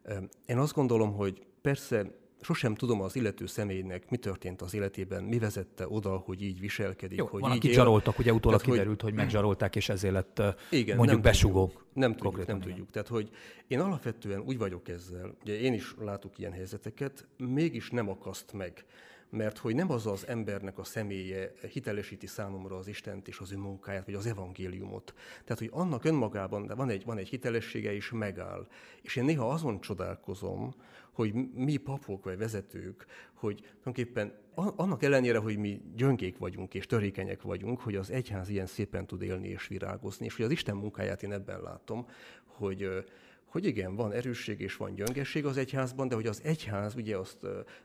ö, 0.03 0.17
én 0.45 0.57
azt 0.57 0.73
gondolom, 0.73 1.13
hogy 1.13 1.45
persze 1.61 2.19
sosem 2.41 2.75
tudom 2.75 3.01
az 3.01 3.15
illető 3.15 3.45
személynek, 3.45 4.09
mi 4.09 4.17
történt 4.17 4.61
az 4.61 4.73
életében, 4.73 5.23
mi 5.23 5.39
vezette 5.39 5.87
oda, 5.87 6.17
hogy 6.17 6.41
így 6.41 6.59
viselkedik. 6.59 7.17
Jó, 7.17 7.25
hogy 7.25 7.41
van, 7.41 7.51
így 7.51 7.57
akit 7.57 7.73
zsaroltak, 7.73 8.19
ugye 8.19 8.33
utólag 8.33 8.59
Tehát, 8.59 8.73
kiderült, 8.73 9.01
hogy, 9.01 9.09
hogy 9.09 9.19
megzsarolták, 9.19 9.75
és 9.75 9.89
ezért 9.89 10.13
lett 10.13 10.41
igen, 10.69 10.95
mondjuk 10.97 11.21
nem 11.21 11.31
besugó. 11.31 11.65
Tudjuk, 11.65 11.85
nem 11.93 12.15
tudjuk, 12.15 12.47
nem 12.47 12.59
tudjuk. 12.59 12.89
Tehát, 12.89 13.07
hogy 13.07 13.29
én 13.67 13.79
alapvetően 13.79 14.39
úgy 14.39 14.57
vagyok 14.57 14.87
ezzel, 14.89 15.35
ugye 15.41 15.59
én 15.59 15.73
is 15.73 15.95
látok 15.99 16.39
ilyen 16.39 16.51
helyzeteket, 16.51 17.27
mégis 17.37 17.89
nem 17.89 18.09
akaszt 18.09 18.53
meg 18.53 18.85
mert 19.31 19.57
hogy 19.57 19.75
nem 19.75 19.91
az 19.91 20.07
az 20.07 20.27
embernek 20.27 20.77
a 20.77 20.83
személye 20.83 21.51
hitelesíti 21.71 22.27
számomra 22.27 22.77
az 22.77 22.87
Istent 22.87 23.27
és 23.27 23.39
az 23.39 23.51
ő 23.51 23.57
munkáját, 23.57 24.05
vagy 24.05 24.13
az 24.13 24.25
evangéliumot. 24.25 25.13
Tehát, 25.43 25.59
hogy 25.59 25.69
annak 25.71 26.05
önmagában 26.05 26.65
de 26.65 26.73
van 26.73 26.89
egy, 26.89 27.05
van 27.05 27.17
egy 27.17 27.27
hitelessége, 27.27 27.93
és 27.93 28.11
megáll. 28.11 28.67
És 29.01 29.15
én 29.15 29.23
néha 29.23 29.49
azon 29.49 29.81
csodálkozom, 29.81 30.73
hogy 31.11 31.33
mi 31.53 31.77
papok 31.77 32.23
vagy 32.23 32.37
vezetők, 32.37 33.05
hogy 33.33 33.55
tulajdonképpen 33.55 34.33
annak 34.55 35.03
ellenére, 35.03 35.37
hogy 35.37 35.57
mi 35.57 35.81
gyöngék 35.95 36.37
vagyunk 36.37 36.73
és 36.73 36.85
törékenyek 36.85 37.41
vagyunk, 37.41 37.79
hogy 37.79 37.95
az 37.95 38.11
egyház 38.11 38.49
ilyen 38.49 38.65
szépen 38.65 39.07
tud 39.07 39.21
élni 39.21 39.47
és 39.47 39.67
virágozni, 39.67 40.25
és 40.25 40.35
hogy 40.35 40.45
az 40.45 40.51
Isten 40.51 40.75
munkáját 40.75 41.23
én 41.23 41.31
ebben 41.31 41.61
látom, 41.61 42.07
hogy 42.45 43.05
hogy 43.51 43.65
igen, 43.65 43.95
van 43.95 44.11
erősség 44.11 44.59
és 44.59 44.75
van 44.75 44.93
gyöngesség 44.93 45.45
az 45.45 45.57
egyházban, 45.57 46.07
de 46.07 46.15
hogy 46.15 46.27
az 46.27 46.41
egyház, 46.43 46.95
ugye 46.95 47.17
azt 47.17 47.37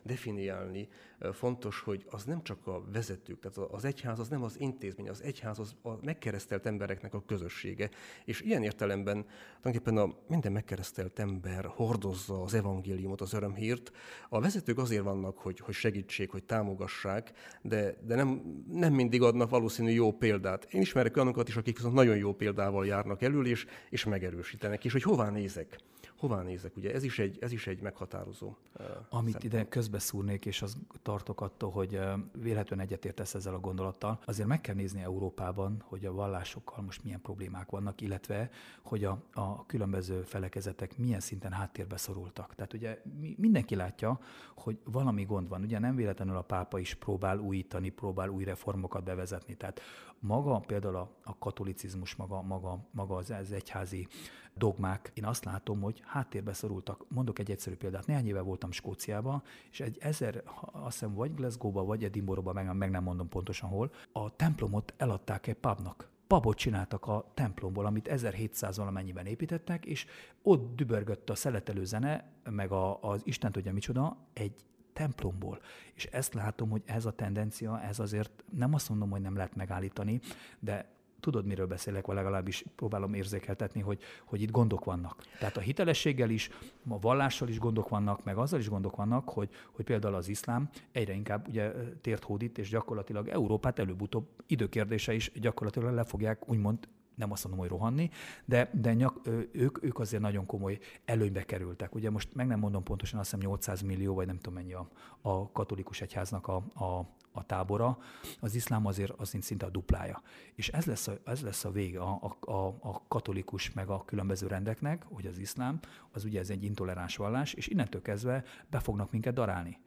definiálni 0.04 0.88
fontos, 1.32 1.80
hogy 1.80 2.06
az 2.10 2.24
nem 2.24 2.42
csak 2.42 2.66
a 2.66 2.84
vezetők, 2.92 3.38
tehát 3.38 3.70
az 3.72 3.84
egyház 3.84 4.18
az 4.18 4.28
nem 4.28 4.42
az 4.42 4.60
intézmény, 4.60 5.08
az 5.08 5.22
egyház 5.22 5.58
az 5.58 5.74
a 5.82 5.90
megkeresztelt 6.04 6.66
embereknek 6.66 7.14
a 7.14 7.22
közössége. 7.26 7.90
És 8.24 8.40
ilyen 8.40 8.62
értelemben 8.62 9.26
tulajdonképpen 9.60 9.96
a 9.96 10.14
minden 10.28 10.52
megkeresztelt 10.52 11.18
ember 11.18 11.64
hordozza 11.64 12.42
az 12.42 12.54
evangéliumot, 12.54 13.20
az 13.20 13.32
örömhírt. 13.32 13.92
A 14.28 14.40
vezetők 14.40 14.78
azért 14.78 15.02
vannak, 15.02 15.38
hogy, 15.38 15.60
hogy 15.60 15.74
segítsék, 15.74 16.30
hogy 16.30 16.44
támogassák, 16.44 17.32
de, 17.62 17.96
de 18.06 18.14
nem, 18.14 18.42
nem 18.72 18.92
mindig 18.92 19.22
adnak 19.22 19.50
valószínű 19.50 19.90
jó 19.90 20.12
példát. 20.12 20.72
Én 20.72 20.80
ismerek 20.80 21.16
olyanokat 21.16 21.48
is, 21.48 21.56
akik 21.56 21.76
viszont 21.76 21.94
nagyon 21.94 22.16
jó 22.16 22.34
példával 22.34 22.86
járnak 22.86 23.22
elől, 23.22 23.46
és, 23.46 23.66
és 23.90 24.04
megerősítenek, 24.04 24.84
és 24.84 24.92
hogy 24.92 25.02
hová 25.02 25.30
nézek 25.56 25.84
hová 26.16 26.42
nézek? 26.42 26.76
Ugye 26.76 26.92
ez 26.92 27.02
is 27.02 27.18
egy, 27.18 27.38
ez 27.40 27.52
is 27.52 27.66
egy 27.66 27.80
meghatározó 27.80 28.46
uh, 28.46 28.86
Amit 29.08 29.32
szempont. 29.32 29.44
ide 29.44 29.68
közbeszúrnék, 29.68 30.46
és 30.46 30.62
az 30.62 30.76
tartok 31.02 31.40
attól, 31.40 31.70
hogy 31.70 32.00
véletlenül 32.32 32.84
egyetértesz 32.84 33.34
ezzel 33.34 33.54
a 33.54 33.58
gondolattal, 33.60 34.18
azért 34.24 34.48
meg 34.48 34.60
kell 34.60 34.74
nézni 34.74 35.02
Európában, 35.02 35.82
hogy 35.84 36.04
a 36.04 36.12
vallásokkal 36.12 36.84
most 36.84 37.04
milyen 37.04 37.20
problémák 37.20 37.70
vannak, 37.70 38.00
illetve 38.00 38.50
hogy 38.82 39.04
a, 39.04 39.22
a 39.32 39.66
különböző 39.66 40.22
felekezetek 40.22 40.98
milyen 40.98 41.20
szinten 41.20 41.52
háttérbe 41.52 41.96
szorultak. 41.96 42.54
Tehát 42.54 42.72
ugye 42.72 43.02
mindenki 43.36 43.74
látja, 43.74 44.18
hogy 44.54 44.78
valami 44.84 45.24
gond 45.24 45.48
van. 45.48 45.62
Ugye 45.62 45.78
nem 45.78 45.96
véletlenül 45.96 46.36
a 46.36 46.42
pápa 46.42 46.78
is 46.78 46.94
próbál 46.94 47.38
újítani, 47.38 47.88
próbál 47.88 48.28
új 48.28 48.44
reformokat 48.44 49.04
bevezetni. 49.04 49.54
Tehát 49.54 49.80
maga 50.18 50.58
például 50.58 50.96
a, 50.96 51.10
a 51.24 51.38
katolicizmus, 51.38 52.14
maga, 52.14 52.42
maga, 52.42 52.78
maga 52.90 53.16
az, 53.16 53.30
az 53.30 53.52
egyházi 53.52 54.08
dogmák, 54.56 55.10
én 55.14 55.24
azt 55.24 55.44
látom, 55.44 55.80
hogy 55.80 56.02
háttérbe 56.04 56.52
szorultak. 56.52 57.04
Mondok 57.08 57.38
egy 57.38 57.50
egyszerű 57.50 57.76
példát. 57.76 58.06
Néhány 58.06 58.26
éve 58.26 58.40
voltam 58.40 58.70
Skóciában, 58.70 59.42
és 59.70 59.80
egy 59.80 59.96
ezer, 60.00 60.42
azt 60.72 60.98
hiszem, 60.98 61.14
vagy 61.14 61.34
Glasgow-ba, 61.34 61.84
vagy 61.84 62.04
Edinburgh-ba, 62.04 62.52
meg, 62.52 62.76
meg 62.76 62.90
nem 62.90 63.02
mondom 63.02 63.28
pontosan 63.28 63.68
hol, 63.68 63.90
a 64.12 64.36
templomot 64.36 64.94
eladták 64.96 65.46
egy 65.46 65.54
pubnak 65.54 66.08
pubot 66.26 66.56
csináltak 66.56 67.06
a 67.06 67.30
templomból, 67.34 67.86
amit 67.86 68.08
1700 68.08 68.76
valamennyiben 68.76 69.26
építettek, 69.26 69.84
és 69.84 70.06
ott 70.42 70.76
dübörgött 70.76 71.30
a 71.30 71.34
szeletelő 71.34 71.84
zene, 71.84 72.32
meg 72.50 72.72
a, 72.72 73.02
az 73.02 73.20
Isten 73.24 73.52
tudja 73.52 73.72
micsoda, 73.72 74.16
egy 74.32 74.54
templomból. 74.92 75.60
És 75.94 76.04
ezt 76.04 76.34
látom, 76.34 76.70
hogy 76.70 76.82
ez 76.84 77.06
a 77.06 77.10
tendencia, 77.10 77.80
ez 77.80 77.98
azért 77.98 78.44
nem 78.52 78.74
azt 78.74 78.88
mondom, 78.88 79.10
hogy 79.10 79.20
nem 79.20 79.36
lehet 79.36 79.56
megállítani, 79.56 80.20
de 80.58 80.95
tudod, 81.20 81.46
miről 81.46 81.66
beszélek, 81.66 82.06
vagy 82.06 82.16
legalábbis 82.16 82.64
próbálom 82.76 83.14
érzékeltetni, 83.14 83.80
hogy, 83.80 83.98
hogy 84.24 84.42
itt 84.42 84.50
gondok 84.50 84.84
vannak. 84.84 85.22
Tehát 85.38 85.56
a 85.56 85.60
hitelességgel 85.60 86.30
is, 86.30 86.50
a 86.88 86.98
vallással 86.98 87.48
is 87.48 87.58
gondok 87.58 87.88
vannak, 87.88 88.24
meg 88.24 88.36
azzal 88.36 88.58
is 88.58 88.68
gondok 88.68 88.96
vannak, 88.96 89.28
hogy, 89.28 89.48
hogy 89.72 89.84
például 89.84 90.14
az 90.14 90.28
iszlám 90.28 90.68
egyre 90.92 91.12
inkább 91.12 91.48
ugye 91.48 91.72
tért 92.00 92.24
hódít, 92.24 92.58
és 92.58 92.68
gyakorlatilag 92.68 93.28
Európát 93.28 93.78
előbb-utóbb 93.78 94.28
időkérdése 94.46 95.14
is 95.14 95.32
gyakorlatilag 95.34 95.94
le 95.94 96.04
fogják 96.04 96.48
úgymond 96.48 96.88
nem 97.16 97.32
azt 97.32 97.44
mondom, 97.44 97.60
hogy 97.60 97.70
rohanni, 97.70 98.10
de, 98.44 98.70
de 98.72 98.94
nyak, 98.94 99.20
ők, 99.52 99.84
ők 99.84 99.98
azért 99.98 100.22
nagyon 100.22 100.46
komoly 100.46 100.78
előnybe 101.04 101.44
kerültek. 101.44 101.94
Ugye 101.94 102.10
most 102.10 102.34
meg 102.34 102.46
nem 102.46 102.58
mondom 102.58 102.82
pontosan, 102.82 103.18
azt 103.18 103.30
hiszem 103.30 103.46
800 103.48 103.80
millió, 103.80 104.14
vagy 104.14 104.26
nem 104.26 104.36
tudom 104.36 104.54
mennyi 104.54 104.72
a, 104.72 104.88
a 105.20 105.52
katolikus 105.52 106.00
egyháznak 106.00 106.48
a, 106.48 106.56
a, 106.74 107.06
a 107.32 107.42
tábora, 107.46 107.98
az 108.40 108.54
iszlám 108.54 108.86
azért 108.86 109.10
az 109.10 109.36
szinte 109.40 109.66
a 109.66 109.70
duplája. 109.70 110.22
És 110.54 110.68
ez 110.68 110.84
lesz 110.84 111.08
a, 111.08 111.18
ez 111.24 111.42
lesz 111.42 111.64
a 111.64 111.70
vége 111.70 112.00
a, 112.00 112.36
a, 112.40 112.66
a 112.66 113.02
katolikus 113.08 113.72
meg 113.72 113.88
a 113.88 114.04
különböző 114.04 114.46
rendeknek, 114.46 115.04
hogy 115.12 115.26
az 115.26 115.38
iszlám, 115.38 115.80
az 116.10 116.24
ugye 116.24 116.40
ez 116.40 116.50
egy 116.50 116.64
intoleráns 116.64 117.16
vallás, 117.16 117.52
és 117.52 117.66
innentől 117.66 118.02
kezdve 118.02 118.44
be 118.70 118.80
fognak 118.80 119.10
minket 119.10 119.34
darálni. 119.34 119.78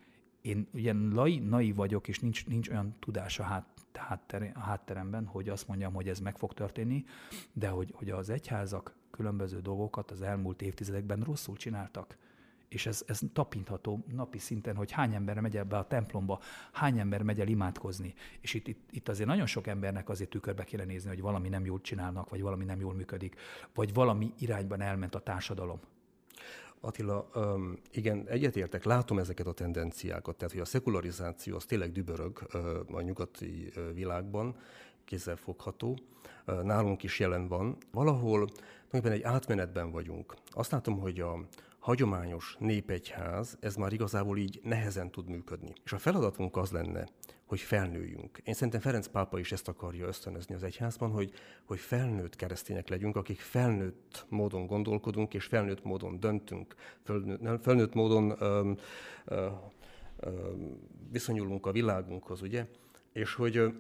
Én 0.42 0.68
ugye 0.74 0.94
lai, 1.12 1.40
naiv 1.40 1.76
vagyok, 1.76 2.08
és 2.08 2.20
nincs, 2.20 2.46
nincs 2.46 2.70
olyan 2.70 2.96
tudás 3.00 3.40
a, 3.40 3.44
hát, 3.44 3.66
háttere, 3.98 4.52
a 4.56 4.60
hátteremben, 4.60 5.26
hogy 5.26 5.50
azt 5.50 5.68
mondjam, 5.68 5.94
hogy 5.94 6.10
ez 6.10 6.20
meg 6.20 6.38
fog 6.38 6.54
történni, 6.54 7.06
de 7.54 7.68
hogy, 7.68 7.94
hogy 7.96 8.10
az 8.10 8.30
egyházak 8.30 8.96
különböző 9.12 9.60
dolgokat 9.60 10.12
az 10.12 10.22
elmúlt 10.22 10.62
évtizedekben 10.62 11.20
rosszul 11.20 11.56
csináltak 11.56 12.18
és 12.70 12.86
ez, 12.86 13.04
ez 13.08 13.20
tapintható 13.34 14.04
napi 14.12 14.38
szinten, 14.38 14.76
hogy 14.76 14.92
hány 14.92 15.14
ember 15.14 15.40
megy 15.40 15.66
be 15.66 15.78
a 15.78 15.88
templomba, 15.88 16.40
hány 16.72 17.00
ember 17.00 17.22
megy 17.22 17.40
el 17.40 17.48
imádkozni. 17.48 18.14
És 18.42 18.54
itt, 18.54 18.68
itt, 18.68 18.90
itt 18.92 19.10
azért 19.10 19.28
nagyon 19.28 19.46
sok 19.46 19.68
embernek 19.68 20.10
azért 20.10 20.30
tükörbe 20.30 20.64
kéne 20.64 20.84
nézni, 20.84 21.10
hogy 21.10 21.22
valami 21.22 21.50
nem 21.50 21.66
jól 21.66 21.82
csinálnak, 21.82 22.30
vagy 22.30 22.42
valami 22.42 22.66
nem 22.66 22.80
jól 22.80 22.94
működik, 22.94 23.36
vagy 23.74 23.94
valami 23.94 24.34
irányban 24.40 24.82
elment 24.82 25.16
a 25.16 25.20
társadalom. 25.20 25.80
Attila, 26.82 27.30
um, 27.36 27.78
igen, 27.92 28.28
egyetértek, 28.28 28.84
látom 28.84 29.20
ezeket 29.20 29.48
a 29.48 29.54
tendenciákat, 29.54 30.36
tehát 30.36 30.54
hogy 30.54 30.62
a 30.62 30.66
szekularizáció 30.66 31.56
az 31.56 31.66
tényleg 31.66 31.92
dübörög 31.92 32.48
uh, 32.54 32.96
a 32.96 33.02
nyugati 33.02 33.72
uh, 33.76 33.94
világban, 33.94 34.56
kézzelfogható, 35.06 35.98
uh, 36.48 36.62
nálunk 36.62 37.04
is 37.04 37.20
jelen 37.20 37.48
van. 37.48 37.78
Valahol 37.92 38.48
tulajdonképpen 38.48 39.12
egy 39.12 39.22
átmenetben 39.22 39.92
vagyunk. 39.92 40.34
Azt 40.50 40.72
látom, 40.72 41.00
hogy 41.00 41.20
a, 41.20 41.40
hagyományos 41.80 42.56
népegyház, 42.60 43.58
ez 43.60 43.76
már 43.76 43.94
igazából 43.94 44.38
így 44.38 44.60
nehezen 44.64 45.12
tud 45.12 45.30
működni. 45.30 45.74
És 45.84 45.94
a 45.94 45.98
feladatunk 45.98 46.58
az 46.58 46.72
lenne, 46.72 47.08
hogy 47.50 47.60
felnőjünk. 47.60 48.42
Én 48.44 48.54
szerintem 48.54 48.82
Ferenc 48.82 49.08
pápa 49.08 49.40
is 49.40 49.52
ezt 49.52 49.68
akarja 49.68 50.08
ösztönözni 50.08 50.56
az 50.56 50.64
egyházban, 50.64 51.12
hogy, 51.12 51.32
hogy 51.66 51.80
felnőtt 51.80 52.36
keresztények 52.36 52.90
legyünk, 52.90 53.16
akik 53.16 53.40
felnőtt 53.40 54.26
módon 54.28 54.66
gondolkodunk, 54.66 55.34
és 55.34 55.46
felnőtt 55.46 55.84
módon 55.84 56.20
döntünk, 56.20 56.76
felnőtt, 57.04 57.64
felnőtt 57.64 57.94
módon 57.94 58.36
ö, 58.40 58.72
ö, 59.26 59.48
ö, 60.20 60.30
viszonyulunk 61.12 61.66
a 61.66 61.72
világunkhoz, 61.72 62.42
ugye? 62.42 62.66
És 63.14 63.34
hogy 63.34 63.74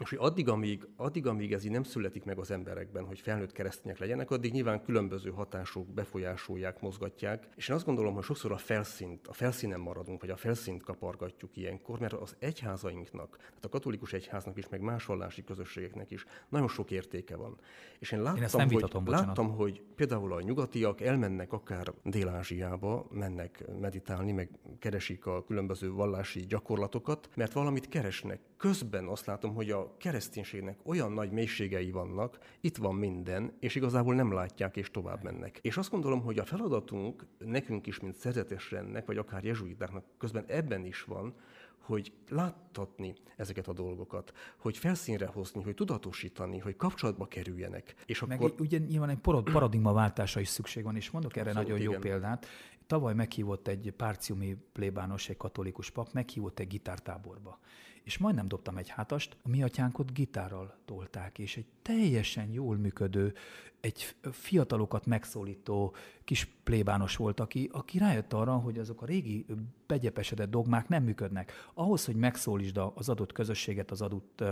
és 0.00 0.08
hogy 0.08 0.18
addig 0.20 0.48
amíg, 0.48 0.88
addig, 0.96 1.26
amíg 1.26 1.52
ez 1.52 1.64
így 1.64 1.70
nem 1.70 1.82
születik 1.82 2.24
meg 2.24 2.38
az 2.38 2.50
emberekben, 2.50 3.04
hogy 3.04 3.20
felnőtt 3.20 3.52
keresztények 3.52 3.98
legyenek, 3.98 4.30
addig 4.30 4.52
nyilván 4.52 4.82
különböző 4.82 5.30
hatások 5.30 5.88
befolyásolják, 5.88 6.80
mozgatják. 6.80 7.48
És 7.56 7.68
én 7.68 7.76
azt 7.76 7.84
gondolom, 7.84 8.14
hogy 8.14 8.22
sokszor 8.22 8.52
a 8.52 8.56
felszínt, 8.56 9.26
a 9.26 9.32
felszínen 9.32 9.80
maradunk, 9.80 10.20
vagy 10.20 10.30
a 10.30 10.36
felszínt 10.36 10.82
kapargatjuk 10.82 11.56
ilyenkor, 11.56 11.98
mert 11.98 12.12
az 12.12 12.36
egyházainknak, 12.38 13.36
tehát 13.36 13.64
a 13.64 13.68
katolikus 13.68 14.12
egyháznak 14.12 14.58
is, 14.58 14.68
meg 14.68 14.80
más 14.80 15.04
vallási 15.04 15.44
közösségeknek 15.44 16.10
is 16.10 16.24
nagyon 16.48 16.68
sok 16.68 16.90
értéke 16.90 17.36
van. 17.36 17.58
És 17.98 18.12
én 18.12 18.22
láttam, 18.22 18.60
én 18.60 18.66
hogy, 18.66 18.74
vitatom, 18.74 19.08
láttam 19.08 19.50
hogy 19.50 19.82
például 19.96 20.32
a 20.32 20.40
nyugatiak 20.40 21.00
elmennek 21.00 21.52
akár 21.52 21.92
Dél-Ázsiába, 22.02 23.06
mennek 23.10 23.64
meditálni, 23.80 24.32
meg 24.32 24.50
keresik 24.78 25.26
a 25.26 25.44
különböző 25.44 25.92
vallási 25.92 26.40
gyakorlatokat, 26.40 27.28
mert 27.36 27.52
valamit 27.52 27.88
keresnek. 27.88 28.40
Közben 28.62 29.08
azt 29.08 29.26
látom, 29.26 29.54
hogy 29.54 29.70
a 29.70 29.96
kereszténységnek 29.96 30.78
olyan 30.84 31.12
nagy 31.12 31.30
mélységei 31.30 31.90
vannak, 31.90 32.38
itt 32.60 32.76
van 32.76 32.94
minden, 32.94 33.52
és 33.60 33.74
igazából 33.74 34.14
nem 34.14 34.32
látják, 34.32 34.76
és 34.76 34.90
tovább 34.90 35.22
mennek. 35.22 35.58
És 35.62 35.76
azt 35.76 35.90
gondolom, 35.90 36.20
hogy 36.20 36.38
a 36.38 36.44
feladatunk 36.44 37.26
nekünk 37.38 37.86
is, 37.86 38.00
mint 38.00 38.14
szerzetesrennek, 38.14 39.06
vagy 39.06 39.16
akár 39.16 39.44
jezsuitáknak 39.44 40.04
közben 40.18 40.44
ebben 40.46 40.84
is 40.84 41.02
van, 41.02 41.34
hogy 41.78 42.12
láttatni 42.28 43.14
ezeket 43.36 43.68
a 43.68 43.72
dolgokat, 43.72 44.32
hogy 44.56 44.76
felszínre 44.76 45.26
hozni, 45.26 45.62
hogy 45.62 45.74
tudatosítani, 45.74 46.58
hogy 46.58 46.76
kapcsolatba 46.76 47.26
kerüljenek. 47.26 47.94
És 48.06 48.20
Meg 48.20 48.42
akkor... 48.42 48.60
ugye 48.60 48.78
nyilván 48.78 49.08
egy 49.08 49.20
paradigmaváltásra 49.52 50.40
is 50.40 50.48
szükség 50.48 50.84
van, 50.84 50.96
és 50.96 51.10
mondok 51.10 51.36
erre 51.36 51.48
Abszolút, 51.48 51.68
nagyon 51.68 51.82
jó 51.84 51.90
igen. 51.90 52.00
példát. 52.00 52.46
Tavaly 52.86 53.14
meghívott 53.14 53.68
egy 53.68 53.92
párciumi 53.96 54.56
plébános, 54.72 55.28
egy 55.28 55.36
katolikus 55.36 55.90
pap, 55.90 56.12
meghívott 56.12 56.58
egy 56.58 56.66
gitártáborba 56.66 57.58
és 58.02 58.18
majdnem 58.18 58.48
dobtam 58.48 58.76
egy 58.76 58.88
hátast, 58.88 59.36
a 59.42 59.48
mi 59.48 59.62
atyánkot 59.62 60.12
gitárral 60.12 60.76
tolták, 60.84 61.38
és 61.38 61.56
egy 61.56 61.66
teljesen 61.82 62.52
jól 62.52 62.76
működő, 62.76 63.34
egy 63.82 64.14
fiatalokat 64.30 65.06
megszólító 65.06 65.94
kis 66.24 66.48
plébános 66.64 67.16
volt, 67.16 67.40
aki, 67.40 67.68
aki 67.72 67.98
rájött 67.98 68.32
arra, 68.32 68.56
hogy 68.56 68.78
azok 68.78 69.02
a 69.02 69.06
régi 69.06 69.46
begyepesedett 69.86 70.50
dogmák 70.50 70.88
nem 70.88 71.02
működnek. 71.02 71.52
Ahhoz, 71.74 72.04
hogy 72.04 72.14
megszólítsd 72.14 72.80
az 72.94 73.08
adott 73.08 73.32
közösséget, 73.32 73.90
az 73.90 74.02
adott 74.02 74.44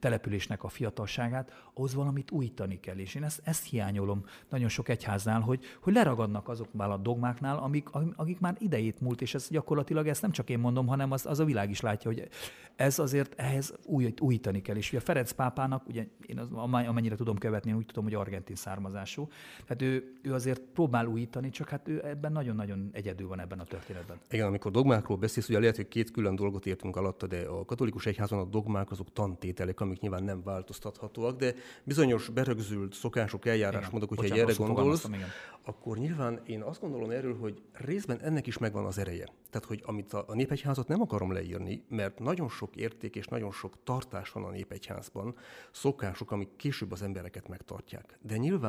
településnek 0.00 0.64
a 0.64 0.68
fiatalságát, 0.68 1.70
ahhoz 1.74 1.94
valamit 1.94 2.30
újítani 2.30 2.80
kell. 2.80 2.96
És 2.96 3.14
én 3.14 3.24
ezt, 3.24 3.40
ezt 3.44 3.64
hiányolom 3.64 4.24
nagyon 4.48 4.68
sok 4.68 4.88
egyháznál, 4.88 5.40
hogy, 5.40 5.64
hogy 5.80 5.92
leragadnak 5.92 6.48
azoknál 6.48 6.90
a 6.90 6.96
dogmáknál, 6.96 7.56
amik, 7.56 7.88
akik 8.16 8.40
már 8.40 8.56
idejét 8.58 9.00
múlt, 9.00 9.20
és 9.20 9.34
ez 9.34 9.48
gyakorlatilag 9.48 10.06
ezt 10.06 10.22
nem 10.22 10.30
csak 10.30 10.50
én 10.50 10.58
mondom, 10.58 10.86
hanem 10.86 11.12
az, 11.12 11.26
az 11.26 11.38
a 11.38 11.44
világ 11.44 11.70
is 11.70 11.80
látja, 11.80 12.10
hogy 12.10 12.28
ez 12.76 12.98
azért 12.98 13.34
ehhez 13.40 13.74
új, 13.84 14.14
újítani 14.20 14.62
kell. 14.62 14.76
És 14.76 14.88
ugye 14.92 15.00
Ferenc 15.00 15.32
pápának, 15.32 15.86
ugye 15.86 16.06
én 16.26 16.38
az, 16.38 16.48
amennyire 16.52 17.16
tudom 17.16 17.38
követni, 17.38 17.70
én 17.70 17.76
úgy 17.76 17.86
tudom, 17.86 18.04
hogy 18.04 18.14
argentin 18.14 18.56
származású, 18.78 19.28
tehát 19.66 19.82
ő, 19.82 20.12
ő 20.22 20.32
azért 20.34 20.60
próbál 20.60 21.06
újítani, 21.06 21.50
csak 21.50 21.68
hát 21.68 21.88
ő 21.88 22.04
ebben 22.04 22.32
nagyon-nagyon 22.32 22.90
egyedül 22.92 23.28
van 23.28 23.40
ebben 23.40 23.58
a 23.58 23.64
történetben. 23.64 24.16
Igen, 24.30 24.46
amikor 24.46 24.70
dogmákról 24.70 25.16
beszélsz, 25.16 25.48
ugye 25.48 25.58
lehet, 25.58 25.76
hogy 25.76 25.88
két 25.88 26.10
külön 26.10 26.34
dolgot 26.34 26.66
értünk 26.66 26.96
alatta, 26.96 27.26
de 27.26 27.40
a 27.46 27.64
katolikus 27.64 28.06
egyházon 28.06 28.38
a 28.38 28.44
dogmák 28.44 28.90
azok 28.90 29.12
tantételek, 29.12 29.80
amik 29.80 30.00
nyilván 30.00 30.22
nem 30.22 30.42
változtathatóak, 30.42 31.36
de 31.36 31.54
bizonyos 31.84 32.28
berögzült 32.28 32.94
szokások, 32.94 33.46
eljárásmódok, 33.46 34.08
hogyha 34.08 34.36
erre 34.36 34.52
gondolsz, 34.56 35.08
akkor 35.64 35.98
nyilván 35.98 36.40
én 36.46 36.62
azt 36.62 36.80
gondolom 36.80 37.10
erről, 37.10 37.38
hogy 37.38 37.62
részben 37.72 38.20
ennek 38.20 38.46
is 38.46 38.58
megvan 38.58 38.84
az 38.84 38.98
ereje. 38.98 39.28
Tehát, 39.50 39.66
hogy 39.66 39.82
amit 39.86 40.12
a, 40.12 40.24
a 40.26 40.34
népegyházat 40.34 40.88
nem 40.88 41.00
akarom 41.00 41.32
leírni, 41.32 41.82
mert 41.88 42.18
nagyon 42.18 42.48
sok 42.48 42.76
érték 42.76 43.16
és 43.16 43.26
nagyon 43.26 43.52
sok 43.52 43.74
tartás 43.84 44.30
van 44.30 44.44
a 44.44 44.50
népegyházban, 44.50 45.34
szokások, 45.70 46.30
amik 46.30 46.48
később 46.56 46.92
az 46.92 47.02
embereket 47.02 47.48
megtartják. 47.48 48.18
De 48.22 48.36
nyilván, 48.36 48.67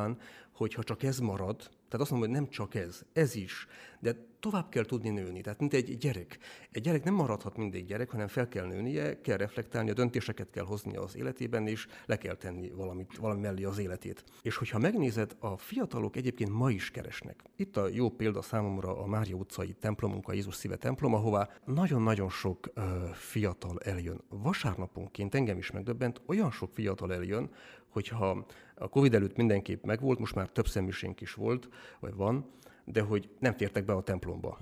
hogyha 0.52 0.82
csak 0.82 1.02
ez 1.02 1.18
marad, 1.18 1.56
tehát 1.56 2.06
azt 2.06 2.10
mondom, 2.10 2.30
hogy 2.30 2.40
nem 2.40 2.48
csak 2.48 2.74
ez, 2.74 3.02
ez 3.12 3.34
is, 3.34 3.66
de 4.00 4.16
tovább 4.40 4.68
kell 4.68 4.84
tudni 4.84 5.08
nőni, 5.08 5.40
tehát 5.40 5.60
mint 5.60 5.74
egy 5.74 5.98
gyerek. 5.98 6.38
Egy 6.70 6.82
gyerek 6.82 7.04
nem 7.04 7.14
maradhat 7.14 7.56
mindig 7.56 7.86
gyerek, 7.86 8.10
hanem 8.10 8.28
fel 8.28 8.48
kell 8.48 8.66
nőnie, 8.66 9.20
kell 9.20 9.36
reflektálni, 9.36 9.90
a 9.90 9.94
döntéseket 9.94 10.50
kell 10.50 10.64
hozni 10.64 10.96
az 10.96 11.16
életében, 11.16 11.66
és 11.66 11.86
le 12.06 12.16
kell 12.16 12.34
tenni 12.34 12.70
valamit, 12.70 13.16
valami 13.16 13.40
mellé 13.40 13.64
az 13.64 13.78
életét. 13.78 14.24
És 14.42 14.56
hogyha 14.56 14.78
megnézed, 14.78 15.36
a 15.38 15.56
fiatalok 15.56 16.16
egyébként 16.16 16.50
ma 16.50 16.70
is 16.70 16.90
keresnek. 16.90 17.42
Itt 17.56 17.76
a 17.76 17.88
jó 17.88 18.10
példa 18.10 18.42
számomra 18.42 19.02
a 19.02 19.06
Mária 19.06 19.36
utcai 19.36 19.72
templomunk, 19.72 20.28
a 20.28 20.32
Jézus 20.32 20.54
szíve 20.54 20.76
templom, 20.76 21.14
ahová 21.14 21.48
nagyon-nagyon 21.64 22.28
sok 22.28 22.70
ö, 22.74 22.80
fiatal 23.12 23.78
eljön. 23.78 24.20
Vasárnaponként 24.28 25.34
engem 25.34 25.58
is 25.58 25.70
megdöbbent, 25.70 26.20
olyan 26.26 26.50
sok 26.50 26.70
fiatal 26.74 27.12
eljön, 27.12 27.50
hogyha 27.88 28.46
a 28.80 28.88
Covid 28.88 29.14
előtt 29.14 29.36
mindenképp 29.36 29.84
megvolt, 29.84 30.18
most 30.18 30.34
már 30.34 30.48
több 30.48 30.68
szemmisénk 30.68 31.20
is 31.20 31.34
volt, 31.34 31.68
vagy 32.00 32.14
van, 32.14 32.50
de 32.84 33.00
hogy 33.00 33.28
nem 33.38 33.52
fértek 33.52 33.84
be 33.84 33.92
a 33.92 34.02
templomba. 34.02 34.58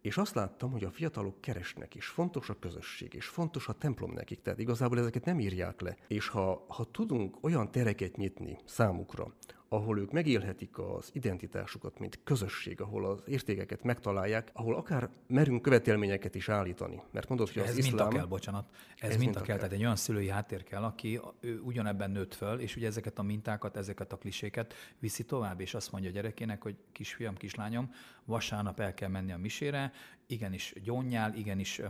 És 0.00 0.16
azt 0.16 0.34
láttam, 0.34 0.70
hogy 0.70 0.84
a 0.84 0.90
fiatalok 0.90 1.40
keresnek, 1.40 1.94
és 1.94 2.06
fontos 2.06 2.48
a 2.48 2.58
közösség, 2.58 3.14
és 3.14 3.26
fontos 3.26 3.68
a 3.68 3.72
templom 3.72 4.12
nekik, 4.12 4.42
tehát 4.42 4.58
igazából 4.58 4.98
ezeket 4.98 5.24
nem 5.24 5.40
írják 5.40 5.80
le. 5.80 5.96
És 6.08 6.28
ha, 6.28 6.64
ha 6.68 6.84
tudunk 6.84 7.36
olyan 7.40 7.70
tereket 7.70 8.16
nyitni 8.16 8.58
számukra, 8.64 9.34
ahol 9.72 9.98
ők 9.98 10.10
megélhetik 10.12 10.78
az 10.78 11.10
identitásukat, 11.12 11.98
mint 11.98 12.18
közösség, 12.24 12.80
ahol 12.80 13.04
az 13.04 13.22
értékeket 13.26 13.82
megtalálják, 13.82 14.50
ahol 14.52 14.74
akár 14.74 15.08
merünk 15.26 15.62
követelményeket 15.62 16.34
is 16.34 16.48
állítani. 16.48 17.00
Mert 17.10 17.28
mondod, 17.28 17.48
hogy 17.50 17.62
az 17.62 17.68
ez 17.68 17.76
iszlám... 17.76 17.94
minta 17.94 18.16
kell, 18.16 18.26
bocsánat. 18.26 18.68
Ez, 18.70 18.76
ez 18.96 19.08
minta, 19.08 19.18
minta 19.18 19.38
kell, 19.38 19.46
kell, 19.46 19.56
tehát 19.56 19.72
egy 19.72 19.80
olyan 19.80 19.96
szülői 19.96 20.28
háttér 20.28 20.62
kell, 20.62 20.82
aki 20.82 21.20
ő 21.40 21.60
ugyanebben 21.60 22.10
nőtt 22.10 22.34
föl, 22.34 22.60
és 22.60 22.76
ugye 22.76 22.86
ezeket 22.86 23.18
a 23.18 23.22
mintákat, 23.22 23.76
ezeket 23.76 24.12
a 24.12 24.16
kliséket 24.16 24.74
viszi 24.98 25.24
tovább, 25.24 25.60
és 25.60 25.74
azt 25.74 25.92
mondja 25.92 26.10
a 26.10 26.12
gyerekének, 26.12 26.62
hogy 26.62 26.76
kisfiam, 26.92 27.34
kislányom, 27.34 27.92
vasárnap 28.30 28.80
el 28.80 28.94
kell 28.94 29.08
menni 29.08 29.32
a 29.32 29.38
misére, 29.38 29.92
igenis 30.30 30.74
gyónnyál, 30.82 31.34
igenis 31.34 31.78
ö, 31.78 31.86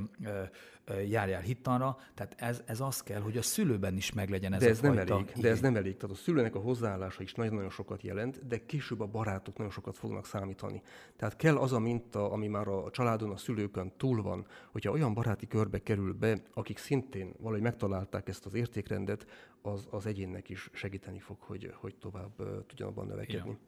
ö, 0.85 1.01
járjál 1.01 1.41
hittanra, 1.41 1.99
tehát 2.15 2.35
ez, 2.39 2.63
ez 2.67 2.81
az 2.81 3.03
kell, 3.03 3.21
hogy 3.21 3.37
a 3.37 3.43
szülőben 3.43 3.97
is 3.97 4.13
meglegyen 4.13 4.53
ez 4.53 4.61
de 4.61 4.69
ez 4.69 4.79
a 4.79 4.83
nem 4.83 4.99
elég, 4.99 5.33
De 5.41 5.49
ez 5.49 5.61
nem 5.61 5.77
elég, 5.77 5.97
tehát 5.97 6.17
a 6.17 6.19
szülőnek 6.19 6.55
a 6.55 6.59
hozzáállása 6.59 7.23
is 7.23 7.35
nagyon-nagyon 7.35 7.71
sokat 7.71 8.03
jelent, 8.03 8.47
de 8.47 8.67
később 8.67 9.01
a 9.01 9.07
barátok 9.07 9.57
nagyon 9.57 9.73
sokat 9.73 9.97
fognak 9.97 10.27
számítani. 10.27 10.83
Tehát 11.17 11.37
kell 11.37 11.57
az 11.57 11.73
a 11.73 11.79
minta, 11.79 12.31
ami 12.33 12.47
már 12.47 12.69
a 12.69 12.91
családon, 12.91 13.31
a 13.31 13.37
szülőkön 13.37 13.93
túl 13.97 14.23
van, 14.23 14.47
hogyha 14.71 14.91
olyan 14.91 15.15
baráti 15.15 15.47
körbe 15.47 15.79
kerül 15.79 16.13
be, 16.13 16.43
akik 16.55 16.79
szintén 16.79 17.35
valahogy 17.39 17.63
megtalálták 17.63 18.29
ezt 18.29 18.47
az 18.47 18.55
értékrendet, 18.55 19.27
az, 19.63 19.87
az 19.91 20.07
egyénnek 20.07 20.49
is 20.49 20.71
segíteni 20.73 21.19
fog, 21.19 21.37
hogy, 21.41 21.73
hogy 21.75 21.95
tovább 21.95 22.67
tudjon 22.67 22.89
abban 22.89 23.07
növekedni. 23.07 23.51
Igen. 23.51 23.59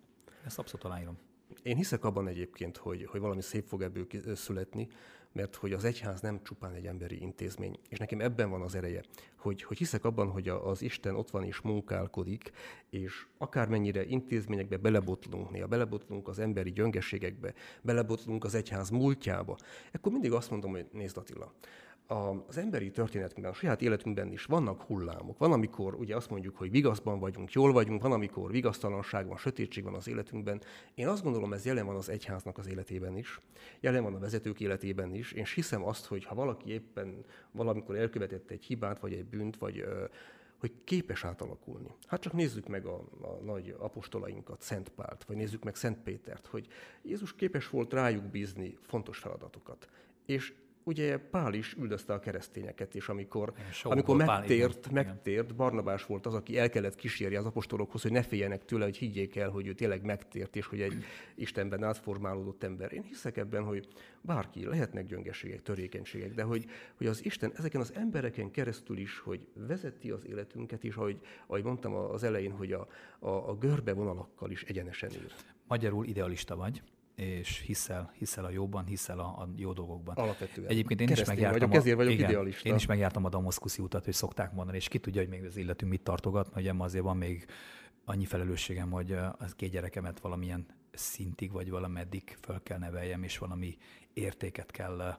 Ezt 0.44 0.58
abszolút 0.58 0.84
aláírom. 0.84 1.18
Én 1.62 1.76
hiszek 1.76 2.04
abban 2.04 2.28
egyébként, 2.28 2.76
hogy, 2.76 3.04
hogy 3.04 3.20
valami 3.20 3.42
szép 3.42 3.66
fog 3.66 3.82
ebből 3.82 4.06
születni, 4.34 4.88
mert 5.32 5.54
hogy 5.54 5.72
az 5.72 5.84
egyház 5.84 6.20
nem 6.20 6.42
csupán 6.42 6.74
egy 6.74 6.86
emberi 6.86 7.20
intézmény, 7.20 7.78
és 7.88 7.98
nekem 7.98 8.20
ebben 8.20 8.50
van 8.50 8.62
az 8.62 8.74
ereje, 8.74 9.02
hogy, 9.36 9.62
hogy 9.62 9.78
hiszek 9.78 10.04
abban, 10.04 10.30
hogy 10.30 10.48
az 10.48 10.82
Isten 10.82 11.14
ott 11.14 11.30
van 11.30 11.44
és 11.44 11.60
munkálkodik, 11.60 12.50
és 12.90 13.26
akármennyire 13.38 14.04
intézményekbe 14.04 14.76
belebotlunk, 14.76 15.50
néha 15.50 15.66
belebotlunk 15.66 16.28
az 16.28 16.38
emberi 16.38 16.72
gyöngeségekbe, 16.72 17.54
belebotlunk 17.82 18.44
az 18.44 18.54
egyház 18.54 18.90
múltjába, 18.90 19.56
akkor 19.92 20.12
mindig 20.12 20.32
azt 20.32 20.50
mondom, 20.50 20.70
hogy 20.70 20.86
nézd 20.92 21.16
Attila, 21.16 21.52
az 22.06 22.56
emberi 22.56 22.90
történetünkben, 22.90 23.50
a 23.50 23.54
saját 23.54 23.82
életünkben 23.82 24.32
is 24.32 24.44
vannak 24.44 24.82
hullámok. 24.82 25.38
Van, 25.38 25.52
amikor 25.52 25.94
ugye 25.94 26.16
azt 26.16 26.30
mondjuk, 26.30 26.56
hogy 26.56 26.70
vigaszban 26.70 27.18
vagyunk, 27.18 27.52
jól 27.52 27.72
vagyunk, 27.72 28.02
van, 28.02 28.12
amikor 28.12 28.50
vigasztalanság 28.50 29.26
van, 29.26 29.36
sötétség 29.36 29.84
van 29.84 29.94
az 29.94 30.08
életünkben. 30.08 30.60
Én 30.94 31.08
azt 31.08 31.22
gondolom, 31.22 31.52
ez 31.52 31.64
jelen 31.64 31.86
van 31.86 31.96
az 31.96 32.08
egyháznak 32.08 32.58
az 32.58 32.68
életében 32.68 33.16
is, 33.16 33.40
jelen 33.80 34.02
van 34.02 34.14
a 34.14 34.18
vezetők 34.18 34.60
életében 34.60 35.14
is. 35.14 35.32
Én 35.32 35.44
hiszem 35.54 35.84
azt, 35.84 36.06
hogy 36.06 36.24
ha 36.24 36.34
valaki 36.34 36.70
éppen 36.70 37.24
valamikor 37.50 37.96
elkövetett 37.96 38.50
egy 38.50 38.64
hibát, 38.64 39.00
vagy 39.00 39.12
egy 39.12 39.24
bűnt, 39.24 39.56
vagy 39.56 39.84
hogy 40.62 40.72
képes 40.84 41.24
átalakulni. 41.24 41.88
Hát 42.06 42.20
csak 42.20 42.32
nézzük 42.32 42.68
meg 42.68 42.86
a, 42.86 43.04
a 43.20 43.44
nagy 43.44 43.74
apostolainkat, 43.78 44.60
Szent 44.62 44.88
Pált, 44.88 45.24
vagy 45.24 45.36
nézzük 45.36 45.64
meg 45.64 45.74
Szent 45.74 45.98
Pétert, 45.98 46.46
hogy 46.46 46.66
Jézus 47.02 47.34
képes 47.34 47.68
volt 47.68 47.92
rájuk 47.92 48.24
bízni 48.24 48.76
fontos 48.80 49.18
feladatokat. 49.18 49.88
És 50.26 50.54
ugye 50.84 51.18
Pál 51.18 51.54
is 51.54 51.74
üldözte 51.74 52.12
a 52.12 52.18
keresztényeket, 52.18 52.94
és 52.94 53.08
amikor, 53.08 53.52
amikor 53.82 54.16
megtért, 54.16 54.80
Pál, 54.80 54.92
megtért, 54.92 55.54
Barnabás 55.54 56.06
volt 56.06 56.26
az, 56.26 56.34
aki 56.34 56.58
el 56.58 56.70
kellett 56.70 56.94
kísérje 56.94 57.38
az 57.38 57.44
apostolokhoz, 57.44 58.02
hogy 58.02 58.12
ne 58.12 58.22
féljenek 58.22 58.64
tőle, 58.64 58.84
hogy 58.84 58.96
higgyék 58.96 59.36
el, 59.36 59.50
hogy 59.50 59.66
ő 59.66 59.72
tényleg 59.72 60.02
megtért, 60.02 60.56
és 60.56 60.66
hogy 60.66 60.80
egy 60.80 61.04
Istenben 61.34 61.84
átformálódott 61.84 62.62
ember. 62.62 62.92
Én 62.92 63.02
hiszek 63.02 63.36
ebben, 63.36 63.64
hogy 63.64 63.88
bárki, 64.20 64.64
lehetnek 64.64 65.06
gyöngeségek, 65.06 65.62
törékenységek, 65.62 66.34
de 66.34 66.42
hogy, 66.42 66.66
hogy 66.94 67.06
az 67.06 67.24
Isten 67.24 67.52
ezeken 67.56 67.80
az 67.80 67.92
embereken 67.94 68.50
keresztül 68.50 68.98
is, 68.98 69.18
hogy 69.18 69.46
vezeti 69.54 70.10
az 70.10 70.26
életünket, 70.26 70.84
és 70.84 70.94
ahogy, 70.94 71.20
ahogy 71.46 71.64
mondtam 71.64 71.94
az 71.94 72.22
elején, 72.22 72.52
hogy 72.52 72.72
a, 72.72 72.88
a, 73.18 73.28
a 73.28 73.56
görbe 73.56 73.92
vonalakkal 73.92 74.50
is 74.50 74.62
egyenesen 74.62 75.10
ír. 75.10 75.32
Magyarul 75.66 76.06
idealista 76.06 76.56
vagy 76.56 76.82
és 77.22 77.58
hiszel, 77.58 78.12
hiszel 78.18 78.44
a 78.44 78.50
jóban, 78.50 78.84
hiszel 78.84 79.18
a, 79.18 79.24
a 79.24 79.48
jó 79.56 79.72
dolgokban. 79.72 80.14
Alapvetően. 80.14 80.68
Egyébként 80.68 81.00
én 81.00 81.08
is 81.08 81.24
megjártam 81.24 81.58
vagyok, 81.58 81.74
a, 81.74 81.76
ezért 81.76 81.96
vagyok 81.96 82.12
igen, 82.12 82.30
idealista. 82.30 82.68
Én 82.68 82.74
is 82.74 82.86
megjártam 82.86 83.24
a 83.24 83.28
Damoszkuszi 83.28 83.82
utat, 83.82 84.04
hogy 84.04 84.14
szokták 84.14 84.52
mondani, 84.52 84.76
és 84.76 84.88
ki 84.88 84.98
tudja, 84.98 85.20
hogy 85.20 85.30
még 85.30 85.44
az 85.44 85.56
illetünk 85.56 85.90
mit 85.90 86.02
tartogat, 86.02 86.48
hogy 86.52 86.68
azért 86.78 87.04
van 87.04 87.16
még 87.16 87.46
annyi 88.04 88.24
felelősségem, 88.24 88.90
hogy 88.90 89.16
az 89.38 89.54
két 89.54 89.70
gyerekemet 89.70 90.20
valamilyen 90.20 90.66
szintig, 90.92 91.52
vagy 91.52 91.70
valameddig 91.70 92.36
föl 92.40 92.62
kell 92.62 92.78
neveljem, 92.78 93.22
és 93.22 93.38
valami 93.38 93.76
értéket 94.12 94.70
kell 94.70 95.16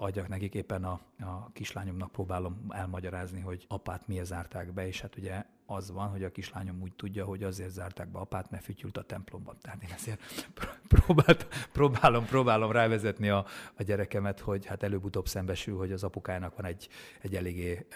adjak 0.00 0.28
nekik. 0.28 0.54
Éppen 0.54 0.84
a, 0.84 1.00
a 1.20 1.50
kislányomnak 1.52 2.10
próbálom 2.12 2.66
elmagyarázni, 2.68 3.40
hogy 3.40 3.64
apát 3.68 4.06
miért 4.06 4.26
zárták 4.26 4.72
be, 4.72 4.86
és 4.86 5.00
hát 5.00 5.16
ugye 5.16 5.44
az 5.66 5.90
van, 5.90 6.08
hogy 6.08 6.24
a 6.24 6.30
kislányom 6.30 6.80
úgy 6.82 6.92
tudja, 6.92 7.24
hogy 7.24 7.42
azért 7.42 7.70
zárták 7.70 8.08
be 8.08 8.18
apát, 8.18 8.50
mert 8.50 8.64
fütyült 8.64 8.96
a 8.96 9.02
templomban. 9.02 9.56
Tehát 9.60 9.82
én 9.82 9.90
ezért 9.94 10.20
próbált, 10.88 11.46
próbálom, 11.72 12.24
próbálom 12.24 12.72
rávezetni 12.72 13.28
a, 13.28 13.46
a 13.74 13.82
gyerekemet, 13.82 14.40
hogy 14.40 14.66
hát 14.66 14.82
előbb-utóbb 14.82 15.28
szembesül, 15.28 15.76
hogy 15.76 15.92
az 15.92 16.04
apukájának 16.04 16.56
van 16.56 16.64
egy, 16.64 16.88
egy 17.20 17.36
eléggé 17.36 17.86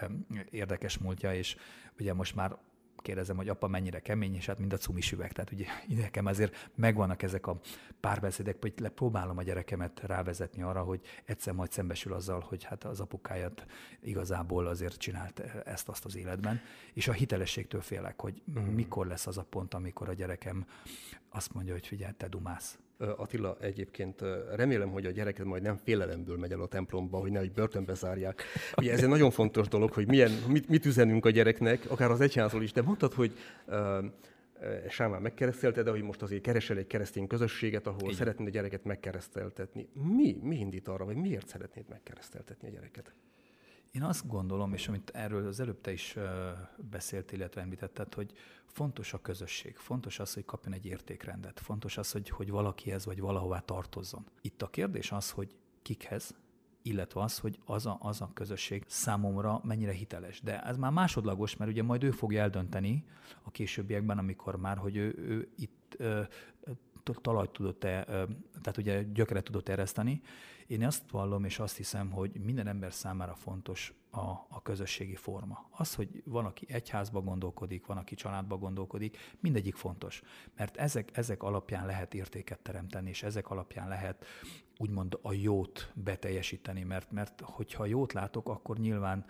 érdekes 0.51 0.99
múltja, 0.99 1.35
és 1.35 1.57
ugye 1.99 2.15
most 2.15 2.35
már 2.35 2.57
kérdezem, 3.05 3.37
hogy 3.37 3.49
apa 3.49 3.69
mennyire 3.69 4.01
kemény, 4.01 4.35
és 4.35 4.47
hát 4.47 4.59
mind 4.59 4.73
a 4.73 4.77
cumis 4.77 5.13
üveg. 5.13 5.33
Tehát 5.33 5.53
ugye 5.53 5.67
nekem 5.89 6.27
azért 6.27 6.71
megvannak 6.75 7.23
ezek 7.23 7.47
a 7.47 7.61
párbeszédek, 8.01 8.57
hogy 8.61 8.89
próbálom 8.89 9.39
a 9.39 9.43
gyerekemet 9.43 10.01
rávezetni 10.01 10.63
arra, 10.63 10.83
hogy 10.83 11.01
egyszer 11.25 11.55
majd 11.55 11.73
szembesül 11.73 12.13
azzal, 12.13 12.41
hogy 12.41 12.65
hát 12.65 12.85
az 12.85 13.01
apukáját 13.01 13.67
igazából 14.01 14.67
azért 14.67 14.97
csinált 14.97 15.39
ezt-azt 15.65 16.05
az 16.05 16.17
életben. 16.17 16.61
És 16.93 17.09
a 17.09 17.13
hitelességtől 17.13 17.81
félek, 17.81 18.21
hogy 18.21 18.43
uh-huh. 18.47 18.75
mikor 18.75 19.07
lesz 19.07 19.27
az 19.27 19.39
a 19.39 19.45
pont, 19.45 19.75
amikor 19.75 20.09
a 20.09 20.13
gyerekem 20.13 20.67
azt 21.29 21.55
mondja, 21.55 21.73
hogy 21.73 21.87
figyelj, 21.87 22.13
te 22.17 22.29
dumász 22.29 22.79
Attila, 22.99 23.57
egyébként 23.61 24.21
remélem, 24.55 24.91
hogy 24.91 25.07
a 25.07 25.11
gyereked 25.11 25.47
majd 25.47 25.63
nem 25.63 25.77
félelemből 25.77 26.37
megy 26.37 26.53
el 26.53 26.61
a 26.61 26.67
templomba, 26.67 27.19
hogy 27.19 27.31
nehogy 27.31 27.53
börtönbe 27.53 27.95
zárják. 27.95 28.43
Ugye 28.77 28.93
ez 28.93 29.03
egy 29.03 29.09
nagyon 29.09 29.31
fontos 29.31 29.69
dolog, 29.69 29.93
hogy 29.93 30.07
milyen, 30.07 30.31
mit, 30.49 30.69
mit 30.69 30.87
üzenünk 30.87 31.25
a 31.27 31.31
gyereknek, 31.31 31.91
akár 31.91 32.11
az 32.11 32.21
egyházról 32.21 32.63
is. 32.63 32.73
De 32.73 32.83
mondtad, 32.83 33.13
hogy 33.13 33.33
uh, 33.67 34.05
Sámán 34.89 35.23
megkeresztelte, 35.23 35.83
de 35.83 35.91
hogy 35.91 36.03
most 36.03 36.23
azért 36.23 36.43
keresel 36.43 36.77
egy 36.77 36.87
keresztény 36.87 37.27
közösséget, 37.27 37.87
ahol 37.87 38.01
Igen. 38.03 38.15
szeretnéd 38.15 38.49
a 38.49 38.51
gyereket 38.51 38.85
megkereszteltetni. 38.85 39.89
Mi, 40.17 40.39
mi 40.43 40.57
indít 40.57 40.89
arra, 40.89 41.05
vagy 41.05 41.17
miért 41.17 41.49
szeretnéd 41.49 41.85
megkereszteltetni 41.89 42.69
a 42.69 42.71
gyereket? 42.71 43.15
Én 43.95 44.03
azt 44.03 44.27
gondolom, 44.27 44.73
és 44.73 44.89
amit 44.89 45.11
erről 45.11 45.47
az 45.47 45.61
előbb 45.61 45.81
te 45.81 45.93
is 45.93 46.17
beszéltél, 46.91 47.39
illetve 47.39 47.61
említetted, 47.61 48.15
hogy 48.15 48.33
fontos 48.67 49.13
a 49.13 49.21
közösség, 49.21 49.77
fontos 49.77 50.19
az, 50.19 50.35
hogy 50.35 50.45
kapjon 50.45 50.75
egy 50.75 50.87
értékrendet, 50.87 51.61
fontos 51.61 51.97
az, 51.97 52.13
hogy, 52.13 52.29
hogy 52.29 52.51
valakihez 52.51 53.05
vagy 53.05 53.21
valahová 53.21 53.61
tartozzon. 53.61 54.25
Itt 54.41 54.63
a 54.63 54.67
kérdés 54.67 55.13
az, 55.13 55.31
hogy 55.31 55.57
kikhez, 55.83 56.35
illetve 56.83 57.23
az, 57.23 57.39
hogy 57.39 57.59
az 57.65 57.87
a, 57.87 57.99
az 58.01 58.21
a 58.21 58.31
közösség 58.35 58.85
számomra 58.87 59.61
mennyire 59.65 59.93
hiteles. 59.93 60.41
De 60.41 60.63
ez 60.63 60.77
már 60.77 60.93
másodlagos, 60.93 61.57
mert 61.57 61.71
ugye 61.71 61.83
majd 61.83 62.03
ő 62.03 62.11
fogja 62.11 62.43
eldönteni 62.43 63.05
a 63.43 63.51
későbbiekben, 63.51 64.19
amikor 64.19 64.57
már, 64.57 64.77
hogy 64.77 64.97
ő, 64.97 65.15
ő 65.19 65.49
itt 65.57 65.95
ö, 65.97 66.23
talajt 67.21 67.51
tudott-e, 67.51 68.05
tehát 68.63 68.77
ugye 68.77 69.03
gyökeret 69.03 69.45
tudott 69.45 69.69
ereszteni. 69.69 70.23
Én 70.67 70.85
azt 70.85 71.11
vallom 71.11 71.45
és 71.45 71.59
azt 71.59 71.77
hiszem, 71.77 72.11
hogy 72.11 72.41
minden 72.41 72.67
ember 72.67 72.93
számára 72.93 73.35
fontos 73.35 73.95
a, 74.11 74.47
a 74.49 74.63
közösségi 74.63 75.15
forma. 75.15 75.69
Az, 75.71 75.95
hogy 75.95 76.23
van, 76.25 76.45
aki 76.45 76.67
egyházba 76.69 77.21
gondolkodik, 77.21 77.87
van, 77.87 77.97
aki 77.97 78.15
családba 78.15 78.57
gondolkodik, 78.57 79.17
mindegyik 79.41 79.75
fontos. 79.75 80.23
Mert 80.57 80.77
ezek, 80.77 81.17
ezek 81.17 81.43
alapján 81.43 81.87
lehet 81.87 82.15
értéket 82.15 82.59
teremteni, 82.59 83.09
és 83.09 83.23
ezek 83.23 83.51
alapján 83.51 83.89
lehet 83.89 84.25
úgymond 84.79 85.19
a 85.23 85.33
jót 85.33 85.93
beteljesíteni, 85.95 86.83
mert, 86.83 87.11
mert 87.11 87.41
hogyha 87.41 87.87
jót 87.87 88.13
látok, 88.13 88.49
akkor 88.49 88.79
nyilván 88.79 89.25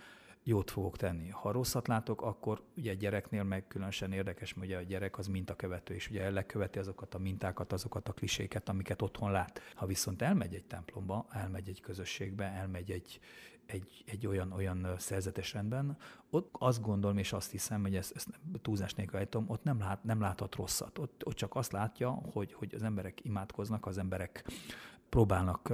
jót 0.46 0.70
fogok 0.70 0.96
tenni. 0.96 1.28
Ha 1.28 1.50
rosszat 1.50 1.88
látok, 1.88 2.22
akkor 2.22 2.62
ugye 2.76 2.90
egy 2.90 2.98
gyereknél 2.98 3.42
meg 3.42 3.66
különösen 3.66 4.12
érdekes, 4.12 4.52
hogy 4.52 4.72
a 4.72 4.82
gyerek 4.82 5.18
az 5.18 5.26
mintakövető, 5.26 5.94
és 5.94 6.10
ugye 6.10 6.30
leköveti 6.30 6.78
azokat 6.78 7.14
a 7.14 7.18
mintákat, 7.18 7.72
azokat 7.72 8.08
a 8.08 8.12
kliséket, 8.12 8.68
amiket 8.68 9.02
otthon 9.02 9.30
lát. 9.30 9.60
Ha 9.74 9.86
viszont 9.86 10.22
elmegy 10.22 10.54
egy 10.54 10.64
templomba, 10.64 11.26
elmegy 11.30 11.68
egy 11.68 11.80
közösségbe, 11.80 12.44
elmegy 12.44 12.90
egy, 12.90 13.20
egy, 13.66 14.04
egy 14.06 14.26
olyan, 14.26 14.52
olyan 14.52 14.94
szerzetes 14.98 15.52
rendben, 15.52 15.96
ott 16.30 16.48
azt 16.58 16.80
gondolom 16.80 17.18
és 17.18 17.32
azt 17.32 17.50
hiszem, 17.50 17.82
hogy 17.82 17.96
ezt, 17.96 18.12
ezt 18.14 18.28
túlzás 18.62 18.94
nélkül 18.94 19.16
állítom, 19.16 19.44
ott 19.48 19.62
nem, 19.62 19.78
lát, 19.78 20.04
nem 20.04 20.20
láthat 20.20 20.54
rosszat. 20.54 20.98
Ott, 20.98 21.26
ott 21.26 21.34
csak 21.34 21.54
azt 21.54 21.72
látja, 21.72 22.10
hogy, 22.10 22.52
hogy 22.52 22.74
az 22.74 22.82
emberek 22.82 23.24
imádkoznak, 23.24 23.86
az 23.86 23.98
emberek 23.98 24.44
próbálnak 25.08 25.72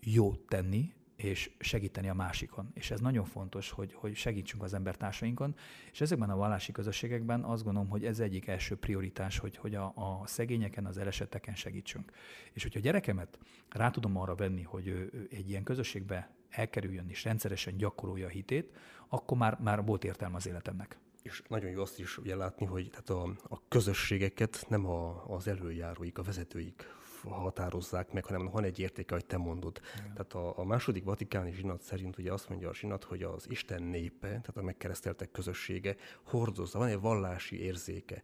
jót 0.00 0.40
tenni, 0.40 0.94
és 1.16 1.50
segíteni 1.58 2.08
a 2.08 2.14
másikon. 2.14 2.70
És 2.74 2.90
ez 2.90 3.00
nagyon 3.00 3.24
fontos, 3.24 3.70
hogy, 3.70 3.94
hogy 3.94 4.14
segítsünk 4.14 4.62
az 4.62 4.74
embertársainkon. 4.74 5.54
És 5.92 6.00
ezekben 6.00 6.30
a 6.30 6.36
vallási 6.36 6.72
közösségekben 6.72 7.44
azt 7.44 7.64
gondolom, 7.64 7.88
hogy 7.88 8.04
ez 8.04 8.20
egyik 8.20 8.46
első 8.46 8.76
prioritás, 8.76 9.38
hogy, 9.38 9.56
hogy 9.56 9.74
a, 9.74 9.92
a 9.94 10.22
szegényeken, 10.26 10.86
az 10.86 10.98
eleseteken 10.98 11.54
segítsünk. 11.54 12.12
És 12.52 12.62
hogyha 12.62 12.78
a 12.78 12.82
gyerekemet 12.82 13.38
rá 13.68 13.90
tudom 13.90 14.16
arra 14.16 14.34
venni, 14.34 14.62
hogy 14.62 14.86
ő, 14.86 15.28
egy 15.30 15.48
ilyen 15.48 15.62
közösségbe 15.62 16.30
elkerüljön 16.50 17.08
és 17.08 17.24
rendszeresen 17.24 17.76
gyakorolja 17.76 18.26
a 18.26 18.30
hitét, 18.30 18.72
akkor 19.08 19.38
már, 19.38 19.58
már 19.60 19.84
volt 19.84 20.04
értelme 20.04 20.36
az 20.36 20.46
életemnek. 20.46 20.98
És 21.22 21.42
nagyon 21.48 21.70
jó 21.70 21.82
azt 21.82 21.98
is 21.98 22.18
ugye 22.18 22.36
látni, 22.36 22.66
hogy 22.66 22.90
tehát 22.90 23.10
a, 23.10 23.54
a 23.54 23.60
közösségeket 23.68 24.66
nem 24.68 24.86
a, 24.86 25.24
az 25.34 25.48
előjáróik, 25.48 26.18
a 26.18 26.22
vezetőik 26.22 26.86
határozzák 27.34 28.12
meg, 28.12 28.24
hanem 28.24 28.46
van 28.46 28.64
egy 28.64 28.78
értéke, 28.78 29.14
hogy 29.14 29.26
te 29.26 29.36
mondod. 29.36 29.80
Igen. 29.96 30.12
Tehát 30.12 30.32
a, 30.32 30.58
a 30.58 30.64
második 30.64 31.04
vatikáni 31.04 31.52
zsinat 31.52 31.82
szerint 31.82 32.18
ugye 32.18 32.32
azt 32.32 32.48
mondja 32.48 32.68
a 32.68 32.74
zsinat, 32.74 33.04
hogy 33.04 33.22
az 33.22 33.50
Isten 33.50 33.82
népe, 33.82 34.28
tehát 34.28 34.56
a 34.56 34.62
megkereszteltek 34.62 35.30
közössége 35.30 35.96
hordozza, 36.22 36.78
van 36.78 36.88
egy 36.88 37.00
vallási 37.00 37.62
érzéke, 37.62 38.22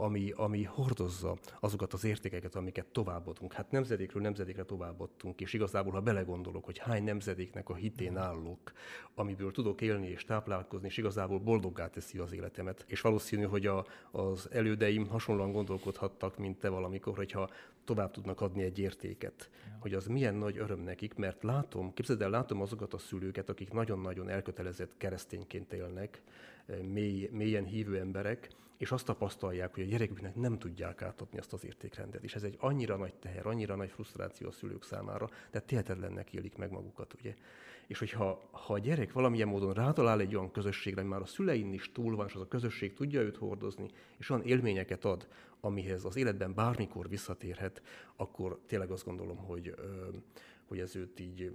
ami, 0.00 0.32
ami 0.36 0.62
hordozza 0.62 1.36
azokat 1.60 1.92
az 1.92 2.04
értékeket, 2.04 2.54
amiket 2.54 2.86
továbbadunk. 2.86 3.52
Hát 3.52 3.70
nemzedékről 3.70 4.22
nemzedékre 4.22 4.64
továbbadtunk, 4.64 5.40
és 5.40 5.52
igazából, 5.52 5.92
ha 5.92 6.00
belegondolok, 6.00 6.64
hogy 6.64 6.78
hány 6.78 7.04
nemzedéknek 7.04 7.68
a 7.68 7.74
hitén 7.74 8.16
állok, 8.16 8.72
amiből 9.14 9.52
tudok 9.52 9.80
élni 9.80 10.06
és 10.06 10.24
táplálkozni, 10.24 10.86
és 10.86 10.96
igazából 10.96 11.38
boldoggá 11.38 11.88
teszi 11.88 12.18
az 12.18 12.32
életemet. 12.32 12.84
És 12.86 13.00
valószínű, 13.00 13.44
hogy 13.44 13.66
a, 13.66 13.86
az 14.10 14.48
elődeim 14.52 15.08
hasonlóan 15.08 15.52
gondolkodhattak, 15.52 16.38
mint 16.38 16.58
te 16.58 16.68
valamikor, 16.68 17.16
hogyha 17.16 17.48
tovább 17.90 18.10
tudnak 18.10 18.40
adni 18.40 18.62
egy 18.62 18.78
értéket, 18.78 19.50
ja. 19.64 19.76
hogy 19.80 19.94
az 19.94 20.06
milyen 20.06 20.34
nagy 20.34 20.58
öröm 20.58 20.80
nekik, 20.80 21.14
mert 21.14 21.42
látom, 21.42 21.94
képzeld 21.94 22.22
el, 22.22 22.30
látom 22.30 22.60
azokat 22.60 22.94
a 22.94 22.98
szülőket, 22.98 23.48
akik 23.48 23.72
nagyon-nagyon 23.72 24.28
elkötelezett 24.28 24.92
keresztényként 24.96 25.72
élnek, 25.72 26.22
eh, 26.66 26.78
mély, 26.78 27.28
mélyen 27.32 27.64
hívő 27.64 27.98
emberek, 27.98 28.48
és 28.76 28.90
azt 28.90 29.04
tapasztalják, 29.04 29.74
hogy 29.74 29.82
a 29.82 29.86
gyereküknek 29.86 30.34
nem 30.34 30.58
tudják 30.58 31.02
átadni 31.02 31.38
azt 31.38 31.52
az 31.52 31.64
értékrendet. 31.64 32.22
És 32.22 32.34
ez 32.34 32.42
egy 32.42 32.56
annyira 32.58 32.96
nagy 32.96 33.14
teher, 33.14 33.46
annyira 33.46 33.76
nagy 33.76 33.90
frusztráció 33.90 34.48
a 34.48 34.52
szülők 34.52 34.84
számára, 34.84 35.28
de 35.50 35.60
tehetetlennek 35.60 36.32
élik 36.32 36.56
meg 36.56 36.70
magukat, 36.70 37.14
ugye. 37.14 37.34
És 37.90 37.98
hogyha 37.98 38.48
ha 38.50 38.74
a 38.74 38.78
gyerek 38.78 39.12
valamilyen 39.12 39.48
módon 39.48 39.72
rátalál 39.72 40.20
egy 40.20 40.34
olyan 40.34 40.50
közösségre, 40.50 41.02
már 41.02 41.20
a 41.20 41.24
szülein 41.24 41.72
is 41.72 41.92
túl 41.92 42.16
van, 42.16 42.26
és 42.26 42.34
az 42.34 42.40
a 42.40 42.48
közösség 42.48 42.94
tudja 42.94 43.20
őt 43.20 43.36
hordozni, 43.36 43.88
és 44.18 44.30
olyan 44.30 44.44
élményeket 44.44 45.04
ad, 45.04 45.28
amihez 45.60 46.04
az 46.04 46.16
életben 46.16 46.54
bármikor 46.54 47.08
visszatérhet, 47.08 47.82
akkor 48.16 48.58
tényleg 48.66 48.90
azt 48.90 49.04
gondolom, 49.04 49.36
hogy, 49.36 49.74
hogy 50.64 50.78
ez 50.78 50.96
őt 50.96 51.20
így 51.20 51.50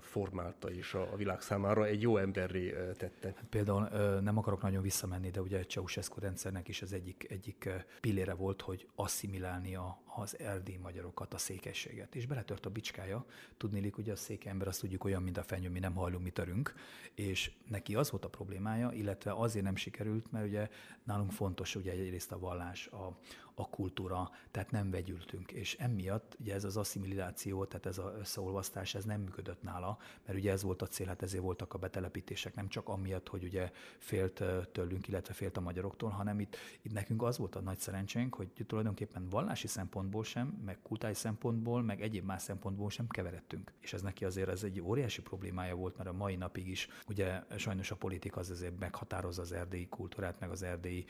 formálta 0.00 0.70
és 0.70 0.94
a 0.94 1.16
világ 1.16 1.40
számára 1.40 1.86
egy 1.86 2.02
jó 2.02 2.16
emberré 2.16 2.70
tette. 2.96 3.32
Hát 3.36 3.46
például 3.50 3.88
nem 4.20 4.38
akarok 4.38 4.62
nagyon 4.62 4.82
visszamenni, 4.82 5.30
de 5.30 5.40
ugye 5.40 5.64
Ceausescu 5.64 6.20
rendszernek 6.20 6.68
is 6.68 6.82
az 6.82 6.92
egyik, 6.92 7.26
egyik 7.30 7.68
pillére 8.00 8.34
volt, 8.34 8.60
hogy 8.60 8.88
asszimilálni 8.94 9.78
az 10.14 10.38
erdély 10.38 10.76
magyarokat, 10.76 11.34
a 11.34 11.38
székességet. 11.38 12.14
És 12.14 12.26
beletört 12.26 12.66
a 12.66 12.70
bicskája, 12.70 13.24
tudnélik, 13.56 13.94
hogy 13.94 14.10
a 14.10 14.16
széke 14.16 14.50
ember 14.50 14.68
azt 14.68 14.80
tudjuk 14.80 15.04
olyan, 15.04 15.22
mint 15.22 15.36
a 15.36 15.42
fenyő, 15.42 15.70
mi 15.70 15.78
nem 15.78 15.94
hajlunk, 15.94 16.24
mi 16.24 16.30
törünk, 16.30 16.74
és 17.14 17.52
neki 17.68 17.94
az 17.94 18.10
volt 18.10 18.24
a 18.24 18.28
problémája, 18.28 18.92
illetve 18.92 19.32
azért 19.32 19.64
nem 19.64 19.76
sikerült, 19.76 20.32
mert 20.32 20.46
ugye 20.46 20.68
nálunk 21.04 21.32
fontos 21.32 21.74
ugye 21.74 21.92
egyrészt 21.92 22.32
a 22.32 22.38
vallás, 22.38 22.86
a, 22.86 23.18
a 23.54 23.68
kultúra, 23.68 24.30
tehát 24.50 24.70
nem 24.70 24.90
vegyültünk, 24.90 25.52
és 25.52 25.76
emiatt 25.78 26.36
ugye 26.40 26.54
ez 26.54 26.64
az 26.64 26.76
asszimiláció, 26.76 27.64
tehát 27.64 27.86
ez 27.86 27.98
az 27.98 28.12
összeolvasztás, 28.18 28.94
ez 28.94 29.04
nem 29.04 29.20
működött 29.20 29.62
nála, 29.62 29.98
mert 30.26 30.38
ugye 30.38 30.52
ez 30.52 30.62
volt 30.62 30.82
a 30.82 30.86
cél, 30.86 31.06
hát 31.06 31.22
ezért 31.22 31.42
voltak 31.42 31.74
a 31.74 31.78
betelepítések, 31.78 32.54
nem 32.54 32.68
csak 32.68 32.88
amiatt, 32.88 33.28
hogy 33.28 33.44
ugye 33.44 33.70
félt 33.98 34.42
tőlünk, 34.72 35.08
illetve 35.08 35.34
félt 35.34 35.56
a 35.56 35.60
magyaroktól, 35.60 36.10
hanem 36.10 36.40
itt, 36.40 36.56
itt 36.82 36.92
nekünk 36.92 37.22
az 37.22 37.38
volt 37.38 37.54
a 37.54 37.60
nagy 37.60 37.78
szerencsénk, 37.78 38.34
hogy 38.34 38.48
tulajdonképpen 38.66 39.28
vallási 39.28 39.66
szempontból 39.66 40.24
sem, 40.24 40.46
meg 40.64 40.78
kultúrai 40.82 41.14
szempontból, 41.14 41.82
meg 41.82 42.00
egyéb 42.02 42.24
más 42.24 42.42
szempontból 42.42 42.90
sem 42.90 43.06
keveredtünk. 43.08 43.72
És 43.80 43.92
ez 43.92 44.02
neki 44.02 44.24
azért 44.24 44.48
ez 44.48 44.62
egy 44.62 44.80
óriási 44.80 45.22
problémája 45.22 45.74
volt, 45.74 45.96
mert 45.96 46.08
a 46.08 46.12
mai 46.12 46.36
napig 46.36 46.68
is 46.68 46.88
ugye 47.08 47.42
sajnos 47.56 47.90
a 47.90 47.96
politika 47.96 48.40
az 48.40 48.50
azért 48.50 48.78
meghatározza 48.78 49.42
az 49.42 49.52
erdélyi 49.52 49.88
kultúrát, 49.88 50.40
meg 50.40 50.50
az 50.50 50.62
erdélyi, 50.62 51.04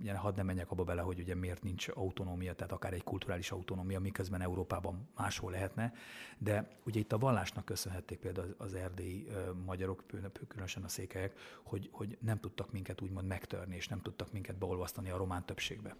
ugye 0.00 0.16
hadd 0.16 0.36
nem 0.36 0.46
menjek 0.46 0.70
abba 0.70 0.84
bele, 0.84 1.00
hogy 1.00 1.20
ugye 1.20 1.34
miért 1.34 1.62
nincs 1.62 1.75
nincs 1.76 1.88
autonómia, 1.94 2.54
tehát 2.54 2.72
akár 2.72 2.92
egy 2.92 3.02
kulturális 3.02 3.50
autonómia, 3.50 4.00
miközben 4.00 4.40
Európában 4.40 5.08
máshol 5.16 5.50
lehetne, 5.50 5.92
de 6.38 6.68
ugye 6.84 7.00
itt 7.00 7.12
a 7.12 7.18
vallásnak 7.18 7.64
köszönhették 7.64 8.18
például 8.18 8.54
az 8.58 8.74
erdélyi 8.74 9.28
magyarok, 9.64 10.04
különösen 10.48 10.82
a 10.82 10.88
székelyek, 10.88 11.38
hogy, 11.62 11.88
hogy 11.92 12.18
nem 12.20 12.40
tudtak 12.40 12.72
minket 12.72 13.00
úgymond 13.00 13.26
megtörni, 13.26 13.76
és 13.76 13.88
nem 13.88 14.00
tudtak 14.00 14.32
minket 14.32 14.58
beolvasztani 14.58 15.10
a 15.10 15.16
román 15.16 15.46
többségbe. 15.46 15.96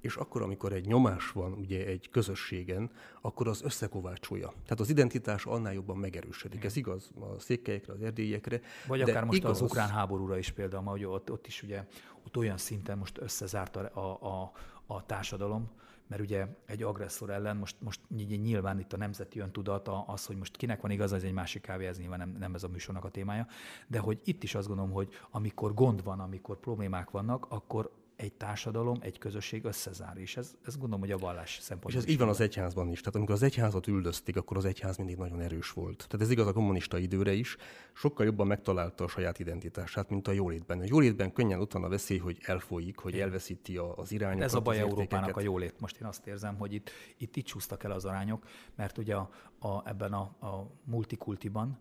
És 0.00 0.16
akkor, 0.16 0.42
amikor 0.42 0.72
egy 0.72 0.86
nyomás 0.86 1.30
van 1.30 1.52
ugye 1.52 1.86
egy 1.86 2.08
közösségen, 2.10 2.90
akkor 3.20 3.48
az 3.48 3.62
összekovácsolja. 3.62 4.48
Tehát 4.48 4.80
az 4.80 4.90
identitás 4.90 5.46
annál 5.46 5.72
jobban 5.72 5.96
megerősödik. 5.96 6.64
Ez 6.64 6.76
igaz 6.76 7.10
a 7.20 7.40
székelyekre, 7.40 7.92
az 7.92 8.02
erdélyekre. 8.02 8.60
Vagy 8.86 9.00
akár 9.00 9.24
most 9.24 9.38
igaz... 9.38 9.50
az 9.50 9.62
ukrán 9.62 9.88
háborúra 9.88 10.38
is 10.38 10.50
például, 10.50 10.84
hogy 10.84 11.04
ott, 11.04 11.30
ott 11.30 11.46
is 11.46 11.62
ugye 11.62 11.84
ott 12.28 12.36
olyan 12.36 12.56
szinten 12.56 12.98
most 12.98 13.18
összezárt 13.18 13.76
a, 13.76 13.90
a, 13.94 14.26
a, 14.26 14.52
a 14.90 15.06
társadalom, 15.06 15.70
mert 16.06 16.22
ugye 16.22 16.46
egy 16.66 16.82
agresszor 16.82 17.30
ellen 17.30 17.56
most, 17.56 17.76
most 17.80 18.00
nyilván 18.28 18.78
itt 18.78 18.92
a 18.92 18.96
nemzeti 18.96 19.38
öntudata 19.38 20.04
az, 20.06 20.26
hogy 20.26 20.36
most 20.36 20.56
kinek 20.56 20.80
van 20.80 20.90
igaz, 20.90 21.12
ez 21.12 21.22
egy 21.22 21.32
másik 21.32 21.62
kávé, 21.62 21.86
ez 21.86 21.98
nyilván 21.98 22.18
nem, 22.18 22.36
nem 22.38 22.54
ez 22.54 22.62
a 22.62 22.68
műsornak 22.68 23.04
a 23.04 23.08
témája, 23.08 23.46
de 23.86 23.98
hogy 23.98 24.20
itt 24.24 24.42
is 24.42 24.54
azt 24.54 24.66
gondolom, 24.66 24.92
hogy 24.92 25.08
amikor 25.30 25.74
gond 25.74 26.04
van, 26.04 26.20
amikor 26.20 26.60
problémák 26.60 27.10
vannak, 27.10 27.46
akkor 27.48 27.90
egy 28.18 28.32
társadalom, 28.32 28.98
egy 29.00 29.18
közösség 29.18 29.64
összezár, 29.64 30.16
és 30.16 30.36
ez, 30.36 30.54
ez 30.64 30.76
gondolom, 30.76 31.00
hogy 31.00 31.10
a 31.10 31.18
vallás 31.18 31.58
szempontjából. 31.60 31.90
És 31.90 32.06
ez 32.06 32.12
így 32.12 32.18
van 32.18 32.28
az 32.28 32.40
egyházban 32.40 32.88
is. 32.88 32.98
Tehát 32.98 33.14
amikor 33.14 33.34
az 33.34 33.42
egyházat 33.42 33.86
üldözték, 33.86 34.36
akkor 34.36 34.56
az 34.56 34.64
egyház 34.64 34.96
mindig 34.96 35.16
nagyon 35.16 35.40
erős 35.40 35.70
volt. 35.70 35.96
Tehát 35.96 36.20
ez 36.20 36.30
igaz 36.30 36.46
a 36.46 36.52
kommunista 36.52 36.98
időre 36.98 37.32
is, 37.32 37.56
sokkal 37.92 38.26
jobban 38.26 38.46
megtalálta 38.46 39.04
a 39.04 39.08
saját 39.08 39.38
identitását, 39.38 40.10
mint 40.10 40.28
a 40.28 40.32
jólétben. 40.32 40.78
A 40.80 40.84
jólétben 40.86 41.32
könnyen 41.32 41.60
utána 41.60 41.88
veszély, 41.88 42.18
hogy 42.18 42.38
elfolyik, 42.42 42.98
hogy 42.98 43.20
elveszíti 43.20 43.76
az 43.76 44.12
irányokat. 44.12 44.44
Ez 44.44 44.54
a 44.54 44.60
baj 44.60 44.78
Európának 44.78 45.36
a 45.36 45.40
jólét. 45.40 45.80
Most 45.80 45.96
én 45.96 46.06
azt 46.06 46.26
érzem, 46.26 46.56
hogy 46.56 46.72
itt, 46.72 46.90
itt, 47.16 47.36
itt 47.36 47.44
csúsztak 47.44 47.84
el 47.84 47.90
az 47.90 48.04
arányok, 48.04 48.46
mert 48.74 48.98
ugye 48.98 49.14
a, 49.14 49.30
a, 49.58 49.88
ebben 49.88 50.12
a, 50.12 50.46
a 50.46 50.70
multikultiban 50.84 51.78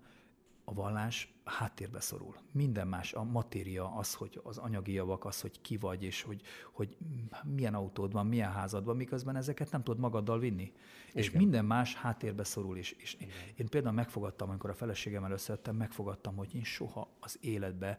a 0.69 0.73
vallás 0.73 1.33
háttérbe 1.43 1.99
szorul. 1.99 2.35
Minden 2.51 2.87
más, 2.87 3.13
a 3.13 3.23
matéria, 3.23 3.95
az, 3.95 4.13
hogy 4.13 4.39
az 4.43 4.57
anyagi 4.57 4.91
javak, 4.91 5.25
az, 5.25 5.41
hogy 5.41 5.61
ki 5.61 5.77
vagy, 5.77 6.03
és 6.03 6.21
hogy, 6.21 6.41
hogy 6.71 6.97
milyen 7.43 7.73
autód 7.73 8.11
van, 8.11 8.27
milyen 8.27 8.51
házad 8.51 8.85
van, 8.85 8.95
miközben 8.95 9.35
ezeket 9.35 9.71
nem 9.71 9.83
tudod 9.83 9.99
magaddal 9.99 10.39
vinni. 10.39 10.61
Igen. 10.61 11.23
És 11.23 11.31
minden 11.31 11.65
más 11.65 11.95
háttérbe 11.95 12.43
szorul. 12.43 12.77
És, 12.77 12.91
és 12.91 13.17
én 13.55 13.67
például 13.67 13.93
megfogadtam, 13.93 14.49
amikor 14.49 14.69
a 14.69 14.73
feleségemmel 14.73 15.31
összejöttem, 15.31 15.75
megfogadtam, 15.75 16.35
hogy 16.35 16.55
én 16.55 16.63
soha 16.63 17.09
az 17.19 17.37
életbe 17.41 17.97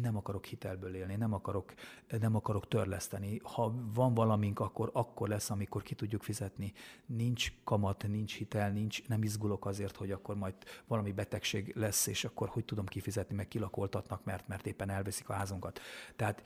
nem 0.00 0.16
akarok 0.16 0.44
hitelből 0.44 0.94
élni, 0.94 1.14
nem 1.14 1.32
akarok, 1.32 1.74
nem 2.20 2.36
akarok 2.36 2.68
törleszteni. 2.68 3.40
Ha 3.42 3.74
van 3.94 4.14
valamink, 4.14 4.60
akkor 4.60 4.90
akkor 4.92 5.28
lesz, 5.28 5.50
amikor 5.50 5.82
ki 5.82 5.94
tudjuk 5.94 6.22
fizetni. 6.22 6.72
Nincs 7.06 7.52
kamat, 7.64 8.08
nincs 8.08 8.36
hitel, 8.36 8.70
nincs, 8.70 9.08
nem 9.08 9.22
izgulok 9.22 9.66
azért, 9.66 9.96
hogy 9.96 10.10
akkor 10.10 10.36
majd 10.36 10.54
valami 10.86 11.12
betegség 11.12 11.72
lesz, 11.76 12.06
és 12.06 12.24
akkor 12.24 12.48
hogy 12.48 12.64
tudom 12.64 12.86
kifizetni, 12.86 13.34
meg 13.34 13.48
kilakoltatnak, 13.48 14.24
mert, 14.24 14.48
mert 14.48 14.66
éppen 14.66 14.90
elveszik 14.90 15.28
a 15.28 15.32
házunkat. 15.32 15.80
Tehát 16.16 16.42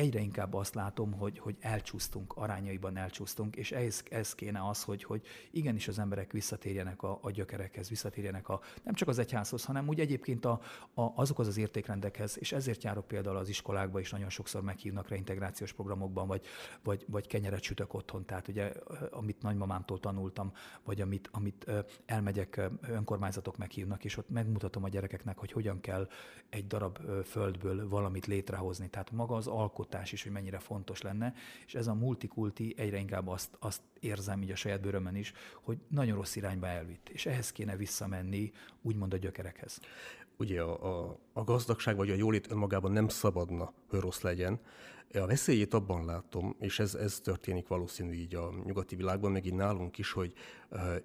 egyre 0.00 0.20
inkább 0.20 0.54
azt 0.54 0.74
látom, 0.74 1.12
hogy, 1.12 1.38
hogy 1.38 1.56
elcsúsztunk, 1.60 2.32
arányaiban 2.36 2.96
elcsúsztunk, 2.96 3.56
és 3.56 3.72
ez, 3.72 4.02
ez 4.10 4.34
kéne 4.34 4.68
az, 4.68 4.82
hogy, 4.82 5.04
hogy 5.04 5.22
igenis 5.50 5.88
az 5.88 5.98
emberek 5.98 6.32
visszatérjenek 6.32 7.02
a, 7.02 7.18
a 7.22 7.30
gyökerekhez, 7.30 7.88
visszatérjenek 7.88 8.48
a, 8.48 8.60
nem 8.82 8.94
csak 8.94 9.08
az 9.08 9.18
egyházhoz, 9.18 9.64
hanem 9.64 9.88
úgy 9.88 10.00
egyébként 10.00 10.44
a, 10.44 10.60
a, 10.94 11.02
azokhoz 11.14 11.46
az 11.46 11.56
értékrendekhez, 11.56 12.38
és 12.38 12.52
ezért 12.52 12.82
járok 12.82 13.06
például 13.06 13.36
az 13.36 13.48
iskolákba 13.48 14.00
is 14.00 14.10
nagyon 14.10 14.28
sokszor 14.28 14.62
meghívnak 14.62 15.08
reintegrációs 15.08 15.72
programokban, 15.72 16.26
vagy, 16.26 16.46
vagy, 16.82 17.04
vagy 17.08 17.26
kenyeret 17.26 17.62
sütök 17.62 17.94
otthon, 17.94 18.24
tehát 18.24 18.48
ugye 18.48 18.72
amit 19.10 19.42
nagymamámtól 19.42 20.00
tanultam, 20.00 20.52
vagy 20.84 21.00
amit, 21.00 21.28
amit 21.32 21.70
elmegyek, 22.06 22.60
önkormányzatok 22.80 23.56
meghívnak, 23.56 24.04
és 24.04 24.16
ott 24.16 24.30
megmutatom 24.30 24.84
a 24.84 24.88
gyerekeknek, 24.88 25.38
hogy 25.38 25.52
hogyan 25.52 25.80
kell 25.80 26.08
egy 26.48 26.66
darab 26.66 26.98
földből 27.24 27.88
valamit 27.88 28.26
létrehozni. 28.26 28.88
Tehát 28.88 29.10
maga 29.10 29.34
az 29.34 29.46
alkot 29.46 29.89
alkotás 29.90 30.12
is, 30.12 30.22
hogy 30.22 30.32
mennyire 30.32 30.58
fontos 30.58 31.02
lenne, 31.02 31.34
és 31.66 31.74
ez 31.74 31.86
a 31.86 31.94
multikulti 31.94 32.74
egyre 32.76 32.98
inkább 32.98 33.28
azt, 33.28 33.56
azt 33.58 33.82
érzem 34.00 34.42
így 34.42 34.50
a 34.50 34.56
saját 34.56 34.80
bőrömön 34.80 35.14
is, 35.14 35.32
hogy 35.62 35.78
nagyon 35.88 36.16
rossz 36.16 36.36
irányba 36.36 36.66
elvitt, 36.66 37.08
és 37.08 37.26
ehhez 37.26 37.52
kéne 37.52 37.76
visszamenni, 37.76 38.52
úgymond 38.82 39.12
a 39.12 39.16
gyökerekhez. 39.16 39.80
Ugye 40.40 40.62
a, 40.62 40.98
a, 40.98 41.18
a 41.32 41.44
gazdagság 41.44 41.96
vagy 41.96 42.10
a 42.10 42.14
jólét 42.14 42.50
önmagában 42.50 42.92
nem 42.92 43.08
szabadna, 43.08 43.72
hogy 43.88 44.00
rossz 44.00 44.20
legyen, 44.20 44.60
a 45.14 45.26
veszélyét 45.26 45.74
abban 45.74 46.04
látom, 46.04 46.56
és 46.58 46.78
ez, 46.78 46.94
ez 46.94 47.20
történik 47.20 47.68
valószínű 47.68 48.12
így 48.12 48.34
a 48.34 48.52
nyugati 48.64 48.96
világban, 48.96 49.32
meg 49.32 49.46
így 49.46 49.54
nálunk 49.54 49.98
is, 49.98 50.12
hogy 50.12 50.32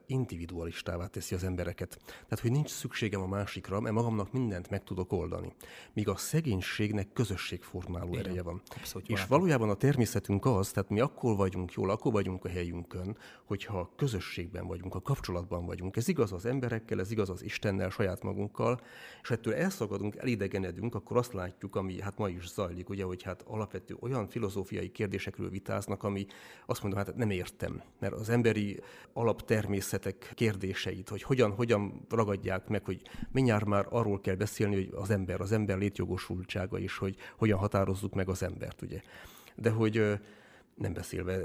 individualistává 0.05 1.07
teszi 1.07 1.36
az 1.36 1.43
embereket. 1.43 1.99
Tehát, 2.05 2.39
hogy 2.39 2.51
nincs 2.51 2.69
szükségem 2.69 3.21
a 3.21 3.27
másikra, 3.27 3.79
mert 3.79 3.95
magamnak 3.95 4.31
mindent 4.31 4.69
meg 4.69 4.83
tudok 4.83 5.11
oldani. 5.11 5.53
Míg 5.93 6.09
a 6.09 6.15
szegénységnek 6.15 7.13
közösségformáló 7.13 8.13
Igen. 8.13 8.25
ereje 8.25 8.41
van. 8.41 8.61
Abszolút, 8.77 9.09
és 9.09 9.25
valójában 9.25 9.69
a 9.69 9.73
természetünk 9.73 10.45
az, 10.45 10.71
tehát 10.71 10.89
mi 10.89 10.99
akkor 10.99 11.36
vagyunk 11.36 11.71
jól, 11.71 11.89
akkor 11.89 12.11
vagyunk 12.11 12.45
a 12.45 12.49
helyünkön, 12.49 13.17
hogyha 13.43 13.91
közösségben 13.95 14.67
vagyunk, 14.67 14.95
a 14.95 15.01
kapcsolatban 15.01 15.65
vagyunk. 15.65 15.95
Ez 15.95 16.07
igaz 16.07 16.31
az 16.31 16.45
emberekkel, 16.45 16.99
ez 16.99 17.11
igaz 17.11 17.29
az 17.29 17.43
Istennel, 17.43 17.89
saját 17.89 18.23
magunkkal, 18.23 18.81
és 19.26 19.32
ettől 19.32 19.53
elszakadunk, 19.53 20.15
elidegenedünk, 20.15 20.95
akkor 20.95 21.17
azt 21.17 21.34
látjuk, 21.34 21.76
ami 21.76 22.01
hát 22.01 22.17
ma 22.17 22.30
is 22.30 22.47
zajlik, 22.47 22.89
ugye, 22.89 23.03
hogy 23.03 23.23
hát 23.23 23.43
alapvető 23.47 23.97
olyan 23.99 24.28
filozófiai 24.28 24.91
kérdésekről 24.91 25.49
vitáznak, 25.49 26.03
ami 26.03 26.26
azt 26.65 26.82
mondom, 26.82 26.99
hát 26.99 27.15
nem 27.15 27.30
értem. 27.30 27.82
Mert 27.99 28.13
az 28.13 28.30
emberi 28.30 28.80
alaptermészetek 29.13 30.32
kérdéseit, 30.34 31.09
hogy 31.09 31.23
hogyan, 31.23 31.51
hogyan 31.51 32.05
ragadják 32.09 32.67
meg, 32.67 32.86
hogy 32.86 33.01
mindjárt 33.32 33.65
már 33.65 33.86
arról 33.89 34.21
kell 34.21 34.36
beszélni, 34.36 34.76
hogy 34.76 34.89
az 34.95 35.09
ember, 35.09 35.41
az 35.41 35.51
ember 35.51 35.78
létjogosultsága 35.78 36.78
is, 36.78 36.97
hogy 36.97 37.15
hogyan 37.38 37.57
határozzuk 37.57 38.13
meg 38.13 38.30
az 38.30 38.43
embert, 38.43 38.82
ugye. 38.82 39.01
De 39.55 39.69
hogy 39.69 40.19
nem 40.76 40.93
beszélve 40.93 41.39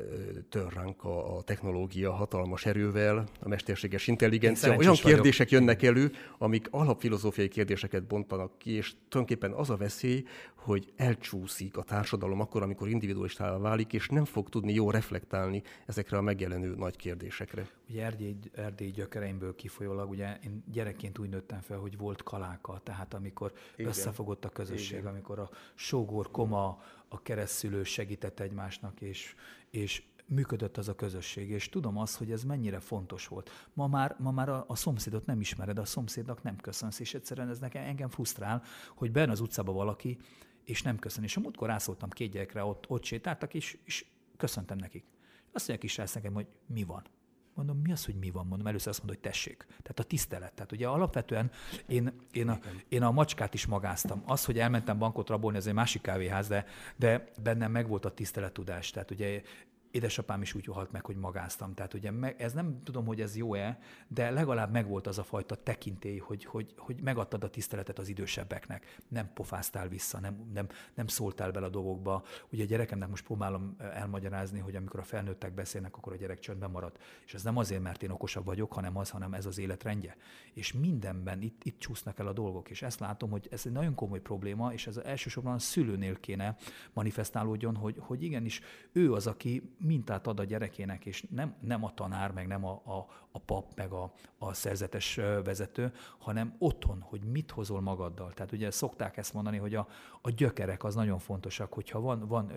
tör 0.48 0.72
ránk 0.72 1.04
a, 1.04 1.36
a 1.36 1.42
technológia 1.42 2.12
hatalmas 2.12 2.66
erővel, 2.66 3.24
a 3.40 3.48
mesterséges 3.48 4.06
intelligencia. 4.06 4.76
Olyan 4.76 4.94
kérdések 4.94 5.48
vagyok. 5.48 5.60
jönnek 5.66 5.82
elő, 5.82 6.12
amik 6.38 6.68
alapfilozófiai 6.70 7.48
kérdéseket 7.48 8.06
bontanak 8.06 8.58
ki, 8.58 8.70
és 8.70 8.92
tulajdonképpen 9.08 9.52
az 9.58 9.70
a 9.70 9.76
veszély, 9.76 10.24
hogy 10.62 10.92
elcsúszik 10.96 11.76
a 11.76 11.82
társadalom 11.82 12.40
akkor, 12.40 12.62
amikor 12.62 12.88
individualistává 12.88 13.58
válik, 13.58 13.92
és 13.92 14.08
nem 14.08 14.24
fog 14.24 14.48
tudni 14.48 14.72
jó 14.72 14.90
reflektálni 14.90 15.62
ezekre 15.86 16.16
a 16.16 16.20
megjelenő 16.20 16.74
nagy 16.74 16.96
kérdésekre. 16.96 17.68
Ugye 17.88 18.04
Erdély, 18.04 18.36
Erdély 18.54 18.90
gyökereimből 18.90 19.54
kifolyólag, 19.54 20.10
ugye 20.10 20.38
én 20.44 20.64
gyerekként 20.72 21.18
úgy 21.18 21.28
nőttem 21.28 21.60
fel, 21.60 21.78
hogy 21.78 21.96
volt 21.96 22.22
kaláka, 22.22 22.80
tehát 22.82 23.14
amikor 23.14 23.52
Igen. 23.76 23.90
összefogott 23.90 24.44
a 24.44 24.48
közösség, 24.48 24.98
Igen. 24.98 25.10
amikor 25.10 25.38
a 25.38 25.50
sógor, 25.74 26.30
koma, 26.30 26.82
a 27.08 27.22
keresztülő 27.22 27.82
segített 27.82 28.40
egymásnak, 28.40 29.00
és, 29.00 29.34
és 29.70 30.02
működött 30.30 30.76
az 30.76 30.88
a 30.88 30.94
közösség, 30.94 31.50
és 31.50 31.68
tudom 31.68 31.98
azt, 31.98 32.16
hogy 32.16 32.30
ez 32.30 32.44
mennyire 32.44 32.80
fontos 32.80 33.26
volt. 33.26 33.50
Ma 33.72 33.86
már, 33.86 34.16
ma 34.18 34.30
már 34.30 34.48
a, 34.48 34.64
a 34.68 34.76
szomszédot 34.76 35.26
nem 35.26 35.40
ismered, 35.40 35.78
a 35.78 35.84
szomszédnak 35.84 36.42
nem 36.42 36.56
köszönsz, 36.56 37.00
és 37.00 37.14
egyszerűen 37.14 37.48
ez 37.48 37.58
nekem 37.58 37.84
engem 37.84 38.08
frusztrál, 38.08 38.62
hogy 38.94 39.12
benne 39.12 39.32
az 39.32 39.40
utcába 39.40 39.72
valaki, 39.72 40.18
és 40.64 40.82
nem 40.82 40.98
köszön. 40.98 41.24
És 41.24 41.36
a 41.36 41.40
múltkor 41.40 41.68
rászóltam 41.68 42.10
két 42.10 42.30
gyerekre, 42.30 42.64
ott, 42.64 42.84
ott 42.88 43.04
sétáltak, 43.04 43.54
és, 43.54 43.78
és 43.84 44.04
köszöntem 44.36 44.78
nekik. 44.78 45.04
Azt 45.52 45.68
mondják 45.68 45.90
is 45.90 46.14
nekem, 46.14 46.32
hogy 46.32 46.46
mi 46.66 46.84
van. 46.84 47.02
Mondom, 47.54 47.78
mi 47.78 47.92
az, 47.92 48.04
hogy 48.04 48.14
mi 48.14 48.30
van? 48.30 48.46
Mondom, 48.46 48.66
először 48.66 48.88
azt 48.88 48.98
mondom, 48.98 49.16
hogy 49.16 49.30
tessék. 49.30 49.66
Tehát 49.66 49.98
a 49.98 50.02
tisztelet. 50.02 50.52
Tehát 50.52 50.72
ugye 50.72 50.88
alapvetően 50.88 51.50
én, 51.86 52.12
én, 52.32 52.48
a, 52.48 52.58
én 52.88 53.02
a 53.02 53.10
macskát 53.10 53.54
is 53.54 53.66
magáztam. 53.66 54.22
Az, 54.26 54.44
hogy 54.44 54.58
elmentem 54.58 54.98
bankot 54.98 55.28
rabolni, 55.28 55.56
az 55.56 55.66
egy 55.66 55.74
másik 55.74 56.02
kávéház, 56.02 56.48
de, 56.48 56.66
de 56.96 57.30
bennem 57.42 57.70
megvolt 57.70 58.04
a 58.04 58.14
tisztelettudás. 58.14 58.90
Tehát 58.90 59.10
ugye 59.10 59.42
édesapám 59.90 60.42
is 60.42 60.54
úgy 60.54 60.64
halt 60.64 60.92
meg, 60.92 61.04
hogy 61.04 61.16
magáztam. 61.16 61.74
Tehát 61.74 61.94
ugye 61.94 62.12
ez 62.36 62.52
nem 62.52 62.82
tudom, 62.82 63.06
hogy 63.06 63.20
ez 63.20 63.36
jó-e, 63.36 63.78
de 64.08 64.30
legalább 64.30 64.72
megvolt 64.72 65.06
az 65.06 65.18
a 65.18 65.22
fajta 65.22 65.54
tekintély, 65.54 66.18
hogy, 66.18 66.44
hogy, 66.44 66.74
hogy 66.76 67.00
megadtad 67.02 67.44
a 67.44 67.50
tiszteletet 67.50 67.98
az 67.98 68.08
idősebbeknek. 68.08 68.98
Nem 69.08 69.32
pofáztál 69.34 69.88
vissza, 69.88 70.20
nem, 70.20 70.50
nem, 70.52 70.66
nem 70.94 71.06
szóltál 71.06 71.50
bele 71.50 71.66
a 71.66 71.68
dolgokba. 71.68 72.24
Ugye 72.52 72.62
a 72.62 72.66
gyerekemnek 72.66 73.08
most 73.08 73.24
próbálom 73.24 73.76
elmagyarázni, 73.78 74.58
hogy 74.58 74.76
amikor 74.76 75.00
a 75.00 75.04
felnőttek 75.04 75.54
beszélnek, 75.54 75.96
akkor 75.96 76.12
a 76.12 76.16
gyerek 76.16 76.38
csöndben 76.38 76.70
marad. 76.70 76.96
És 77.26 77.34
ez 77.34 77.42
nem 77.42 77.56
azért, 77.56 77.82
mert 77.82 78.02
én 78.02 78.10
okosabb 78.10 78.44
vagyok, 78.44 78.72
hanem 78.72 78.96
az, 78.96 79.10
hanem 79.10 79.34
ez 79.34 79.46
az 79.46 79.58
életrendje. 79.58 80.16
És 80.52 80.72
mindenben 80.72 81.42
itt, 81.42 81.64
itt 81.64 81.78
csúsznak 81.78 82.18
el 82.18 82.26
a 82.26 82.32
dolgok. 82.32 82.70
És 82.70 82.82
ezt 82.82 83.00
látom, 83.00 83.30
hogy 83.30 83.48
ez 83.50 83.62
egy 83.66 83.72
nagyon 83.72 83.94
komoly 83.94 84.20
probléma, 84.20 84.72
és 84.72 84.86
ez 84.86 84.96
elsősorban 84.96 85.54
a 85.54 85.58
szülőnél 85.58 86.20
kéne 86.20 86.56
manifestálódjon, 86.92 87.76
hogy, 87.76 87.96
hogy 87.98 88.22
igenis 88.22 88.60
ő 88.92 89.12
az, 89.12 89.26
aki 89.26 89.74
mintát 89.80 90.26
ad 90.26 90.40
a 90.40 90.44
gyerekének, 90.44 91.06
és 91.06 91.24
nem, 91.30 91.54
nem 91.60 91.84
a 91.84 91.94
tanár, 91.94 92.32
meg 92.32 92.46
nem 92.46 92.64
a, 92.64 92.70
a, 92.70 93.06
a 93.30 93.38
pap, 93.38 93.76
meg 93.76 93.92
a, 93.92 94.12
a 94.38 94.52
szerzetes 94.52 95.14
vezető, 95.44 95.92
hanem 96.18 96.54
otthon, 96.58 97.00
hogy 97.00 97.22
mit 97.24 97.50
hozol 97.50 97.80
magaddal. 97.80 98.32
Tehát 98.32 98.52
ugye 98.52 98.70
szokták 98.70 99.16
ezt 99.16 99.34
mondani, 99.34 99.56
hogy 99.56 99.74
a, 99.74 99.88
a 100.22 100.30
gyökerek 100.30 100.84
az 100.84 100.94
nagyon 100.94 101.18
fontosak, 101.18 101.72
hogyha 101.72 102.00
van, 102.00 102.26
van, 102.28 102.52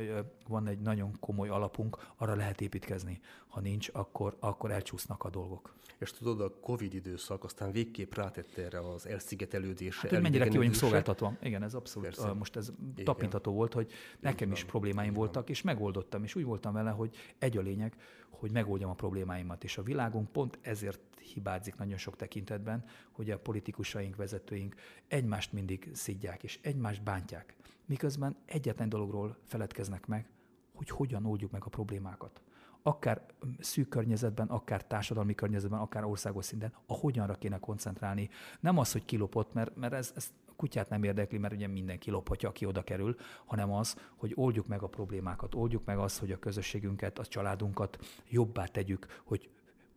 van 0.48 0.68
egy 0.68 0.80
nagyon 0.80 1.20
komoly 1.20 1.50
alapunk, 1.50 1.98
arra 2.16 2.36
lehet 2.36 2.62
építkezni. 2.62 3.22
Ha 3.48 3.60
nincs, 3.60 3.90
akkor, 3.94 4.36
akkor 4.40 4.72
elcsúsznak 4.72 5.24
a 5.24 5.30
dolgok. 5.30 5.76
És 5.98 6.12
tudod, 6.12 6.42
a 6.42 6.60
Covid 6.60 6.94
időszak 6.94 7.44
aztán 7.44 7.72
végképp 7.72 8.14
rátette 8.14 8.64
erre 8.64 8.80
az 8.80 9.08
elszigetelődésre. 9.08 10.02
Hát, 10.02 10.10
hogy 10.12 10.22
mennyire 10.22 10.48
ki 10.48 10.58
vagyunk 10.58 10.76
szolgáltatva. 10.76 11.34
Igen, 11.42 11.64
ez 11.64 11.74
abszolút, 11.74 12.08
Persze. 12.08 12.34
most 12.34 12.56
ez 12.56 12.72
Igen. 12.92 13.06
tapintató 13.06 13.52
volt, 13.52 13.74
hogy 13.74 13.92
nekem 14.20 14.52
is 14.52 14.64
problémáim 14.64 15.10
Igen. 15.10 15.20
voltak, 15.20 15.50
és 15.50 15.62
megoldottam, 15.62 16.24
és 16.24 16.36
úgy 16.36 16.44
voltam 16.44 16.74
vele, 16.74 16.90
hogy 16.90 17.16
egy 17.38 17.58
a 17.58 17.62
lényeg, 17.62 17.96
hogy 18.30 18.52
megoldjam 18.52 18.90
a 18.90 18.94
problémáimat. 18.94 19.64
És 19.64 19.78
a 19.78 19.84
világunk 19.84 20.32
pont 20.32 20.58
ezért 20.62 21.00
hibázik 21.24 21.76
nagyon 21.76 21.98
sok 21.98 22.16
tekintetben, 22.16 22.86
hogy 23.12 23.32
a 23.32 23.40
politikusaink, 23.40 24.16
vezetőink 24.16 24.76
egymást 25.08 25.54
mindig 25.54 25.90
szidják, 25.94 26.44
és 26.44 26.60
egymást 26.62 27.04
bántják. 27.04 27.56
Miközben 27.86 28.36
egyetlen 28.46 28.90
dologról 28.90 29.38
feledkeznek 29.44 30.06
meg, 30.06 30.30
hogy 30.74 30.90
hogyan 30.90 31.26
oldjuk 31.26 31.52
meg 31.52 31.64
a 31.66 31.70
problémákat 31.70 32.42
akár 32.84 33.22
szűk 33.60 33.90
környezetben, 33.90 34.48
akár 34.48 34.86
társadalmi 34.86 35.36
környezetben, 35.36 35.80
akár 35.80 36.04
országos 36.04 36.46
szinten, 36.46 36.74
a 36.86 36.94
hogyanra 36.94 37.34
kéne 37.34 37.60
koncentrálni. 37.60 38.30
Nem 38.60 38.78
az, 38.78 38.92
hogy 38.92 39.06
kilopott, 39.06 39.54
mert, 39.54 39.76
mert 39.76 39.94
ez, 39.94 40.12
ez 40.16 40.32
kutyát 40.56 40.90
nem 40.90 41.04
érdekli, 41.04 41.38
mert 41.38 41.54
ugye 41.54 41.68
mindenki 41.68 42.12
lophatja, 42.12 42.50
aki 42.50 42.66
oda 42.66 42.84
kerül, 42.84 43.16
hanem 43.46 43.72
az, 43.72 43.96
hogy 44.16 44.32
oldjuk 44.36 44.68
meg 44.68 44.82
a 44.82 44.88
problémákat, 44.88 45.56
oldjuk 45.56 45.86
meg 45.86 45.98
azt, 45.98 46.20
hogy 46.20 46.32
a 46.32 46.40
közösségünket, 46.40 47.20
a 47.20 47.26
családunkat 47.26 47.98
jobbá 48.30 48.66
tegyük, 48.66 49.22
hogy 49.24 49.50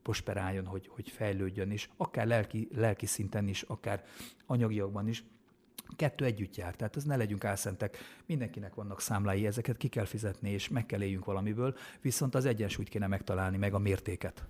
prosperáljon, 0.06 0.66
hogy, 0.66 0.88
hogy 0.88 1.10
fejlődjön, 1.10 1.70
és 1.70 1.88
akár 1.96 2.26
lelki, 2.26 2.68
lelki 2.74 3.06
szinten 3.06 3.48
is, 3.48 3.62
akár 3.62 4.04
anyagiakban 4.46 5.08
is, 5.08 5.24
Kettő 5.96 6.24
együtt 6.24 6.56
jár, 6.56 6.76
tehát 6.76 6.96
ez 6.96 7.04
ne 7.04 7.16
legyünk 7.16 7.44
álszentek. 7.44 7.96
Mindenkinek 8.26 8.74
vannak 8.74 9.00
számlái, 9.00 9.46
ezeket 9.46 9.76
ki 9.76 9.88
kell 9.88 10.04
fizetni, 10.04 10.50
és 10.50 10.68
meg 10.68 10.86
kell 10.86 11.02
éljünk 11.02 11.24
valamiből, 11.24 11.76
viszont 12.00 12.34
az 12.34 12.44
egyensúlyt 12.44 12.88
kéne 12.88 13.06
megtalálni, 13.06 13.56
meg 13.56 13.74
a 13.74 13.78
mértéket. 13.78 14.44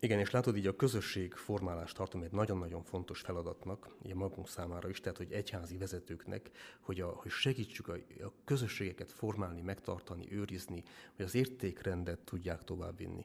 Igen, 0.00 0.18
és 0.18 0.30
látod, 0.30 0.56
így 0.56 0.66
a 0.66 0.76
közösség 0.76 1.34
formálást 1.34 1.96
tartom 1.96 2.22
egy 2.22 2.32
nagyon-nagyon 2.32 2.82
fontos 2.82 3.20
feladatnak, 3.20 3.88
ilyen 4.02 4.16
magunk 4.16 4.48
számára 4.48 4.88
is, 4.88 5.00
tehát 5.00 5.18
hogy 5.18 5.32
egyházi 5.32 5.76
vezetőknek, 5.76 6.50
hogy, 6.80 7.00
a, 7.00 7.06
hogy 7.06 7.30
segítsük 7.30 7.88
a, 7.88 7.94
a 8.24 8.32
közösségeket 8.44 9.12
formálni, 9.12 9.60
megtartani, 9.60 10.32
őrizni, 10.32 10.82
hogy 11.16 11.24
az 11.24 11.34
értékrendet 11.34 12.18
tudják 12.18 12.64
továbbvinni. 12.64 13.24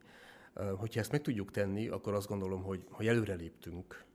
Hogyha 0.53 0.99
ezt 0.99 1.11
meg 1.11 1.21
tudjuk 1.21 1.51
tenni, 1.51 1.87
akkor 1.87 2.13
azt 2.13 2.27
gondolom, 2.27 2.63
hogy, 2.63 2.83
hogy 2.89 3.07
előreléptünk 3.07 4.05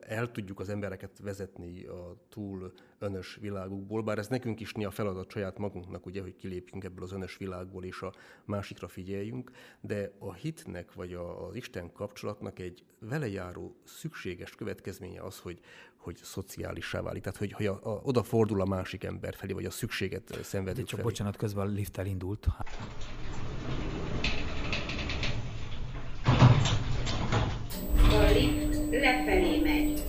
el 0.00 0.30
tudjuk 0.30 0.60
az 0.60 0.68
embereket 0.68 1.18
vezetni 1.22 1.84
a 1.84 2.16
túl 2.28 2.72
önös 2.98 3.38
világukból, 3.40 4.02
bár 4.02 4.18
ez 4.18 4.28
nekünk 4.28 4.60
is 4.60 4.72
a 4.72 4.90
feladat 4.90 5.30
saját 5.30 5.58
magunknak, 5.58 6.06
ugye, 6.06 6.22
hogy 6.22 6.36
kilépjünk 6.36 6.84
ebből 6.84 7.04
az 7.04 7.12
önös 7.12 7.36
világból, 7.36 7.84
és 7.84 8.02
a 8.02 8.12
másikra 8.44 8.88
figyeljünk, 8.88 9.50
de 9.80 10.12
a 10.18 10.32
hitnek, 10.32 10.94
vagy 10.94 11.12
az 11.12 11.54
Isten 11.54 11.92
kapcsolatnak 11.92 12.58
egy 12.58 12.84
velejáró 12.98 13.76
szükséges 13.84 14.54
következménye 14.54 15.22
az, 15.22 15.38
hogy, 15.38 15.60
hogy 15.96 16.16
szociálissá 16.16 17.00
válik. 17.00 17.22
Tehát, 17.22 17.38
hogy, 17.38 17.52
hogy 17.52 17.66
a, 17.66 17.80
a, 17.82 18.00
odafordul 18.02 18.60
a 18.60 18.64
másik 18.64 19.04
ember 19.04 19.34
felé, 19.34 19.52
vagy 19.52 19.64
a 19.64 19.70
szükséget 19.70 20.38
szenvedő 20.42 20.82
Csak 20.82 20.88
felé. 20.98 21.02
bocsánat, 21.02 21.36
közben 21.36 21.66
a 21.66 21.70
lift 21.70 21.98
elindult. 21.98 22.46
Lefelé 29.00 29.60
megy. 29.60 30.02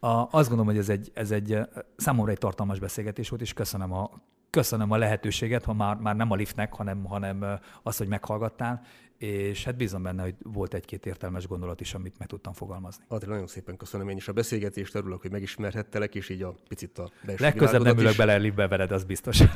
A, 0.00 0.08
azt 0.30 0.48
gondolom, 0.48 0.66
hogy 0.66 0.78
ez 0.78 0.88
egy, 0.88 1.10
ez 1.14 1.30
egy 1.30 1.58
számomra 1.96 2.30
egy 2.30 2.38
tartalmas 2.38 2.78
beszélgetés 2.78 3.28
volt, 3.28 3.42
és 3.42 3.52
köszönöm 3.52 3.92
a, 3.92 4.10
köszönöm 4.50 4.90
a 4.90 4.96
lehetőséget, 4.96 5.64
ha 5.64 5.72
már, 5.72 5.96
már 5.96 6.16
nem 6.16 6.30
a 6.30 6.34
liftnek, 6.34 6.72
hanem, 6.72 7.04
hanem 7.04 7.44
azt, 7.82 7.98
hogy 7.98 8.08
meghallgattál, 8.08 8.82
és 9.18 9.64
hát 9.64 9.76
bízom 9.76 10.02
benne, 10.02 10.22
hogy 10.22 10.34
volt 10.42 10.74
egy-két 10.74 11.06
értelmes 11.06 11.46
gondolat 11.46 11.80
is, 11.80 11.94
amit 11.94 12.18
meg 12.18 12.28
tudtam 12.28 12.52
fogalmazni. 12.52 13.04
Adri, 13.08 13.28
nagyon 13.28 13.46
szépen 13.46 13.76
köszönöm 13.76 14.08
én 14.08 14.16
is 14.16 14.28
a 14.28 14.32
beszélgetést, 14.32 14.94
örülök, 14.94 15.20
hogy 15.20 15.30
megismerhettelek, 15.30 16.14
és 16.14 16.28
így 16.28 16.42
a 16.42 16.54
picit 16.68 16.98
a 16.98 17.10
belső 17.26 17.44
Legközebb 17.44 17.82
nem 17.82 17.98
ülök 17.98 18.10
is. 18.10 18.16
bele 18.16 18.36
liftbe 18.36 18.68
veled, 18.68 18.92
az 18.92 19.04
biztos. 19.04 19.38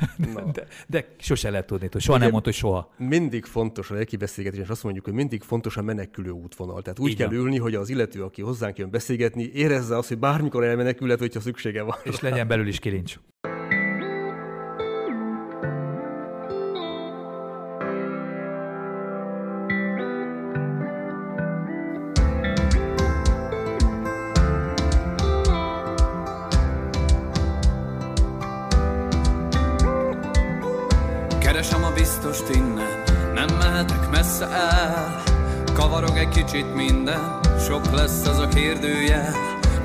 De, 0.52 0.66
de, 0.88 1.06
sose 1.18 1.50
lehet 1.50 1.66
tudni, 1.66 1.88
hogy 1.92 2.00
soha 2.00 2.16
Ugye, 2.16 2.22
nem 2.24 2.32
mondta, 2.32 2.50
hogy 2.50 2.58
soha. 2.58 2.92
Mindig 2.98 3.44
fontos 3.44 3.90
a 3.90 3.94
lelki 3.94 4.16
beszélgetés, 4.16 4.60
és 4.60 4.68
azt 4.68 4.82
mondjuk, 4.82 5.04
hogy 5.04 5.14
mindig 5.14 5.42
fontos 5.42 5.76
a 5.76 5.82
menekülő 5.82 6.30
útvonal. 6.30 6.82
Tehát 6.82 6.98
úgy 6.98 7.10
így 7.10 7.16
kell 7.16 7.32
ülni, 7.32 7.58
hogy 7.58 7.74
az 7.74 7.88
illető, 7.88 8.22
aki 8.22 8.42
hozzánk 8.42 8.78
jön 8.78 8.90
beszélgetni, 8.90 9.50
érezze 9.54 9.96
azt, 9.96 10.08
hogy 10.08 10.18
bármikor 10.18 10.64
elmenekülhet, 10.64 11.18
hogyha 11.18 11.40
szüksége 11.40 11.82
van. 11.82 11.96
És 12.04 12.20
legyen 12.20 12.48
belül 12.48 12.66
is 12.66 12.78
kilincs. 12.78 13.18
Kicsit 36.52 36.74
minden, 36.74 37.40
sok 37.66 37.92
lesz 37.94 38.26
az 38.26 38.38
a 38.38 38.48
kérdője. 38.48 39.32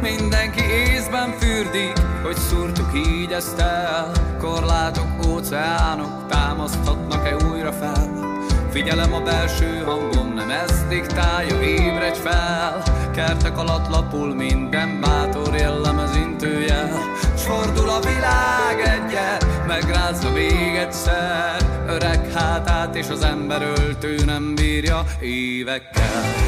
Mindenki 0.02 0.64
észben 0.64 1.32
fürdik, 1.40 1.94
hogy 2.24 2.36
szúrtuk 2.36 2.90
így 2.96 3.32
ezt 3.32 3.60
el. 3.60 4.12
Korlátok, 4.40 5.08
óceánok 5.28 6.28
támaszthatnak-e 6.28 7.36
újra 7.52 7.72
fel? 7.72 8.36
Figyelem 8.70 9.14
a 9.14 9.20
belső 9.20 9.84
hangom, 9.86 10.34
nem 10.34 10.50
ez 10.50 10.88
diktálja, 10.90 11.62
ébredj 11.62 12.20
fel 12.20 12.84
Kertek 13.14 13.58
alatt 13.58 13.90
lapul 13.90 14.36
minden 14.36 15.02
bátor 15.02 15.56
jellemez 15.56 16.16
intőjel 16.16 16.90
S 17.38 17.44
fordul 17.44 17.90
a 17.90 18.00
világ 18.00 18.80
egyet, 18.80 19.47
megrázza 19.68 20.32
még 20.32 20.76
egyszer. 20.76 21.86
Öreg 21.88 22.32
hátát 22.32 22.96
és 22.96 23.10
az 23.10 23.24
ember 23.24 23.62
öltő 23.62 24.16
nem 24.26 24.56
bírja 24.56 25.04
évekkel 25.22 26.47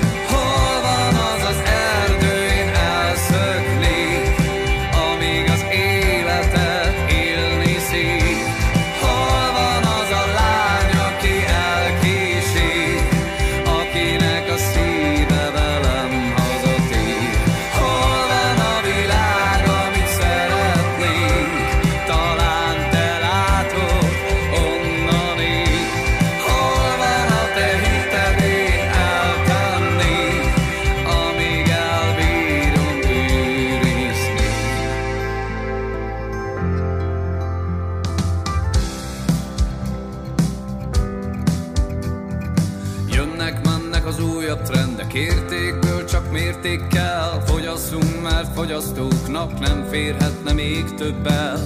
mert 48.79 48.97
fogyasztóknak 48.97 49.59
nem 49.59 49.87
férhetne 49.89 50.53
még 50.53 50.83
többel. 50.97 51.57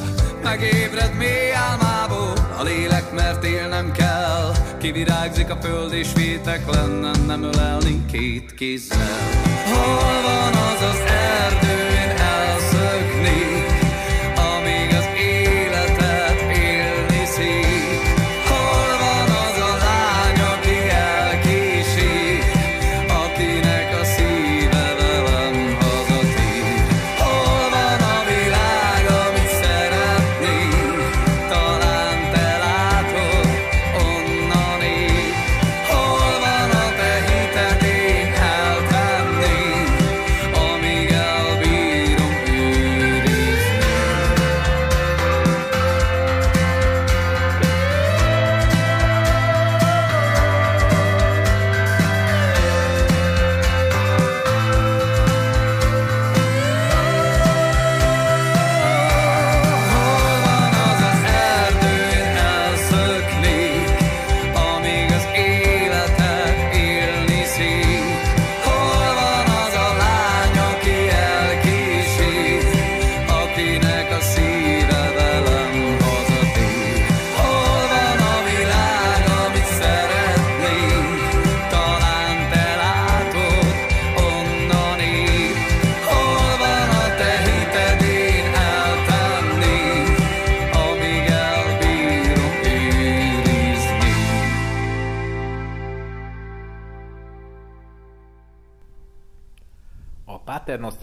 Megébred 0.43 1.17
mély 1.17 1.51
álmából 1.53 2.33
a 2.59 2.63
lélek, 2.63 3.13
mert 3.13 3.43
élnem 3.43 3.91
kell. 3.91 4.51
Kivirágzik 4.79 5.49
a 5.49 5.55
föld 5.61 5.93
és 5.93 6.07
vétek 6.15 6.71
lenne 6.71 7.11
nem 7.27 7.43
ölelni 7.43 8.05
két 8.11 8.53
kézzel. 8.53 9.19
Hol 9.65 10.21
van 10.23 10.53
az 10.53 10.81
az 10.81 10.99
erdő, 11.07 11.82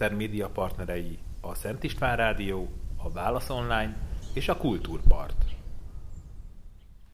Paternoster 0.01 0.29
média 0.29 0.49
partnerei 0.49 1.19
a 1.41 1.55
Szent 1.55 1.85
István 1.85 2.17
Rádió, 2.17 2.69
a 2.97 3.11
Válasz 3.11 3.51
Online 3.51 3.97
és 4.35 4.49
a 4.49 4.57
Kultúrpart. 4.57 5.40